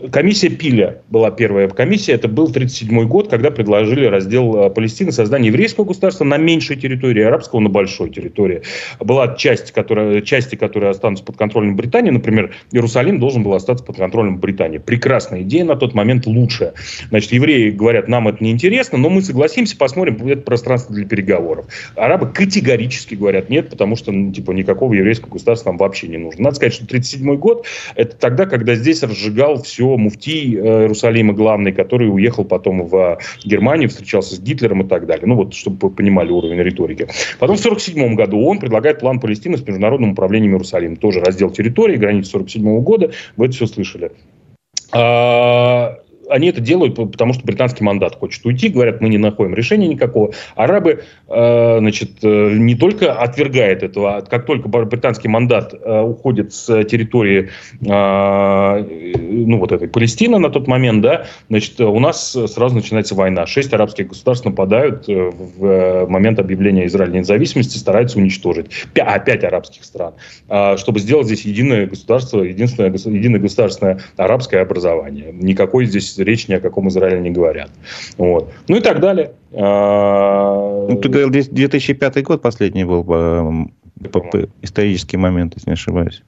Комиссия 0.10 0.50
Пиля 0.50 1.02
была 1.10 1.32
первая 1.32 1.68
комиссия. 1.68 2.14
Это 2.14 2.28
был 2.28 2.46
1937 2.46 3.08
год, 3.08 3.30
когда 3.30 3.52
предложили 3.52 4.06
раздел 4.06 4.56
э, 4.56 4.70
Палестины, 4.70 5.12
создание 5.12 5.50
еврейского 5.50 5.86
государства 5.86 6.24
на 6.24 6.38
меньшей 6.38 6.76
территории, 6.76 7.24
арабского 7.24 7.60
на 7.60 7.70
большой 7.70 8.10
территории. 8.10 8.64
Была 9.00 9.36
часть, 9.36 9.72
которая, 9.72 10.22
части, 10.22 10.56
которые 10.56 10.92
останутся 10.92 11.24
под 11.24 11.38
контролем 11.38 11.76
Британии. 11.76 12.10
Например, 12.10 12.54
Иерусалим 12.72 13.20
должен 13.20 13.44
был 13.44 13.54
остаться 13.54 13.84
под 13.84 13.98
контролем 13.98 14.38
Британии. 14.38 14.80
Прекрасная 14.80 15.42
идея, 15.42 15.66
на 15.66 15.76
тот 15.76 15.94
момент 15.94 16.26
лучшая. 16.26 16.74
Значит, 17.10 17.32
евреи 17.34 17.70
говорят, 17.70 18.08
нам 18.08 18.28
это 18.28 18.44
не 18.44 18.52
интересно, 18.52 18.98
но 18.98 19.10
мы 19.10 19.22
согласимся, 19.22 19.78
посмотрим, 19.78 20.26
это 20.28 20.42
пространство 20.42 20.96
для 20.96 21.06
переговоров. 21.06 21.66
Арабы 21.96 22.28
категорически 22.28 23.16
говорят 23.16 23.50
нет, 23.50 23.70
потому 23.70 23.96
что 23.96 24.12
ну, 24.12 24.32
типа, 24.32 24.52
никакого 24.52 24.94
еврейского 24.94 25.30
государства 25.30 25.70
нам 25.70 25.78
вообще 25.78 26.08
не 26.08 26.18
нужно. 26.18 26.46
Надо 26.46 26.56
сказать, 26.56 26.74
что 26.74 26.86
1937 26.86 27.36
год– 27.38 27.66
это 27.96 28.16
тогда, 28.16 28.46
когда 28.46 28.76
здесь 28.76 29.04
разжигал 29.04 29.62
все 29.62 29.91
муфтий 29.98 30.56
э, 30.56 30.82
Иерусалима 30.82 31.34
главный, 31.34 31.72
который 31.72 32.14
уехал 32.14 32.46
потом 32.46 32.88
в 32.88 33.20
Германию, 33.44 33.90
встречался 33.90 34.36
с 34.36 34.40
Гитлером 34.40 34.84
и 34.84 34.88
так 34.88 35.06
далее. 35.06 35.26
Ну 35.28 35.36
вот, 35.36 35.54
чтобы 35.54 35.90
вы 35.90 35.94
понимали 35.94 36.32
уровень 36.32 36.62
риторики. 36.62 37.08
Потом 37.40 37.58
в 37.58 37.60
1947 37.60 38.16
году 38.16 38.46
он 38.46 38.60
предлагает 38.60 39.00
план 39.00 39.20
Палестины 39.20 39.58
с 39.58 39.66
международным 39.66 40.12
управлением 40.12 40.54
Иерусалимом. 40.54 40.98
Тоже 40.98 41.20
раздел 41.20 41.50
территории, 41.50 41.98
границы 41.98 42.36
1947 42.36 42.84
года. 42.84 43.12
Вы 43.38 43.46
это 43.46 43.56
все 43.56 43.68
слышали. 43.68 44.12
А, 44.94 46.00
они 46.32 46.48
это 46.48 46.62
делают, 46.62 46.96
потому 46.96 47.34
что 47.34 47.44
британский 47.44 47.84
мандат 47.84 48.16
хочет 48.16 48.46
уйти, 48.46 48.70
говорят, 48.70 49.02
мы 49.02 49.10
не 49.10 49.18
находим 49.18 49.54
решения 49.54 49.88
никакого. 49.88 50.32
Арабы, 50.56 51.04
э, 51.28 51.80
значит, 51.80 52.24
э, 52.24 52.54
не 52.54 52.76
только 52.76 53.14
отвергают 53.14 53.84
этого, 53.84 54.18
а 54.18 54.22
как 54.22 54.46
только 54.46 54.68
британский 54.70 55.28
мандат 55.28 55.74
э, 55.74 56.02
уходит 56.02 56.54
с 56.54 56.84
территории, 56.86 57.50
ну, 57.82 59.58
вот 59.58 59.72
этой 59.72 59.88
Палестины 59.88 60.38
на 60.38 60.50
тот 60.50 60.68
момент, 60.68 61.02
да, 61.02 61.26
значит, 61.50 61.80
у 61.80 62.00
нас 62.00 62.32
сразу 62.32 62.76
начинается 62.76 63.16
война. 63.16 63.46
Шесть 63.46 63.74
арабских 63.74 64.08
государств 64.08 64.46
нападают 64.46 65.08
в 65.08 66.06
момент 66.08 66.40
объявления 66.40 66.86
Израиля 66.86 67.20
независимости, 67.20 67.78
стараются 67.78 68.20
уничтожить. 68.20 68.68
А, 69.00 69.20
пять 69.20 69.44
арабских 69.44 69.84
стран. 69.84 70.14
Чтобы 70.78 71.00
сделать 71.00 71.26
здесь 71.26 71.42
единое 71.46 71.88
государство, 71.88 72.42
единственное, 72.42 72.92
единое 72.92 73.40
государственное 73.40 74.00
арабское 74.18 74.62
образование. 74.62 75.32
Никакой 75.34 75.86
здесь 75.86 76.18
речь 76.24 76.48
ни 76.48 76.54
о 76.54 76.60
каком 76.60 76.90
Израиле 76.90 77.22
не 77.22 77.32
говорят. 77.32 77.72
Вот. 78.18 78.52
Ну 78.68 78.78
и 78.78 78.82
так 78.82 79.00
далее. 79.00 79.32
А, 79.54 80.88
ну, 80.90 80.98
ты 80.98 81.10
говорил, 81.10 81.30
2005 81.30 82.24
год 82.24 82.42
последний 82.42 82.84
был 82.84 83.04
исторический 84.62 85.18
момент, 85.18 85.54
если 85.56 85.70
не 85.70 85.74
ошибаюсь. 85.74 86.24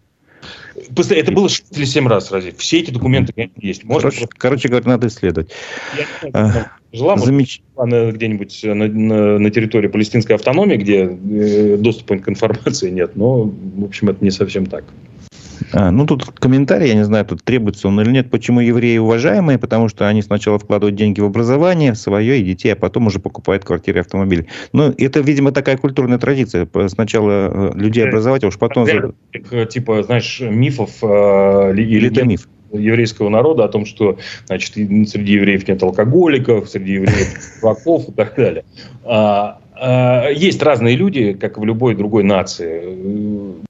Это 1.09 1.31
было 1.31 1.49
6 1.49 1.77
или 1.77 1.85
7 1.85 2.07
раз 2.07 2.31
разве. 2.31 2.51
Все 2.57 2.79
эти 2.79 2.91
документы 2.91 3.51
есть. 3.57 3.83
Можно 3.83 4.09
короче, 4.09 4.17
просто... 4.19 4.35
короче 4.37 4.67
говоря, 4.69 4.87
надо 4.87 5.07
исследовать. 5.07 5.51
Я, 6.33 6.71
жила 6.91 7.17
Замеч... 7.17 7.61
где-нибудь 7.77 8.61
на, 8.63 8.87
на, 8.87 9.39
на 9.39 9.51
территории 9.51 9.87
палестинской 9.87 10.35
автономии, 10.35 10.77
где 10.77 11.03
э, 11.05 11.77
доступа 11.77 12.17
к 12.17 12.27
информации 12.27 12.89
нет. 12.89 13.15
Но, 13.15 13.43
в 13.43 13.85
общем, 13.85 14.09
это 14.09 14.23
не 14.23 14.31
совсем 14.31 14.65
так. 14.65 14.83
А, 15.73 15.91
ну, 15.91 16.05
тут 16.05 16.25
комментарий, 16.25 16.89
я 16.89 16.93
не 16.93 17.03
знаю, 17.03 17.25
тут 17.25 17.43
требуется 17.43 17.87
он 17.87 17.99
или 17.99 18.11
нет, 18.11 18.29
почему 18.29 18.59
евреи 18.59 18.97
уважаемые, 18.99 19.57
потому 19.57 19.89
что 19.89 20.07
они 20.07 20.21
сначала 20.21 20.59
вкладывают 20.59 20.95
деньги 20.95 21.19
в 21.19 21.25
образование, 21.25 21.93
в 21.93 21.97
свое 21.97 22.39
и 22.39 22.43
детей, 22.43 22.73
а 22.73 22.75
потом 22.75 23.07
уже 23.07 23.19
покупают 23.19 23.65
квартиры 23.65 23.97
и 23.97 24.01
автомобили. 24.01 24.47
Ну, 24.71 24.93
это, 24.97 25.19
видимо, 25.21 25.51
такая 25.51 25.77
культурная 25.77 26.19
традиция. 26.19 26.67
Сначала 26.87 27.71
э, 27.73 27.77
людей 27.77 28.05
образовать, 28.07 28.43
а 28.43 28.47
уж 28.47 28.57
потом... 28.57 28.87
Типа, 29.69 30.03
знаешь, 30.03 30.41
мифов 30.41 30.91
э, 31.01 31.73
или 31.75 32.07
это 32.07 32.23
миф 32.23 32.47
еврейского 32.71 33.29
народа 33.29 33.65
о 33.65 33.67
том, 33.67 33.85
что 33.85 34.17
значит, 34.45 34.73
среди 34.73 35.33
евреев 35.33 35.67
нет 35.67 35.81
алкоголиков, 35.83 36.69
среди 36.69 36.93
евреев 36.93 37.61
дураков 37.61 38.05
и 38.09 38.11
так 38.11 38.35
далее. 38.35 38.65
А, 39.03 39.59
а, 39.75 40.29
есть 40.29 40.61
разные 40.61 40.95
люди, 40.95 41.33
как 41.33 41.57
в 41.57 41.65
любой 41.65 41.95
другой 41.95 42.23
нации 42.23 43.63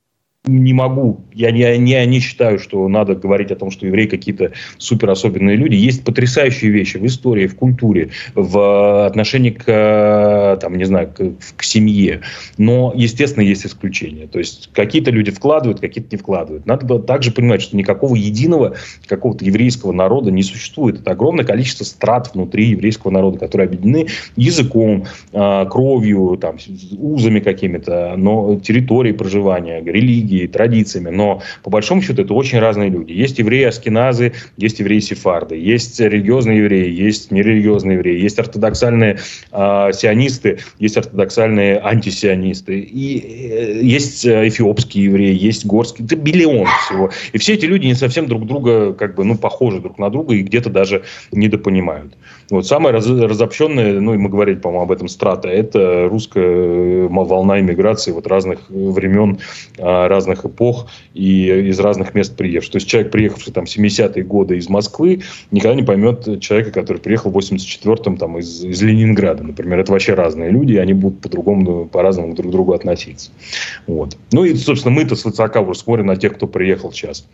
не 0.46 0.74
могу, 0.74 1.22
я 1.34 1.52
не, 1.52 1.78
не, 1.78 2.06
не 2.06 2.20
считаю, 2.20 2.60
что 2.60 2.86
надо 2.90 3.16
говорить 3.16 3.50
о 3.52 3.56
том, 3.56 3.72
что 3.72 3.86
евреи 3.86 4.08
какие-то 4.08 4.52
супер 4.78 5.10
особенные 5.10 5.56
люди. 5.56 5.76
Есть 5.76 6.04
потрясающие 6.04 6.70
вещи 6.70 6.98
в 6.98 7.06
истории, 7.06 7.48
в 7.48 7.56
культуре, 7.56 8.10
в 8.36 9.06
отношении 9.06 9.52
к, 9.52 10.58
там, 10.60 10.76
не 10.76 10.84
знаю, 10.84 11.08
к, 11.16 11.32
к 11.56 11.64
семье. 11.64 12.22
Но, 12.58 12.92
естественно, 12.94 13.42
есть 13.42 13.66
исключения. 13.66 14.28
То 14.28 14.40
есть, 14.40 14.70
какие-то 14.74 15.12
люди 15.12 15.32
вкладывают, 15.32 15.80
какие-то 15.80 16.10
не 16.12 16.18
вкладывают. 16.18 16.66
Надо 16.66 16.86
было 16.86 17.02
также 17.02 17.32
понимать, 17.32 17.62
что 17.62 17.78
никакого 17.78 18.16
единого 18.16 18.76
какого-то 19.08 19.46
еврейского 19.46 19.94
народа 19.94 20.30
не 20.30 20.44
существует. 20.44 21.00
Это 21.00 21.12
огромное 21.12 21.46
количество 21.46 21.86
страт 21.86 22.32
внутри 22.34 22.66
еврейского 22.66 23.12
народа, 23.12 23.40
которые 23.40 23.68
объединены 23.68 24.08
языком, 24.36 25.06
а, 25.32 25.64
кровью, 25.68 26.38
там, 26.42 26.58
узами 26.98 27.40
какими-то, 27.40 28.16
но 28.18 28.60
территорией 28.60 29.16
проживания, 29.16 29.82
религией 29.82 30.33
религией, 30.34 30.48
традициями, 30.48 31.10
но 31.10 31.42
по 31.64 31.70
большому 31.70 32.02
счету 32.02 32.24
это 32.24 32.34
очень 32.34 32.60
разные 32.60 32.90
люди. 32.90 33.12
Есть 33.12 33.40
евреи 33.40 33.64
аскиназы, 33.64 34.34
есть 34.58 34.80
евреи 34.80 35.00
сефарды, 35.00 35.56
есть 35.56 36.00
религиозные 36.00 36.60
евреи, 36.60 36.92
есть 36.92 37.32
нерелигиозные 37.32 37.98
евреи, 37.98 38.20
есть 38.20 38.40
ортодоксальные 38.40 39.20
э, 39.52 39.92
сионисты, 39.94 40.60
есть 40.80 40.98
ортодоксальные 40.98 41.80
антисионисты, 41.80 42.80
и 42.80 43.20
э, 43.20 43.82
есть 43.84 44.26
э, 44.26 44.48
эфиопские 44.48 45.06
евреи, 45.06 45.36
есть 45.36 45.66
горские, 45.66 46.06
это 46.06 46.16
миллион 46.16 46.68
всего. 46.86 47.10
И 47.34 47.38
все 47.38 47.54
эти 47.54 47.66
люди 47.66 47.86
не 47.86 47.96
совсем 47.96 48.28
друг 48.28 48.46
друга 48.46 48.94
как 48.94 49.16
бы, 49.16 49.24
ну, 49.24 49.38
похожи 49.38 49.80
друг 49.80 50.00
на 50.00 50.10
друга 50.10 50.36
и 50.36 50.42
где-то 50.42 50.70
даже 50.70 51.04
недопонимают. 51.32 52.14
Вот 52.50 52.68
самая 52.68 52.94
раз, 52.94 53.08
разобщенная, 53.08 54.00
ну, 54.00 54.14
и 54.14 54.18
мы 54.18 54.30
говорили, 54.30 54.58
по-моему, 54.58 54.84
об 54.84 54.92
этом 54.92 55.08
страта, 55.08 55.50
это 55.50 56.08
русская 56.10 56.44
э, 56.44 57.08
волна 57.08 57.60
иммиграции 57.60 58.12
вот 58.12 58.28
разных 58.28 58.60
времен, 58.70 59.40
а, 59.80 60.08
разных 60.24 60.46
эпох 60.46 60.88
и 61.14 61.70
из 61.70 61.80
разных 61.80 62.14
мест 62.16 62.36
приехавших. 62.36 62.72
То 62.72 62.76
есть 62.78 62.88
человек, 62.88 63.12
приехавший 63.12 63.54
там 63.54 63.66
70-е 63.66 64.24
годы 64.24 64.58
из 64.58 64.70
Москвы, 64.70 65.22
никогда 65.52 65.76
не 65.76 65.84
поймет 65.84 66.40
человека, 66.42 66.72
который 66.72 66.98
приехал 66.98 67.32
в 67.32 67.38
84-м 67.38 68.18
там 68.18 68.38
из, 68.38 68.64
из 68.64 68.82
Ленинграда, 68.82 69.44
например. 69.44 69.80
Это 69.80 69.92
вообще 69.92 70.14
разные 70.14 70.50
люди, 70.50 70.74
и 70.74 70.78
они 70.78 70.94
будут 70.94 71.22
по-другому, 71.22 71.86
по-разному 71.86 72.34
друг 72.36 72.50
к 72.50 72.52
другу 72.52 72.74
относиться. 72.74 73.32
Вот. 73.88 74.18
Ну 74.32 74.46
и, 74.46 74.56
собственно, 74.56 74.96
мы-то 74.96 75.16
с 75.16 75.26
высока 75.26 75.62
уже 75.62 75.80
смотрим 75.80 76.08
на 76.08 76.16
тех, 76.16 76.36
кто 76.36 76.48
приехал 76.48 76.92
сейчас. 76.92 77.28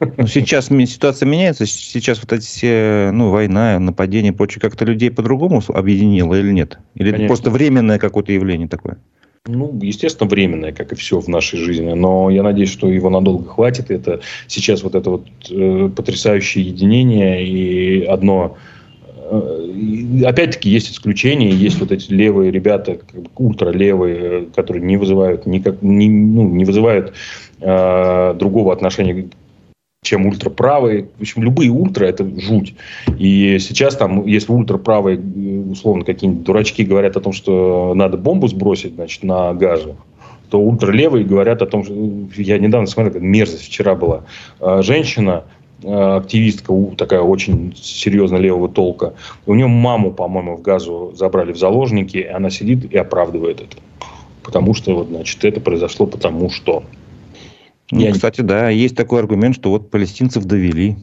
Ну, 0.00 0.26
сейчас 0.26 0.66
ситуация 0.66 1.26
меняется. 1.26 1.66
Сейчас 1.66 2.20
вот 2.20 2.32
эти 2.32 2.44
все, 2.44 3.10
ну, 3.12 3.30
война, 3.30 3.78
нападение, 3.78 4.32
прочее, 4.32 4.60
как-то 4.60 4.84
людей 4.84 5.10
по-другому 5.10 5.62
объединило 5.68 6.34
или 6.34 6.52
нет? 6.52 6.78
Или 6.94 7.10
Конечно. 7.10 7.24
это 7.24 7.28
просто 7.28 7.50
временное 7.50 7.98
какое-то 7.98 8.32
явление 8.32 8.68
такое? 8.68 8.98
Ну, 9.46 9.78
естественно, 9.80 10.28
временное, 10.28 10.72
как 10.72 10.92
и 10.92 10.96
все 10.96 11.20
в 11.20 11.28
нашей 11.28 11.58
жизни. 11.58 11.92
Но 11.92 12.30
я 12.30 12.42
надеюсь, 12.42 12.72
что 12.72 12.88
его 12.88 13.10
надолго 13.10 13.48
хватит. 13.48 13.90
Это 13.90 14.20
сейчас 14.48 14.82
вот 14.82 14.94
это 14.94 15.10
вот 15.10 15.26
э, 15.50 15.90
потрясающее 15.94 16.64
единение 16.64 17.46
и 17.46 18.04
одно 18.04 18.56
э, 19.30 20.22
опять-таки 20.24 20.68
есть 20.68 20.90
исключения, 20.90 21.50
есть 21.50 21.78
вот 21.78 21.92
эти 21.92 22.10
левые 22.12 22.50
ребята, 22.50 22.98
ультралевые, 23.36 24.46
которые 24.54 24.84
не 24.84 24.96
вызывают 24.96 25.46
никак, 25.46 25.80
не, 25.80 26.08
ну, 26.08 26.48
не 26.48 26.64
вызывают 26.64 27.14
э, 27.60 28.34
другого 28.36 28.72
отношения 28.72 29.28
чем 30.06 30.26
ультраправые. 30.26 31.08
В 31.18 31.22
общем, 31.22 31.42
любые 31.42 31.70
ультра– 31.70 32.04
это 32.06 32.24
жуть. 32.40 32.74
И 33.18 33.58
сейчас 33.58 33.96
там, 33.96 34.24
если 34.24 34.52
ультраправые, 34.52 35.20
условно, 35.70 36.04
какие-нибудь 36.04 36.44
дурачки 36.44 36.84
говорят 36.84 37.16
о 37.16 37.20
том, 37.20 37.32
что 37.32 37.92
надо 37.94 38.16
бомбу 38.16 38.46
сбросить, 38.46 38.94
значит, 38.94 39.24
на 39.24 39.52
газе, 39.52 39.96
то 40.48 40.60
ультралевые 40.60 41.24
говорят 41.24 41.60
о 41.60 41.66
том, 41.66 41.84
что... 41.84 41.94
Я 42.36 42.58
недавно 42.58 42.86
смотрел, 42.86 43.20
мерзость 43.20 43.64
вчера 43.64 43.96
была. 43.96 44.22
А, 44.60 44.80
женщина, 44.82 45.42
а, 45.82 46.18
активистка, 46.18 46.72
такая 46.96 47.20
очень 47.20 47.74
серьезно 47.76 48.36
левого 48.36 48.68
толка. 48.68 49.14
У 49.44 49.54
нее 49.54 49.66
маму, 49.66 50.12
по-моему, 50.12 50.56
в 50.56 50.62
газу 50.62 51.12
забрали 51.16 51.52
в 51.52 51.58
заложники, 51.58 52.18
и 52.18 52.26
она 52.26 52.50
сидит 52.50 52.92
и 52.92 52.96
оправдывает 52.96 53.60
это. 53.60 53.76
Потому 54.44 54.72
что, 54.72 54.94
вот, 54.94 55.08
значит, 55.08 55.44
это 55.44 55.60
произошло 55.60 56.06
потому 56.06 56.48
что. 56.48 56.84
Ну, 57.90 58.00
Я... 58.00 58.12
Кстати, 58.12 58.40
да, 58.40 58.68
есть 58.68 58.96
такой 58.96 59.20
аргумент, 59.20 59.54
что 59.54 59.70
вот 59.70 59.90
палестинцев 59.90 60.44
довели. 60.44 60.96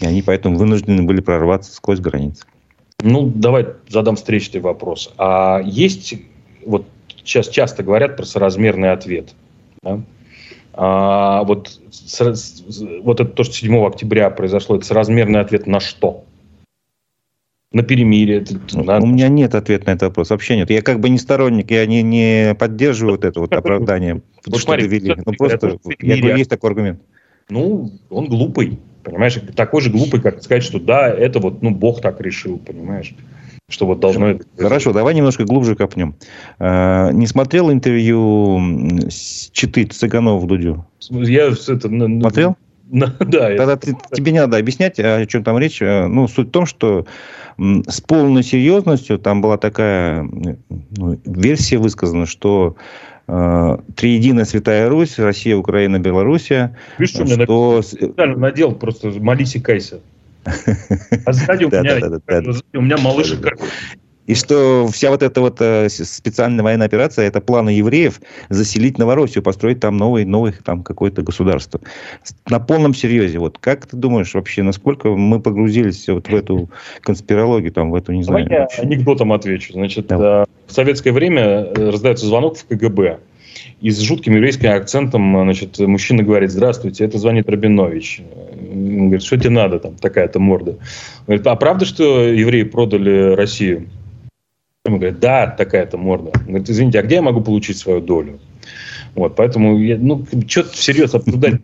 И 0.00 0.06
они 0.06 0.22
поэтому 0.22 0.56
вынуждены 0.56 1.02
были 1.02 1.20
прорваться 1.20 1.72
сквозь 1.74 1.98
границы. 1.98 2.44
Ну, 3.00 3.26
давай 3.26 3.66
задам 3.88 4.16
встречный 4.16 4.60
вопрос. 4.60 5.12
А 5.18 5.60
есть, 5.64 6.14
вот 6.64 6.86
сейчас 7.24 7.48
часто 7.48 7.82
говорят 7.82 8.16
про 8.16 8.24
соразмерный 8.24 8.92
ответ. 8.92 9.34
Да? 9.82 10.00
А, 10.72 11.42
вот, 11.44 11.80
вот 13.02 13.20
это 13.20 13.30
то, 13.30 13.44
что 13.44 13.52
7 13.52 13.86
октября 13.86 14.30
произошло, 14.30 14.76
это 14.76 14.86
соразмерный 14.86 15.40
ответ 15.40 15.66
на 15.66 15.80
что? 15.80 16.24
На 17.72 17.82
перемирие. 17.82 18.44
На... 18.72 18.98
У 18.98 19.06
меня 19.06 19.28
нет 19.28 19.54
ответа 19.54 19.86
на 19.86 19.90
этот 19.90 20.02
вопрос. 20.08 20.30
Вообще 20.30 20.56
нет. 20.56 20.70
Я 20.70 20.82
как 20.82 21.00
бы 21.00 21.08
не 21.08 21.18
сторонник, 21.18 21.70
я 21.70 21.86
не, 21.86 22.02
не 22.02 22.54
поддерживаю 22.58 23.16
вот 23.16 23.24
это 23.24 23.40
вот 23.40 23.52
оправдание, 23.52 24.22
вот 24.46 24.60
что 24.60 24.76
довели. 24.76 25.14
Ну, 25.24 25.32
просто 25.34 25.78
я 26.00 26.16
говорю, 26.16 26.36
есть 26.36 26.50
такой 26.50 26.70
аргумент. 26.70 27.00
Ну, 27.50 27.92
он 28.10 28.26
глупый. 28.26 28.78
Понимаешь, 29.02 29.38
такой 29.54 29.80
же 29.80 29.90
глупый, 29.90 30.20
как 30.20 30.42
сказать, 30.42 30.62
что 30.62 30.78
да, 30.78 31.08
это 31.08 31.38
вот, 31.38 31.62
ну, 31.62 31.70
Бог 31.70 32.02
так 32.02 32.20
решил, 32.20 32.58
понимаешь? 32.58 33.14
Что 33.70 33.86
вот 33.86 34.00
должно... 34.00 34.38
Хорошо, 34.56 34.92
давай 34.92 35.14
немножко 35.14 35.44
глубже 35.44 35.76
копнем. 35.76 36.14
А, 36.58 37.10
не 37.12 37.26
смотрел 37.26 37.70
интервью 37.70 38.60
Читы 39.52 39.84
Цыганова 39.84 40.38
в 40.38 40.46
Дудю? 40.46 40.86
Я 41.10 41.48
это... 41.48 41.78
Смотрел? 41.78 42.56
Да. 42.90 43.10
Тогда 43.18 43.76
ты, 43.76 43.96
тебе 44.12 44.32
не 44.32 44.40
надо 44.40 44.56
объяснять, 44.56 44.98
о 44.98 45.24
чем 45.26 45.44
там 45.44 45.58
речь. 45.58 45.82
Э, 45.82 46.06
ну, 46.06 46.26
суть 46.28 46.48
в 46.48 46.50
том, 46.50 46.66
что 46.66 47.06
с 47.58 48.00
полной 48.00 48.42
серьезностью 48.42 49.18
там 49.18 49.40
была 49.42 49.58
такая 49.58 50.22
ну, 50.22 51.20
версия 51.24 51.78
высказана, 51.78 52.26
что 52.26 52.76
э, 53.26 53.78
Триединая 53.96 54.44
Святая 54.44 54.88
Русь, 54.88 55.18
Россия, 55.18 55.56
Украина, 55.56 55.98
Белоруссия. 55.98 56.76
Видишь, 56.98 57.14
что, 57.14 57.82
что... 57.82 58.26
мне 58.26 58.36
надел 58.36 58.72
просто 58.72 59.10
молись 59.10 59.56
и 59.56 59.60
кайся. 59.60 60.00
А 61.26 61.32
сзади 61.32 61.64
у 61.64 62.80
меня 62.80 62.96
малыш 62.96 63.32
и 63.32 63.36
что 64.34 64.86
вся 64.92 65.10
вот 65.10 65.22
эта 65.22 65.40
вот 65.40 65.56
э, 65.60 65.88
специальная 65.88 66.62
военная 66.62 66.86
операция, 66.86 67.26
это 67.26 67.40
планы 67.40 67.70
евреев 67.70 68.20
заселить 68.50 68.98
Новороссию, 68.98 69.42
построить 69.42 69.80
там 69.80 69.96
новый, 69.96 70.24
новый 70.24 70.52
там 70.64 70.82
какое-то 70.82 71.22
государство. 71.22 71.80
На 72.48 72.60
полном 72.60 72.94
серьезе. 72.94 73.38
Вот 73.38 73.58
как 73.58 73.86
ты 73.86 73.96
думаешь 73.96 74.34
вообще, 74.34 74.62
насколько 74.62 75.08
мы 75.08 75.40
погрузились 75.40 76.08
вот 76.08 76.28
в 76.28 76.34
эту 76.34 76.68
конспирологию, 77.00 77.72
там, 77.72 77.90
в 77.90 77.94
эту, 77.94 78.12
не 78.12 78.22
знаю... 78.22 78.44
Давай 78.44 78.60
я 78.60 78.82
анекдотом 78.82 79.32
отвечу. 79.32 79.72
Значит, 79.72 80.08
Давай. 80.08 80.42
Э, 80.42 80.44
в 80.66 80.72
советское 80.72 81.12
время 81.12 81.42
э, 81.42 81.90
раздается 81.90 82.26
звонок 82.26 82.58
в 82.58 82.66
КГБ. 82.66 83.18
И 83.80 83.90
с 83.90 84.00
жутким 84.00 84.34
еврейским 84.34 84.70
акцентом 84.70 85.40
значит, 85.42 85.78
мужчина 85.78 86.22
говорит, 86.22 86.50
здравствуйте, 86.50 87.04
это 87.04 87.18
звонит 87.18 87.48
Рабинович. 87.48 88.22
Он 88.72 89.06
говорит, 89.06 89.22
что 89.22 89.36
тебе 89.36 89.50
надо, 89.50 89.78
там 89.78 89.94
такая-то 89.94 90.38
морда. 90.38 90.76
говорит, 91.26 91.46
а 91.46 91.56
правда, 91.56 91.84
что 91.84 92.24
евреи 92.24 92.64
продали 92.64 93.34
Россию? 93.34 93.88
Ему 94.88 94.98
говорят, 94.98 95.20
да, 95.20 95.46
такая-то 95.46 95.98
морда. 95.98 96.30
Он 96.34 96.46
говорит, 96.46 96.70
извините, 96.70 97.00
а 97.00 97.02
где 97.02 97.16
я 97.16 97.22
могу 97.22 97.42
получить 97.42 97.76
свою 97.76 98.00
долю? 98.00 98.40
Вот, 99.14 99.36
поэтому, 99.36 99.78
я, 99.78 99.98
ну, 99.98 100.24
что-то 100.46 100.70
всерьез 100.70 101.14
обсуждать 101.14 101.60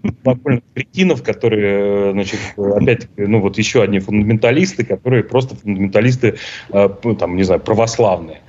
кретинов, 0.74 1.22
которые, 1.22 2.12
значит, 2.12 2.38
опять 2.56 3.08
ну, 3.16 3.40
вот 3.40 3.56
еще 3.58 3.82
одни 3.82 4.00
фундаменталисты, 4.00 4.84
которые 4.84 5.22
просто 5.24 5.54
фундаменталисты, 5.54 6.36
э, 6.70 6.88
там, 7.18 7.36
не 7.36 7.44
знаю, 7.44 7.60
православные. 7.60 8.40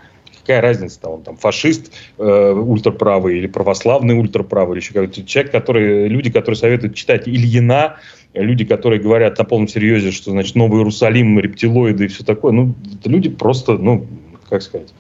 Какая 0.42 0.62
разница, 0.62 1.02
там, 1.02 1.12
он 1.14 1.24
там 1.24 1.38
фашист 1.38 1.94
э, 2.18 2.52
ультраправый 2.52 3.38
или 3.38 3.48
православный 3.48 4.20
ультраправый, 4.20 4.76
или 4.76 4.84
еще 4.84 4.94
какой-то 4.94 5.24
человек, 5.26 5.52
который, 5.52 6.08
люди, 6.08 6.32
которые 6.32 6.58
советуют 6.58 6.96
читать 6.96 7.28
Ильина, 7.28 7.98
люди, 8.34 8.66
которые 8.66 9.02
говорят 9.02 9.38
на 9.38 9.46
полном 9.46 9.68
серьезе, 9.68 10.12
что, 10.12 10.32
значит, 10.32 10.56
Новый 10.56 10.80
Иерусалим, 10.80 11.40
рептилоиды 11.40 12.06
и 12.06 12.08
все 12.08 12.24
такое, 12.24 12.52
ну, 12.52 12.74
люди 13.06 13.30
просто, 13.30 13.74
ну, 13.78 14.08
как 14.50 14.62
сказать. 14.62 14.94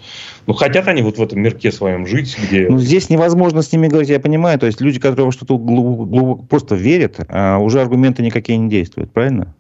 Ну, 0.47 0.53
хотят 0.53 0.87
они 0.87 1.01
вот 1.01 1.17
в 1.17 1.21
этом 1.21 1.41
мирке 1.41 1.71
своем 1.71 2.07
жить, 2.07 2.37
где... 2.37 2.67
Ну, 2.69 2.79
здесь 2.79 3.09
невозможно 3.09 3.61
с 3.61 3.71
ними 3.71 3.87
говорить, 3.87 4.09
я 4.09 4.19
понимаю. 4.19 4.59
То 4.59 4.65
есть 4.65 4.81
люди, 4.81 4.99
которые 4.99 5.31
что-то 5.31 5.57
глубоко 5.57 6.43
просто 6.43 6.75
верят, 6.75 7.19
а 7.27 7.57
уже 7.59 7.81
аргументы 7.81 8.23
никакие 8.23 8.57
не 8.57 8.69
действуют, 8.69 9.11
правильно? 9.11 9.55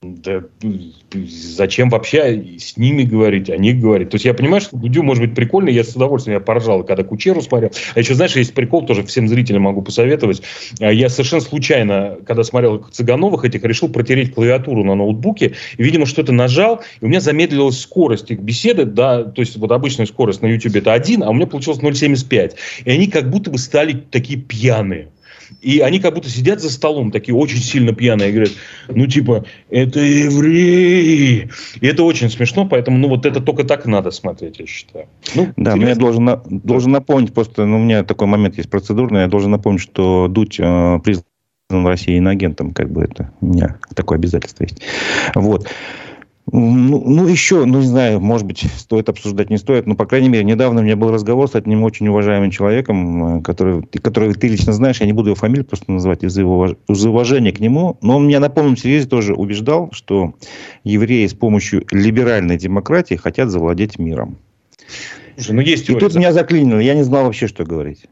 Да 0.00 0.44
зачем 1.12 1.88
вообще 1.88 2.56
с 2.58 2.76
ними 2.76 3.02
говорить, 3.02 3.50
о 3.50 3.56
них 3.56 3.80
говорить? 3.80 4.10
То 4.10 4.14
есть 4.14 4.26
я 4.26 4.32
понимаю, 4.32 4.60
что 4.60 4.76
Дудю 4.76 5.02
может 5.02 5.24
быть 5.24 5.34
прикольно, 5.34 5.70
я 5.70 5.82
с 5.82 5.96
удовольствием 5.96 6.38
я 6.38 6.40
поржал, 6.40 6.84
когда 6.84 7.02
Кучеру 7.02 7.42
смотрел. 7.42 7.72
А 7.96 7.98
еще, 7.98 8.14
знаешь, 8.14 8.36
есть 8.36 8.54
прикол, 8.54 8.86
тоже 8.86 9.02
всем 9.02 9.26
зрителям 9.26 9.62
могу 9.62 9.82
посоветовать. 9.82 10.42
А 10.78 10.92
я 10.92 11.08
совершенно 11.08 11.40
случайно, 11.40 12.18
когда 12.24 12.44
смотрел 12.44 12.78
Цыгановых 12.78 13.44
этих, 13.44 13.64
решил 13.64 13.88
протереть 13.88 14.34
клавиатуру 14.34 14.84
на 14.84 14.94
ноутбуке, 14.94 15.54
и, 15.76 15.82
видимо, 15.82 16.06
что-то 16.06 16.30
нажал, 16.30 16.80
и 17.00 17.04
у 17.04 17.08
меня 17.08 17.20
замедлилась 17.20 17.80
скорость 17.80 18.30
их 18.30 18.38
беседы, 18.38 18.84
да, 18.84 19.24
то 19.24 19.40
есть 19.40 19.56
вот 19.56 19.72
обычная 19.72 20.06
скорость 20.06 20.42
на 20.42 20.46
YouTube 20.46 20.76
это 20.76 20.92
1, 20.92 21.24
а 21.24 21.30
у 21.30 21.32
меня 21.32 21.48
получилось 21.48 21.80
0,75. 21.80 22.52
И 22.84 22.90
они 22.90 23.08
как 23.08 23.30
будто 23.30 23.50
бы 23.50 23.58
стали 23.58 23.94
такие 23.94 24.38
пьяные. 24.38 25.08
И 25.60 25.80
они 25.80 26.00
как 26.00 26.14
будто 26.14 26.28
сидят 26.28 26.60
за 26.60 26.70
столом, 26.70 27.10
такие 27.10 27.34
очень 27.34 27.58
сильно 27.58 27.92
пьяные, 27.94 28.30
и 28.30 28.32
говорят, 28.32 28.52
ну, 28.88 29.06
типа, 29.06 29.44
это 29.70 30.00
евреи. 30.00 31.50
И 31.80 31.86
это 31.86 32.02
очень 32.04 32.30
смешно, 32.30 32.66
поэтому, 32.66 32.98
ну, 32.98 33.08
вот 33.08 33.26
это 33.26 33.40
только 33.40 33.64
так 33.64 33.86
надо 33.86 34.10
смотреть, 34.10 34.58
я 34.58 34.66
считаю. 34.66 35.06
Ну, 35.34 35.52
да, 35.56 35.74
я 35.74 35.94
должен, 35.94 36.28
должен 36.48 36.92
напомнить, 36.92 37.32
просто, 37.32 37.64
ну, 37.64 37.76
у 37.76 37.82
меня 37.82 38.04
такой 38.04 38.26
момент 38.26 38.56
есть 38.56 38.70
процедурный, 38.70 39.22
я 39.22 39.28
должен 39.28 39.50
напомнить, 39.50 39.80
что 39.80 40.28
Дудь 40.28 40.58
э, 40.58 40.98
признан 41.04 41.24
в 41.70 41.86
России 41.86 42.16
иноагентом, 42.16 42.72
как 42.72 42.90
бы 42.90 43.02
это, 43.02 43.30
у 43.40 43.46
меня 43.46 43.78
такое 43.94 44.18
обязательство 44.18 44.64
есть. 44.64 44.80
Вот. 45.34 45.68
Ну, 46.50 47.02
ну, 47.04 47.26
еще, 47.26 47.64
ну, 47.64 47.80
не 47.80 47.86
знаю, 47.86 48.20
может 48.20 48.46
быть, 48.46 48.64
стоит 48.76 49.08
обсуждать, 49.08 49.50
не 49.50 49.58
стоит, 49.58 49.86
но, 49.86 49.94
по 49.94 50.06
крайней 50.06 50.28
мере, 50.28 50.44
недавно 50.44 50.80
у 50.80 50.84
меня 50.84 50.96
был 50.96 51.10
разговор 51.10 51.48
с 51.48 51.54
одним 51.54 51.82
очень 51.82 52.08
уважаемым 52.08 52.50
человеком, 52.50 53.38
э, 53.38 53.42
который, 53.42 53.82
который 53.82 54.32
ты 54.34 54.48
лично 54.48 54.72
знаешь, 54.72 55.00
я 55.00 55.06
не 55.06 55.12
буду 55.12 55.28
его 55.30 55.36
фамилию 55.36 55.64
просто 55.64 55.92
называть 55.92 56.24
из-за, 56.24 56.40
его, 56.40 56.76
из 56.88 57.04
уважения 57.04 57.52
к 57.52 57.60
нему, 57.60 57.98
но 58.00 58.16
он 58.16 58.26
меня 58.26 58.40
на 58.40 58.48
полном 58.48 58.76
серьезе 58.76 59.08
тоже 59.08 59.34
убеждал, 59.34 59.90
что 59.92 60.34
евреи 60.84 61.26
с 61.26 61.34
помощью 61.34 61.84
либеральной 61.90 62.56
демократии 62.56 63.16
хотят 63.16 63.50
завладеть 63.50 63.98
миром. 63.98 64.38
Слушай, 65.36 65.52
ну 65.52 65.60
есть 65.60 65.88
И 65.88 65.94
тут 65.94 66.14
меня 66.14 66.32
заклинило, 66.32 66.78
я 66.78 66.94
не 66.94 67.04
знал 67.04 67.24
вообще, 67.24 67.46
что 67.46 67.64
говорить. 67.64 68.06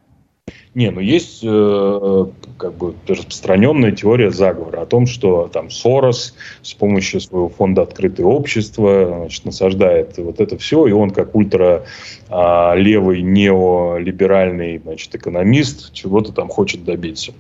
Не, 0.77 0.91
ну 0.91 1.01
есть 1.01 1.41
э, 1.43 2.27
как 2.59 2.75
бы 2.75 2.95
распространенная 3.09 3.93
теория 3.93 4.31
заговора 4.31 4.83
о 4.83 4.87
том, 4.87 5.07
что 5.07 5.49
там 5.49 5.71
Сорос 5.71 6.35
с 6.61 6.75
помощью 6.75 7.23
своего 7.23 7.49
фонда 7.49 7.81
«Открытое 7.81 8.27
общество» 8.27 9.21
значит, 9.21 9.47
насаждает 9.47 10.19
вот 10.19 10.39
это 10.39 10.59
все, 10.59 10.87
и 10.87 10.93
он 10.93 11.13
как 11.13 11.35
ультра 11.35 11.87
э, 12.29 12.73
левый 12.77 13.23
неолиберальный 13.23 14.77
значит, 14.77 15.15
экономист 15.15 15.95
чего-то 15.95 16.33
там 16.33 16.49
хочет 16.49 16.85
добиться. 16.85 17.33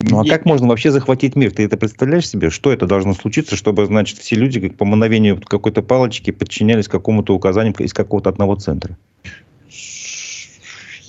Ну 0.00 0.18
а 0.18 0.24
как 0.24 0.46
можно 0.46 0.66
вообще 0.66 0.90
захватить 0.90 1.36
мир? 1.36 1.52
Ты 1.52 1.66
это 1.66 1.76
представляешь 1.76 2.26
себе? 2.26 2.48
Что 2.48 2.72
это 2.72 2.86
должно 2.86 3.12
случиться, 3.12 3.54
чтобы, 3.54 3.84
значит, 3.84 4.16
все 4.16 4.34
люди 4.34 4.60
как 4.60 4.78
по 4.78 4.86
мановению 4.86 5.38
какой-то 5.38 5.82
палочки 5.82 6.30
подчинялись 6.30 6.88
какому-то 6.88 7.34
указанию 7.34 7.74
из 7.78 7.92
какого-то 7.92 8.30
одного 8.30 8.56
центра? 8.56 8.96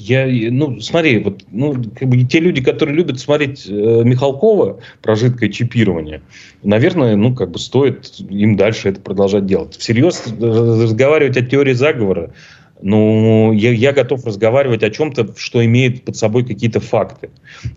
Я, 0.04 0.52
ну, 0.52 0.80
смотри, 0.80 1.20
вот, 1.20 1.44
ну, 1.52 1.76
как 1.96 2.10
бы 2.10 2.24
те 2.24 2.40
люди, 2.40 2.62
которые 2.62 2.96
любят 2.96 3.20
смотреть 3.20 3.68
э, 3.68 3.72
Михалкова 3.72 4.80
про 5.02 5.16
жидкое 5.16 5.50
чипирование, 5.50 6.22
наверное, 6.64 7.16
ну, 7.16 7.36
как 7.36 7.52
бы 7.52 7.60
стоит 7.60 8.20
им 8.20 8.58
дальше 8.58 8.90
это 8.90 9.00
продолжать 9.00 9.46
делать. 9.46 9.76
Всерьез 9.78 10.26
разговаривать 10.40 11.38
о 11.38 11.46
теории 11.46 11.74
заговора, 11.74 12.32
ну, 12.82 13.52
я, 13.54 13.72
я 13.72 13.94
готов 13.94 14.26
разговаривать 14.26 14.84
о 14.84 14.90
чем-то, 14.90 15.34
что 15.38 15.64
имеет 15.64 16.04
под 16.04 16.16
собой 16.16 16.46
какие-то 16.46 16.80
факты. 16.80 17.30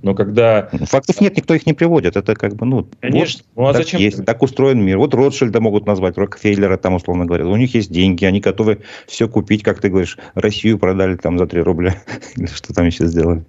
Но 0.03 0.15
когда... 0.15 0.69
Фактов 0.73 1.21
нет, 1.21 1.37
никто 1.37 1.55
их 1.55 1.67
не 1.67 1.73
приводит. 1.73 2.17
Это 2.17 2.35
как 2.35 2.57
бы, 2.57 2.67
ну, 2.67 2.87
Конечно. 3.01 3.43
Вот, 3.55 3.63
ну, 3.63 3.69
а 3.69 3.73
так 3.73 3.83
зачем? 3.83 4.01
Есть, 4.01 4.25
так 4.25 4.43
устроен 4.43 4.83
мир. 4.83 4.99
Вот 4.99 5.15
Ротшильда 5.15 5.61
могут 5.61 5.87
назвать, 5.87 6.17
Рокфейлера 6.17 6.77
там, 6.77 6.95
условно 6.95 7.27
говоря. 7.27 7.47
У 7.47 7.57
них 7.57 7.75
есть 7.75 7.93
деньги, 7.93 8.25
они 8.25 8.41
готовы 8.41 8.81
все 9.07 9.29
купить, 9.29 9.63
как 9.63 9.81
ты 9.81 9.89
говоришь. 9.89 10.19
Россию 10.35 10.79
продали 10.79 11.17
там 11.17 11.39
за 11.39 11.47
3 11.47 11.61
рубля. 11.63 11.97
Или 12.37 12.47
что 12.47 12.73
там 12.73 12.87
еще 12.87 13.07
сделали. 13.07 13.45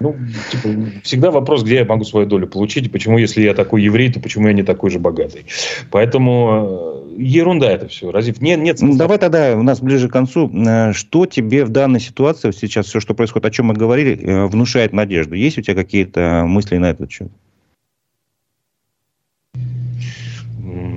Ну, 0.00 0.16
типа, 0.50 0.68
всегда 1.02 1.30
вопрос, 1.30 1.64
где 1.64 1.76
я 1.76 1.84
могу 1.84 2.04
свою 2.04 2.26
долю 2.26 2.46
получить, 2.46 2.92
почему, 2.92 3.18
если 3.18 3.42
я 3.42 3.54
такой 3.54 3.82
еврей, 3.82 4.12
то 4.12 4.20
почему 4.20 4.46
я 4.46 4.52
не 4.52 4.62
такой 4.62 4.90
же 4.90 5.00
богатый. 5.00 5.46
Поэтому 5.90 7.04
э, 7.06 7.07
ерунда 7.18 7.70
это 7.70 7.88
все. 7.88 8.10
Разве 8.10 8.34
нет, 8.40 8.60
нет 8.60 8.78
смысла? 8.78 8.98
Давай 8.98 9.18
тогда, 9.18 9.56
у 9.56 9.62
нас 9.62 9.80
ближе 9.80 10.08
к 10.08 10.12
концу. 10.12 10.50
Э, 10.54 10.92
что 10.92 11.26
тебе 11.26 11.64
в 11.64 11.70
данной 11.70 12.00
ситуации, 12.00 12.50
сейчас 12.52 12.86
все, 12.86 13.00
что 13.00 13.14
происходит, 13.14 13.46
о 13.46 13.50
чем 13.50 13.66
мы 13.66 13.74
говорили, 13.74 14.18
э, 14.18 14.46
внушает 14.46 14.92
надежду? 14.92 15.34
Есть 15.34 15.58
у 15.58 15.62
тебя 15.62 15.74
какие-то 15.74 16.44
мысли 16.46 16.76
на 16.76 16.90
этот 16.90 17.10
счет? 17.10 17.30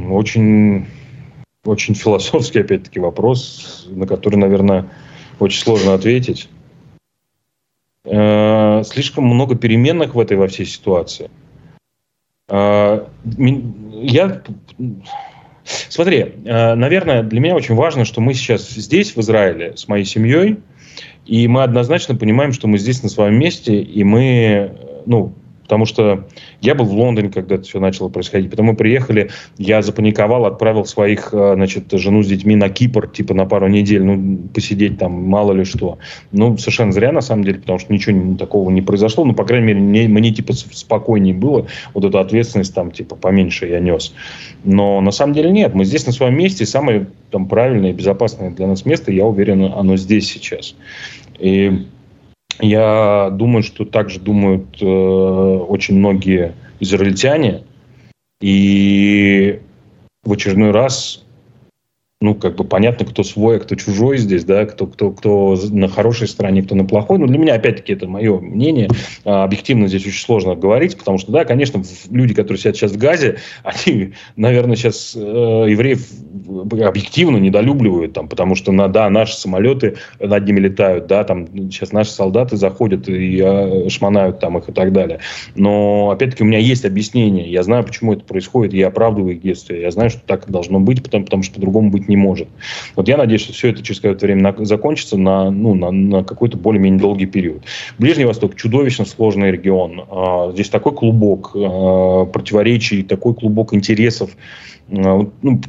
Очень, 0.09 0.85
очень 1.63 1.95
философский, 1.95 2.59
опять-таки, 2.59 2.99
вопрос, 2.99 3.87
на 3.89 4.05
который, 4.05 4.35
наверное, 4.35 4.89
очень 5.39 5.61
сложно 5.61 5.93
ответить. 5.93 6.49
Э, 8.03 8.83
слишком 8.83 9.25
много 9.25 9.55
переменных 9.55 10.15
в 10.15 10.19
этой 10.19 10.37
во 10.37 10.47
всей 10.47 10.65
ситуации. 10.65 11.29
Э, 12.49 13.05
я 13.37 14.41
Смотри, 15.63 16.17
э, 16.45 16.75
наверное, 16.75 17.23
для 17.23 17.39
меня 17.39 17.55
очень 17.55 17.75
важно, 17.75 18.05
что 18.05 18.21
мы 18.21 18.33
сейчас 18.33 18.69
здесь, 18.69 19.15
в 19.15 19.19
Израиле, 19.19 19.75
с 19.75 19.87
моей 19.87 20.05
семьей, 20.05 20.57
и 21.25 21.47
мы 21.47 21.63
однозначно 21.63 22.15
понимаем, 22.15 22.51
что 22.51 22.67
мы 22.67 22.77
здесь 22.77 23.03
на 23.03 23.09
своем 23.09 23.35
месте, 23.35 23.81
и 23.81 24.03
мы, 24.03 24.71
ну, 25.05 25.33
Потому 25.71 25.85
что 25.85 26.27
я 26.59 26.75
был 26.75 26.83
в 26.83 26.91
Лондоне, 26.91 27.29
когда 27.29 27.55
это 27.55 27.63
все 27.63 27.79
начало 27.79 28.09
происходить. 28.09 28.51
Потом 28.51 28.65
мы 28.65 28.75
приехали, 28.75 29.29
я 29.57 29.81
запаниковал, 29.81 30.45
отправил 30.45 30.83
своих, 30.83 31.29
э, 31.31 31.53
значит, 31.55 31.85
жену 31.93 32.23
с 32.23 32.27
детьми 32.27 32.57
на 32.57 32.67
Кипр, 32.67 33.07
типа 33.07 33.33
на 33.33 33.45
пару 33.45 33.69
недель, 33.69 34.03
ну, 34.03 34.37
посидеть 34.53 34.97
там, 34.97 35.13
мало 35.13 35.53
ли 35.53 35.63
что. 35.63 35.97
Ну, 36.33 36.57
совершенно 36.57 36.91
зря, 36.91 37.13
на 37.13 37.21
самом 37.21 37.45
деле, 37.45 37.59
потому 37.59 37.79
что 37.79 37.93
ничего 37.93 38.35
такого 38.35 38.69
не 38.69 38.81
произошло. 38.81 39.23
Ну, 39.23 39.33
по 39.33 39.45
крайней 39.45 39.67
мере, 39.67 39.79
мне, 39.79 40.09
мне 40.09 40.33
типа, 40.33 40.51
спокойнее 40.51 41.33
было. 41.33 41.67
Вот 41.93 42.03
эту 42.03 42.19
ответственность 42.19 42.75
там, 42.75 42.91
типа, 42.91 43.15
поменьше 43.15 43.65
я 43.65 43.79
нес. 43.79 44.13
Но 44.65 44.99
на 44.99 45.11
самом 45.11 45.33
деле 45.33 45.51
нет. 45.51 45.73
Мы 45.73 45.85
здесь 45.85 46.05
на 46.05 46.11
своем 46.11 46.37
месте. 46.37 46.65
Самое 46.65 47.07
там 47.29 47.47
правильное 47.47 47.91
и 47.91 47.93
безопасное 47.93 48.49
для 48.49 48.67
нас 48.67 48.85
место, 48.85 49.13
я 49.13 49.25
уверен, 49.25 49.71
оно 49.73 49.95
здесь 49.95 50.29
сейчас. 50.29 50.75
И 51.39 51.85
я 52.59 53.29
думаю, 53.31 53.63
что 53.63 53.85
также 53.85 54.19
думают 54.19 54.81
э, 54.81 54.85
очень 54.85 55.97
многие 55.97 56.53
израильтяне. 56.79 57.63
И 58.41 59.59
в 60.23 60.31
очередной 60.31 60.71
раз 60.71 61.23
ну, 62.21 62.35
как 62.35 62.55
бы 62.55 62.63
понятно, 62.63 63.05
кто 63.05 63.23
свой, 63.23 63.57
а 63.57 63.59
кто 63.59 63.73
чужой 63.75 64.19
здесь, 64.19 64.45
да, 64.45 64.65
кто, 64.65 64.85
кто, 64.85 65.11
кто 65.11 65.57
на 65.71 65.87
хорошей 65.87 66.27
стороне, 66.27 66.61
кто 66.61 66.75
на 66.75 66.85
плохой. 66.85 67.17
Но 67.17 67.25
для 67.25 67.39
меня, 67.39 67.55
опять-таки, 67.55 67.93
это 67.93 68.07
мое 68.07 68.39
мнение. 68.39 68.89
А, 69.25 69.43
объективно 69.43 69.87
здесь 69.87 70.05
очень 70.05 70.23
сложно 70.23 70.55
говорить, 70.55 70.95
потому 70.97 71.17
что, 71.17 71.31
да, 71.31 71.45
конечно, 71.45 71.81
люди, 72.11 72.35
которые 72.35 72.59
сидят 72.59 72.75
сейчас 72.75 72.91
в 72.91 72.97
Газе, 72.97 73.37
они, 73.63 74.13
наверное, 74.35 74.75
сейчас 74.75 75.15
э, 75.15 75.19
евреев 75.19 76.07
объективно 76.87 77.37
недолюбливают, 77.37 78.13
там, 78.13 78.27
потому 78.27 78.53
что, 78.53 78.71
на, 78.71 78.87
да, 78.87 79.09
наши 79.09 79.35
самолеты 79.35 79.95
над 80.19 80.45
ними 80.45 80.59
летают, 80.59 81.07
да, 81.07 81.23
там 81.23 81.47
сейчас 81.71 81.91
наши 81.91 82.11
солдаты 82.11 82.55
заходят 82.55 83.09
и 83.09 83.41
э, 83.43 83.89
шмонают 83.89 84.39
там 84.39 84.59
их 84.59 84.69
и 84.69 84.71
так 84.71 84.93
далее. 84.93 85.21
Но, 85.55 86.11
опять-таки, 86.11 86.43
у 86.43 86.47
меня 86.47 86.59
есть 86.59 86.85
объяснение. 86.85 87.51
Я 87.51 87.63
знаю, 87.63 87.83
почему 87.83 88.13
это 88.13 88.23
происходит, 88.23 88.75
я 88.75 88.89
оправдываю 88.89 89.33
их 89.33 89.41
действия. 89.41 89.81
Я 89.81 89.89
знаю, 89.89 90.11
что 90.11 90.21
так 90.23 90.47
должно 90.51 90.79
быть, 90.79 91.01
потому, 91.01 91.25
потому 91.25 91.41
что 91.41 91.55
по-другому 91.55 91.89
быть 91.89 92.10
не 92.11 92.17
может. 92.17 92.47
Вот 92.95 93.07
я 93.07 93.17
надеюсь, 93.17 93.41
что 93.41 93.53
все 93.53 93.69
это 93.69 93.81
через 93.81 93.99
какое-то 93.99 94.25
время 94.25 94.53
на, 94.53 94.65
закончится 94.65 95.17
на, 95.17 95.49
ну, 95.49 95.73
на, 95.73 95.91
на 95.91 96.23
какой-то 96.23 96.57
более-менее 96.57 96.99
долгий 96.99 97.25
период. 97.25 97.63
Ближний 97.97 98.25
Восток 98.25 98.55
чудовищно 98.55 99.05
сложный 99.05 99.51
регион. 99.51 100.03
А, 100.09 100.51
здесь 100.51 100.69
такой 100.69 100.93
клубок 100.93 101.51
а, 101.55 102.25
противоречий, 102.25 103.03
такой 103.03 103.33
клубок 103.33 103.73
интересов. 103.73 104.31
А, 104.91 105.25
ну, 105.41 105.61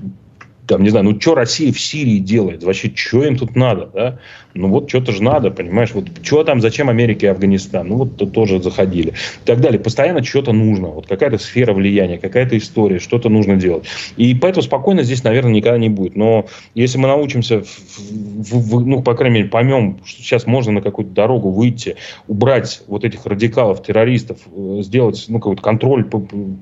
там, 0.67 0.83
не 0.83 0.91
знаю, 0.91 1.05
ну 1.07 1.21
что 1.21 1.35
Россия 1.35 1.73
в 1.73 1.81
Сирии 1.81 2.19
делает? 2.19 2.63
Вообще, 2.63 2.93
что 2.95 3.25
им 3.25 3.37
тут 3.37 3.57
надо, 3.57 3.91
да? 3.93 4.19
Ну 4.55 4.69
вот 4.69 4.89
что-то 4.89 5.13
же 5.13 5.23
надо, 5.23 5.51
понимаешь? 5.51 5.93
Вот 5.93 6.07
что 6.23 6.45
там, 6.45 6.61
зачем 6.61 6.89
Америка 6.89 7.27
и 7.27 7.29
Афганистан? 7.29 7.89
Ну 7.89 7.97
вот 7.97 8.17
то 8.17 8.27
тоже 8.27 8.63
заходили. 8.63 9.11
И 9.11 9.47
так 9.47 9.61
далее. 9.61 9.81
Постоянно 9.81 10.23
что-то 10.23 10.53
нужно. 10.53 10.89
Вот 10.89 11.07
какая-то 11.07 11.39
сфера 11.39 11.73
влияния, 11.73 12.19
какая-то 12.19 12.57
история, 12.59 12.99
что-то 12.99 13.29
нужно 13.29 13.57
делать. 13.57 13.85
И 14.17 14.35
поэтому 14.35 14.63
спокойно 14.63 15.03
здесь, 15.03 15.25
наверное, 15.25 15.53
никогда 15.53 15.79
не 15.79 15.89
будет. 15.89 16.17
Но 16.17 16.47
если 16.75 16.99
мы 16.99 17.09
научимся, 17.09 17.63
в, 17.63 18.53
в, 18.53 18.87
ну, 18.87 19.03
по 19.03 19.15
крайней 19.15 19.39
мере, 19.39 19.49
поймем, 19.49 20.01
что 20.05 20.23
сейчас 20.23 20.47
можно 20.47 20.73
на 20.73 20.83
какую-то 20.83 21.13
дорогу 21.13 21.51
выйти, 21.51 21.97
убрать 22.29 22.83
вот 22.87 23.05
этих 23.05 23.25
радикалов, 23.25 23.83
террористов, 23.83 24.39
э, 24.55 24.81
сделать, 24.83 25.25
ну, 25.29 25.39
какой-то 25.39 25.63
контроль, 25.63 26.09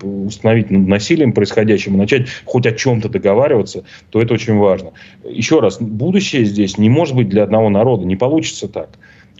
установить 0.02 0.70
над 0.70 0.86
насилием 0.86 1.32
происходящим, 1.32 1.96
начать 1.96 2.28
хоть 2.44 2.66
о 2.66 2.72
чем-то 2.72 3.08
договариваться, 3.08 3.84
то 4.10 4.20
это 4.20 4.34
очень 4.34 4.56
важно. 4.56 4.92
Еще 5.24 5.60
раз, 5.60 5.80
будущее 5.80 6.44
здесь 6.44 6.78
не 6.78 6.88
может 6.88 7.16
быть 7.16 7.28
для 7.28 7.42
одного 7.42 7.68
народа. 7.68 8.04
Не 8.04 8.16
получится 8.16 8.68
так. 8.68 8.90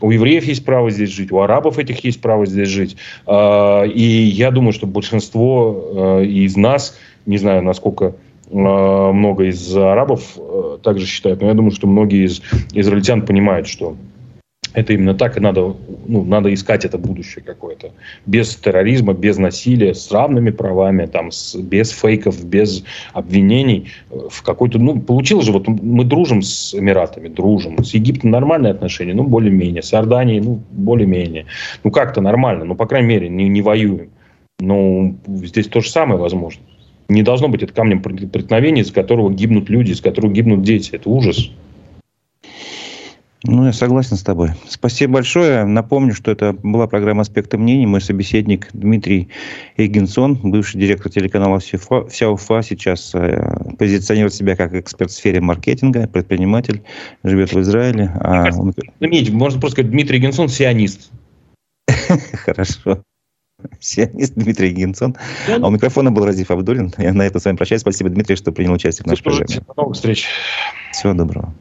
У 0.01 0.11
евреев 0.11 0.45
есть 0.45 0.65
право 0.65 0.91
здесь 0.91 1.11
жить, 1.11 1.31
у 1.31 1.41
арабов 1.41 1.79
этих 1.79 2.03
есть 2.05 2.21
право 2.21 2.47
здесь 2.47 2.69
жить. 2.69 2.97
А, 3.27 3.85
и 3.85 4.03
я 4.03 4.51
думаю, 4.51 4.73
что 4.73 4.87
большинство 4.87 5.77
а, 5.77 6.23
из 6.23 6.57
нас, 6.57 6.99
не 7.27 7.37
знаю, 7.37 7.63
насколько 7.63 8.17
а, 8.51 9.13
много 9.13 9.45
из 9.45 9.77
арабов 9.77 10.39
также 10.83 11.07
считают, 11.07 11.43
но 11.43 11.49
я 11.49 11.55
думаю, 11.55 11.73
что 11.73 11.87
многие 11.87 12.27
из 12.27 12.43
израильтян 12.73 13.27
понимают, 13.27 13.69
что 13.69 13.97
это 14.73 14.93
именно 14.93 15.15
так, 15.15 15.37
и 15.37 15.41
надо, 15.41 15.75
ну, 16.07 16.25
надо 16.25 16.53
искать 16.55 16.85
это 16.85 16.99
будущее 16.99 17.45
какое-то. 17.45 17.91
Без 18.27 18.55
терроризма, 18.57 19.15
без 19.15 19.39
насилия, 19.39 19.95
с 19.95 20.11
равными 20.13 20.51
правами, 20.51 21.07
там, 21.07 21.33
с, 21.33 21.57
без 21.57 21.91
фейков, 21.91 22.45
без 22.45 22.85
обвинений. 23.13 23.91
В 24.11 24.43
какой-то, 24.43 24.79
ну, 24.79 25.01
получилось 25.01 25.47
же, 25.47 25.53
вот 25.53 25.67
мы 25.67 26.05
дружим 26.05 26.43
с 26.43 26.75
Эмиратами, 26.75 27.29
дружим. 27.29 27.83
С 27.83 27.95
Египтом 27.95 28.31
нормальные 28.31 28.73
отношения, 28.73 29.15
ну, 29.15 29.25
более-менее. 29.25 29.83
С 29.83 29.93
Иорданией, 29.93 30.41
ну, 30.41 30.61
более-менее. 30.71 31.47
Ну, 31.83 31.91
как-то 31.91 32.21
нормально, 32.21 32.65
ну, 32.65 32.75
по 32.77 32.87
крайней 32.87 33.09
мере, 33.09 33.29
не, 33.29 33.49
не 33.49 33.63
воюем. 33.63 34.11
Ну, 34.61 35.17
здесь 35.27 35.67
то 35.67 35.81
же 35.81 35.91
самое 35.91 36.21
возможно. 36.21 36.63
Не 37.09 37.25
должно 37.25 37.49
быть 37.49 37.63
это 37.65 37.73
камнем 37.73 38.03
преткновения, 38.03 38.83
из 38.83 38.93
которого 38.93 39.33
гибнут 39.33 39.69
люди, 39.69 39.91
из 39.91 40.01
которого 40.01 40.31
гибнут 40.31 40.63
дети. 40.63 40.91
Это 40.93 41.11
ужас. 41.11 41.51
Ну, 43.45 43.65
я 43.65 43.73
согласен 43.73 44.17
с 44.17 44.23
тобой. 44.23 44.51
Спасибо 44.69 45.15
большое. 45.15 45.65
Напомню, 45.65 46.15
что 46.15 46.31
это 46.31 46.53
была 46.53 46.87
программа 46.87 47.23
«Аспекты 47.23 47.57
мнений». 47.57 47.87
Мой 47.87 48.03
собеседник 48.03 48.69
Дмитрий 48.75 49.29
Эгенсон, 49.79 50.35
бывший 50.43 50.79
директор 50.79 51.11
телеканала 51.11 51.59
«Вся 51.59 52.31
Уфа», 52.31 52.63
сейчас 52.63 53.15
э, 53.15 53.75
позиционирует 53.79 54.35
себя 54.35 54.57
как 54.57 54.75
эксперт 54.75 55.11
в 55.11 55.15
сфере 55.15 55.41
маркетинга, 55.41 56.07
предприниматель, 56.07 56.83
живет 57.25 57.53
в 57.55 57.61
Израиле. 57.61 58.13
А. 58.21 58.51
Заметьте, 59.01 59.33
можно 59.33 59.59
просто 59.59 59.77
сказать, 59.77 59.91
Дмитрий 59.91 60.19
Эгенсон– 60.19 60.49
сионист. 60.51 61.11
Хорошо. 62.45 63.03
Сионист 63.79 64.35
Дмитрий 64.35 64.71
Гинсон. 64.71 65.17
А 65.49 65.67
у 65.67 65.71
микрофона 65.71 66.11
был 66.11 66.27
Разиф 66.27 66.51
Абдулин. 66.51 66.93
Я 66.99 67.13
на 67.13 67.23
этом 67.23 67.41
с 67.41 67.45
вами 67.45 67.57
прощаюсь. 67.57 67.83
Спасибо, 67.83 68.11
Дмитрий, 68.11 68.37
что 68.37 68.53
принял 68.53 68.73
участие 68.73 69.05
в 69.05 69.07
нашей 69.07 69.23
программе. 69.23 69.63
До 69.67 69.75
новых 69.77 69.97
встреч. 69.97 70.27
Всего 70.93 71.15
доброго. 71.15 71.55